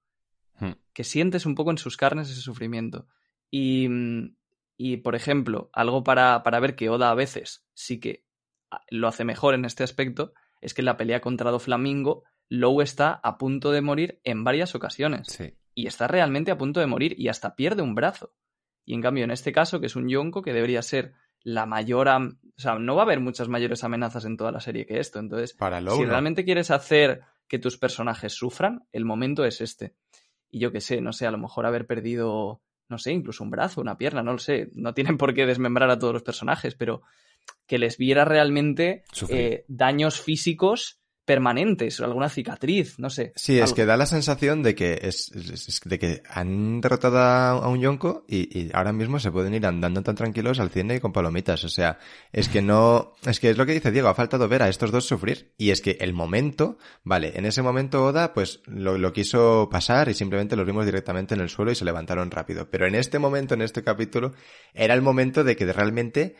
[0.58, 0.72] Hmm.
[0.92, 3.06] Que sientes un poco en sus carnes ese sufrimiento.
[3.50, 4.34] Y, mm,
[4.76, 8.24] y por ejemplo, algo para, para ver que Oda a veces sí que
[8.70, 12.80] ah, lo hace mejor en este aspecto, es que en la pelea contra Doflamingo, Low
[12.82, 15.54] está a punto de morir en varias ocasiones Sí.
[15.74, 18.34] y está realmente a punto de morir y hasta pierde un brazo.
[18.84, 22.08] Y en cambio, en este caso, que es un Yonko, que debería ser la mayor...
[22.08, 24.98] am- O sea, no va a haber muchas mayores amenazas en toda la serie que
[25.00, 25.18] esto.
[25.20, 26.10] Entonces, Para Low, si no.
[26.10, 29.94] realmente quieres hacer que tus personajes sufran, el momento es este.
[30.50, 33.50] Y yo qué sé, no sé, a lo mejor haber perdido, no sé, incluso un
[33.50, 34.70] brazo, una pierna, no lo sé.
[34.74, 37.02] No tienen por qué desmembrar a todos los personajes, pero
[37.66, 43.32] que les viera realmente eh, daños físicos permanentes o alguna cicatriz, no sé.
[43.36, 47.18] Sí, es que da la sensación de que es, es- es- de que han derrotado
[47.18, 50.70] a, a un Yonko y, y ahora mismo se pueden ir andando tan tranquilos al
[50.70, 51.64] cine y con palomitas.
[51.64, 51.98] O sea,
[52.32, 54.90] es que no, es que es lo que dice Diego, ha faltado ver a estos
[54.90, 55.52] dos sufrir.
[55.56, 60.08] Y es que el momento, vale, en ese momento Oda pues lo, lo quiso pasar
[60.08, 62.68] y simplemente los vimos directamente en el suelo y se levantaron rápido.
[62.70, 64.32] Pero en este momento, en este capítulo,
[64.74, 66.36] era el momento de que realmente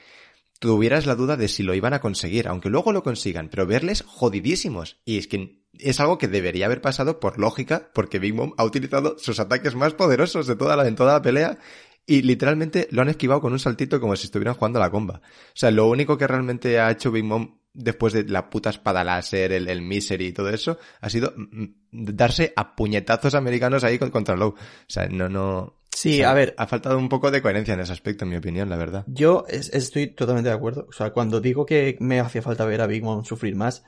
[0.65, 4.03] tuvieras la duda de si lo iban a conseguir, aunque luego lo consigan, pero verles
[4.07, 4.97] jodidísimos.
[5.05, 8.65] Y es que es algo que debería haber pasado por lógica, porque Big Mom ha
[8.65, 11.59] utilizado sus ataques más poderosos de toda la, en toda la pelea
[12.07, 15.21] y literalmente lo han esquivado con un saltito como si estuvieran jugando a la comba.
[15.23, 19.05] O sea, lo único que realmente ha hecho Big Mom después de la puta espada
[19.05, 23.85] láser, el, el misery y todo eso, ha sido mm, mm, darse a puñetazos americanos
[23.85, 24.51] ahí con- contra Low.
[24.51, 24.57] O
[24.87, 25.81] sea, no, no...
[25.95, 28.31] Sí, o sea, a ver, Ha faltado un poco de coherencia en ese aspecto, en
[28.31, 29.05] mi opinión, la verdad.
[29.07, 30.87] Yo es- estoy totalmente de acuerdo.
[30.89, 33.85] O sea, cuando digo que me hacía falta ver a Big Mom sufrir más,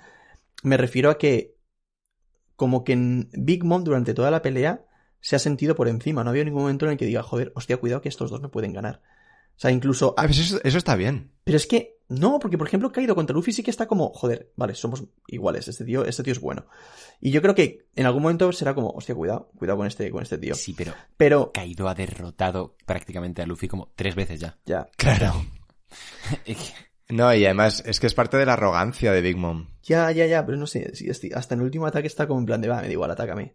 [0.63, 1.57] me refiero a que
[2.57, 4.85] como que en Big Mom durante toda la pelea
[5.21, 6.25] se ha sentido por encima.
[6.25, 8.49] No había ningún momento en el que diga, joder, hostia, cuidado que estos dos me
[8.49, 9.03] pueden ganar.
[9.57, 10.15] O sea, incluso...
[10.17, 11.33] A ver, eso, eso está bien.
[11.45, 14.53] Pero es que no, porque por ejemplo Kaido contra Luffy sí que está como, joder,
[14.57, 16.67] vale, somos iguales, este tío, este tío es bueno.
[17.21, 20.23] Y yo creo que en algún momento será como, hostia, cuidado, cuidado con este, con
[20.23, 20.55] este tío.
[20.55, 24.59] Sí, pero Pero, Kaido ha derrotado prácticamente a Luffy como tres veces ya.
[24.65, 25.35] ya, Claro.
[27.09, 29.69] No, y además es que es parte de la arrogancia de Big Mom.
[29.85, 30.93] ya, ya, ya, pero no sé,
[31.37, 33.55] hasta en el último ataque está como en plan de, va, me da igual, atácame.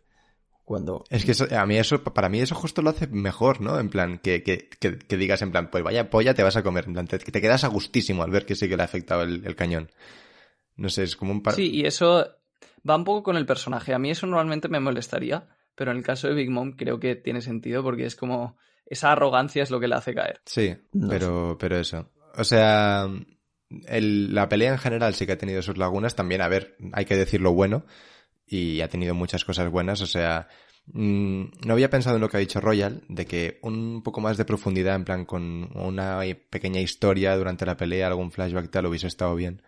[0.64, 3.80] Cuando, Es que eso, a mí eso, para mí eso justo lo hace mejor, ¿no?
[3.80, 6.64] En plan, que, que, que, que digas en plan, pues vaya polla te vas a
[6.64, 6.86] comer.
[6.86, 9.24] En plan, te, te quedas a gustísimo al ver que sí que le ha afectado
[9.24, 9.89] el, el cañón.
[10.78, 11.55] No sé, es como un par...
[11.55, 12.25] Sí, y eso
[12.89, 13.93] va un poco con el personaje.
[13.93, 17.16] A mí eso normalmente me molestaría, pero en el caso de Big Mom creo que
[17.16, 20.42] tiene sentido porque es como esa arrogancia es lo que le hace caer.
[20.46, 22.09] Sí, No pero, pero eso.
[22.38, 23.08] O sea,
[23.88, 26.16] el- la pelea en general sí que ha tenido sus lagunas.
[26.16, 27.86] También, a ver, hay que decir lo bueno.
[28.51, 30.01] Y ha tenido muchas cosas buenas.
[30.01, 30.49] O sea,
[30.87, 34.36] mm, no había pensado en lo que ha dicho Royal, de que un poco más
[34.37, 36.19] de profundidad, en plan, con una
[36.49, 39.63] pequeña historia durante la pelea, algún flashback tal, hubiese estado bien.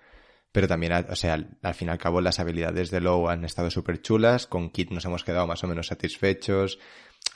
[0.51, 3.72] Pero también, o sea, al, fin y al cabo, las habilidades de Low han estado
[3.72, 4.47] súper chulas.
[4.47, 6.77] Con Kit nos hemos quedado más o menos satisfechos.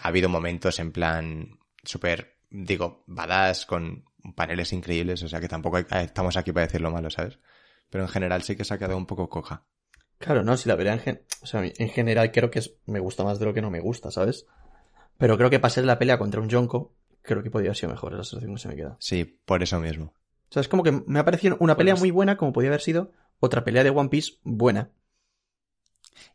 [0.02, 4.04] Ha habido momentos en plan súper, digo, badass, con
[4.36, 5.24] paneles increíbles.
[5.24, 7.40] O sea, que tampoco hay- estamos aquí para decir lo malo, ¿sabes?
[7.90, 9.66] Pero en general sí que se ha quedado un poco coja.
[10.20, 13.00] Claro, no, si la pelea en, gen- o sea, en general creo que es, me
[13.00, 14.46] gusta más de lo que no me gusta, ¿sabes?
[15.18, 17.92] Pero creo que para ser la pelea contra un Jonko, creo que podría haber sido
[17.92, 18.98] mejor, es la sensación que se me queda.
[19.00, 20.06] Sí, por eso mismo.
[20.50, 22.70] O sea, es como que me ha parecido una pelea Pues- muy buena, como podía
[22.70, 24.92] haber sido otra pelea de One Piece buena.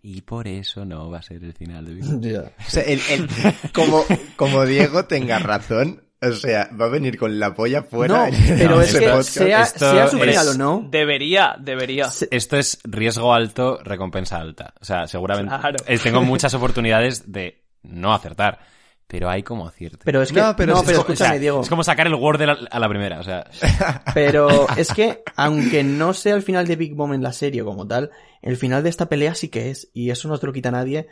[0.00, 2.20] Y por eso no va a ser el final de Big Mom.
[2.20, 3.28] O sea, el- el-
[3.72, 4.04] como,
[4.36, 8.30] como Diego tenga razón, o sea, va a venir con la polla fuera.
[8.30, 9.28] No, pero es que podcast.
[9.30, 12.08] sea, Esto sea su es- final o no, Debería, debería.
[12.30, 14.74] Esto es riesgo alto, recompensa alta.
[14.80, 15.76] O sea, seguramente Claro.
[15.86, 18.60] eh, tengo muchas oportunidades de no acertar,
[19.06, 19.98] pero hay como acierto.
[20.04, 22.06] pero es que, No, no, pero es como- escúchame, O sea, Diego, Es como sacar
[22.06, 22.40] el Word
[22.70, 23.44] a la primera, o sea...
[24.14, 27.86] pero es que, aunque no sea el final de Big Mom en la serie como
[27.86, 30.70] tal, el final de esta pelea sí que es, y eso no te lo quita
[30.70, 31.08] nadie,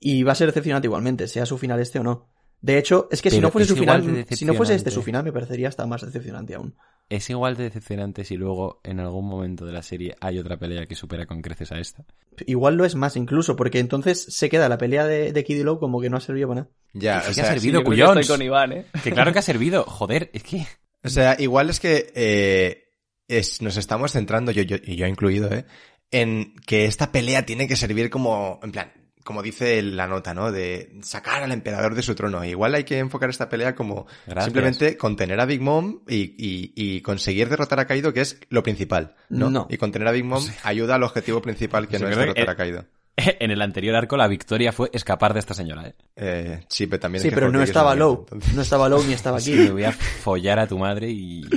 [0.00, 2.28] y va a ser decepcionante igualmente, sea su final este o no.
[2.60, 5.02] De hecho, es que si no fuese es su final, si no fuese este su
[5.02, 6.74] final, me parecería hasta más decepcionante aún.
[7.08, 10.86] Es igual de decepcionante si luego en algún momento de la serie hay otra pelea
[10.86, 12.04] que supera con creces a esta.
[12.46, 15.62] Igual lo es más incluso, porque entonces se queda la pelea de, de Kid y
[15.62, 16.72] Lowe como que no ha servido para nada.
[16.94, 18.20] Ya, Que o sí ha servido, Yo cuyons.
[18.20, 18.86] estoy con Iván, ¿eh?
[19.04, 20.66] Que claro que ha servido, joder, es que...
[21.04, 22.88] o sea, igual es que eh,
[23.28, 25.64] es, nos estamos centrando, yo, yo, y yo incluido, ¿eh?
[26.10, 28.92] en que esta pelea tiene que servir como, en plan,
[29.26, 30.50] como dice la nota, ¿no?
[30.52, 32.42] De sacar al emperador de su trono.
[32.44, 34.44] Igual hay que enfocar esta pelea como Gracias.
[34.44, 38.62] simplemente contener a Big Mom y, y, y conseguir derrotar a Kaido, que es lo
[38.62, 39.50] principal, ¿no?
[39.50, 39.66] No.
[39.68, 42.56] Y contener a Big Mom ayuda al objetivo principal que no es que- derrotar a
[42.56, 42.84] Kaido.
[43.16, 45.94] En el anterior arco la victoria fue escapar de esta señora, ¿eh?
[46.16, 48.52] Eh, sí, pero también Sí, es que pero no es estaba entonces.
[48.54, 49.58] no estaba Lowe ni estaba Sí, Kid.
[49.60, 51.48] me voy a follar a tu madre y, y-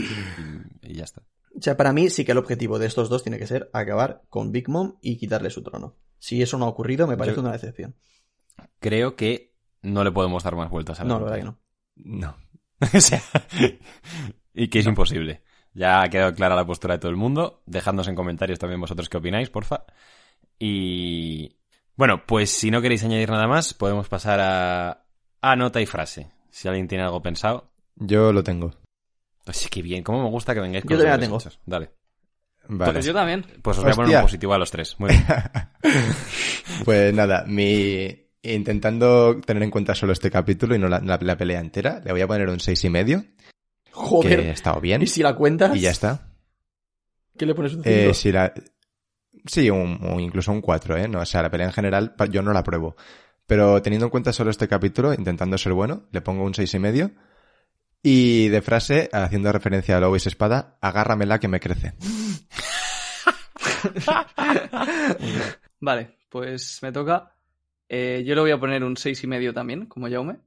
[0.83, 1.21] y ya está.
[1.57, 4.21] O sea, para mí sí que el objetivo de estos dos tiene que ser acabar
[4.29, 5.95] con Big Mom y quitarle su trono.
[6.19, 7.95] Si eso no ha ocurrido, me parece Yo- una decepción.
[8.79, 11.59] Creo que no le podemos dar más vueltas a la No, la verdad que no.
[11.95, 12.37] No.
[12.97, 13.21] o sea,
[14.53, 15.41] y que es imposible.
[15.73, 17.61] Ya ha quedado clara la postura de todo el mundo.
[17.65, 19.85] Dejadnos en comentarios también vosotros qué opináis, porfa.
[20.57, 21.57] Y
[21.95, 25.05] bueno, pues si no queréis añadir nada más, podemos pasar a,
[25.41, 26.31] a nota y frase.
[26.49, 27.71] Si alguien tiene algo pensado.
[27.95, 28.71] Yo lo tengo.
[29.45, 31.37] Pues qué bien, cómo me gusta que vengáis con Yo también la tengo.
[31.37, 31.59] hechos.
[31.65, 31.91] Dale.
[32.69, 32.93] Vale.
[32.93, 33.45] Pues yo también.
[33.61, 34.95] Pues os voy a poner un positivo a los tres.
[34.99, 35.25] Muy bien.
[36.85, 41.35] Pues nada, mi intentando tener en cuenta solo este capítulo y no la, la- la
[41.37, 44.39] pelea entera, le voy a poner un seis y medio, que Joder.
[44.41, 45.75] ha estado bien ¿Y si la cuentas?
[45.75, 46.29] y ya está.
[47.37, 48.13] ¿Qué le pones un Eh, cinco?
[48.13, 48.53] si la,
[49.45, 51.07] sí, un, o incluso un 4, ¿eh?
[51.09, 52.95] No, o sea, la pelea en general yo no la pruebo.
[53.45, 56.79] Pero teniendo en cuenta solo este capítulo, intentando ser bueno, le pongo un seis y
[56.79, 57.11] medio.
[58.01, 61.93] Y de frase, haciendo referencia a Lois Espada, agárramela que me crece.
[65.79, 67.35] Vale, pues me toca.
[67.87, 70.39] Eh, yo le voy a poner un seis y medio también, como Jaume.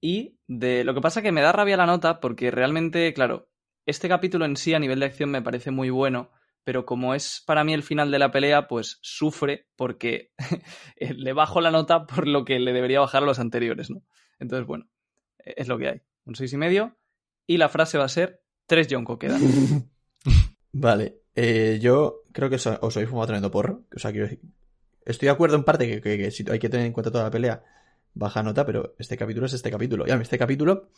[0.00, 3.48] Y de lo que pasa que me da rabia la nota porque realmente, claro,
[3.86, 6.30] este capítulo en sí a nivel de acción me parece muy bueno,
[6.64, 10.32] pero como es para mí el final de la pelea, pues sufre porque
[10.98, 14.02] le bajo la nota por lo que le debería bajar a los anteriores, ¿no?
[14.38, 14.88] Entonces, bueno,
[15.38, 16.02] es lo que hay.
[16.24, 16.96] Un seis y medio.
[17.46, 19.40] Y la frase va a ser tres Yonko quedan.
[20.72, 21.25] Vale.
[21.36, 23.82] Eh, yo creo que os, os habéis fumado tremendo porro.
[23.94, 26.92] O sea, estoy de acuerdo en parte que, que- que si hay que tener en
[26.92, 27.62] cuenta toda la pelea,
[28.14, 30.06] baja nota, pero este capítulo es este capítulo.
[30.06, 30.88] Y a mí este capítulo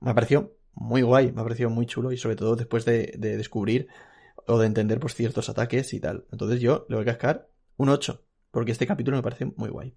[0.00, 3.36] me pareció muy guay, me ha parecido muy chulo y sobre todo después de, de
[3.38, 3.88] descubrir
[4.46, 6.26] o de entender pues ciertos ataques y tal.
[6.30, 7.48] Entonces yo le voy a cascar
[7.78, 9.94] un 8, porque este capítulo me parece muy guay.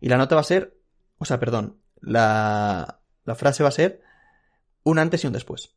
[0.00, 0.76] Y la nota va a ser,
[1.18, 4.02] o sea, perdón, la, la frase va a ser
[4.84, 5.74] un antes y un después.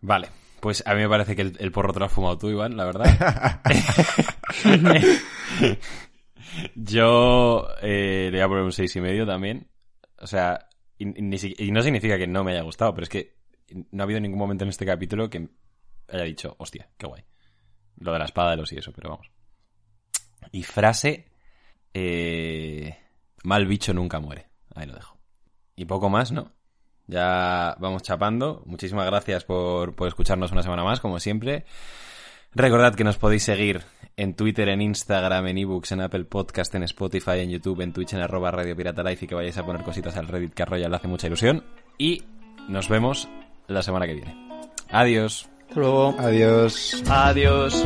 [0.00, 0.28] Vale.
[0.64, 2.74] Pues a mí me parece que el, el porro te lo has fumado tú, Iván,
[2.74, 3.60] la verdad.
[6.74, 9.68] Yo eh, le voy a poner un seis y medio también.
[10.20, 10.66] O sea,
[10.96, 11.04] y
[11.70, 13.36] no significa que no me haya gustado, pero es que
[13.90, 15.50] no ha habido ningún momento en este capítulo que
[16.08, 17.22] haya dicho, hostia, qué guay.
[17.98, 19.30] Lo de la espada de los y eso, pero vamos.
[20.50, 21.26] Y frase,
[21.92, 22.96] eh,
[23.42, 24.48] mal bicho nunca muere.
[24.74, 25.18] Ahí lo dejo.
[25.76, 26.54] Y poco más, ¿no?
[27.06, 28.62] Ya vamos chapando.
[28.66, 31.64] Muchísimas gracias por, por escucharnos una semana más, como siempre.
[32.54, 33.82] Recordad que nos podéis seguir
[34.16, 38.12] en Twitter, en Instagram, en ebooks, en Apple Podcast, en Spotify, en YouTube, en Twitch,
[38.12, 40.66] en arroba Radio Pirata Life y que vayáis a poner cositas al Reddit que a
[40.66, 41.64] Royal le hace mucha ilusión.
[41.98, 42.22] Y
[42.68, 43.28] nos vemos
[43.66, 44.36] la semana que viene.
[44.90, 45.48] Adiós.
[45.68, 46.14] Hasta luego.
[46.18, 47.02] Adiós.
[47.08, 47.84] Adiós.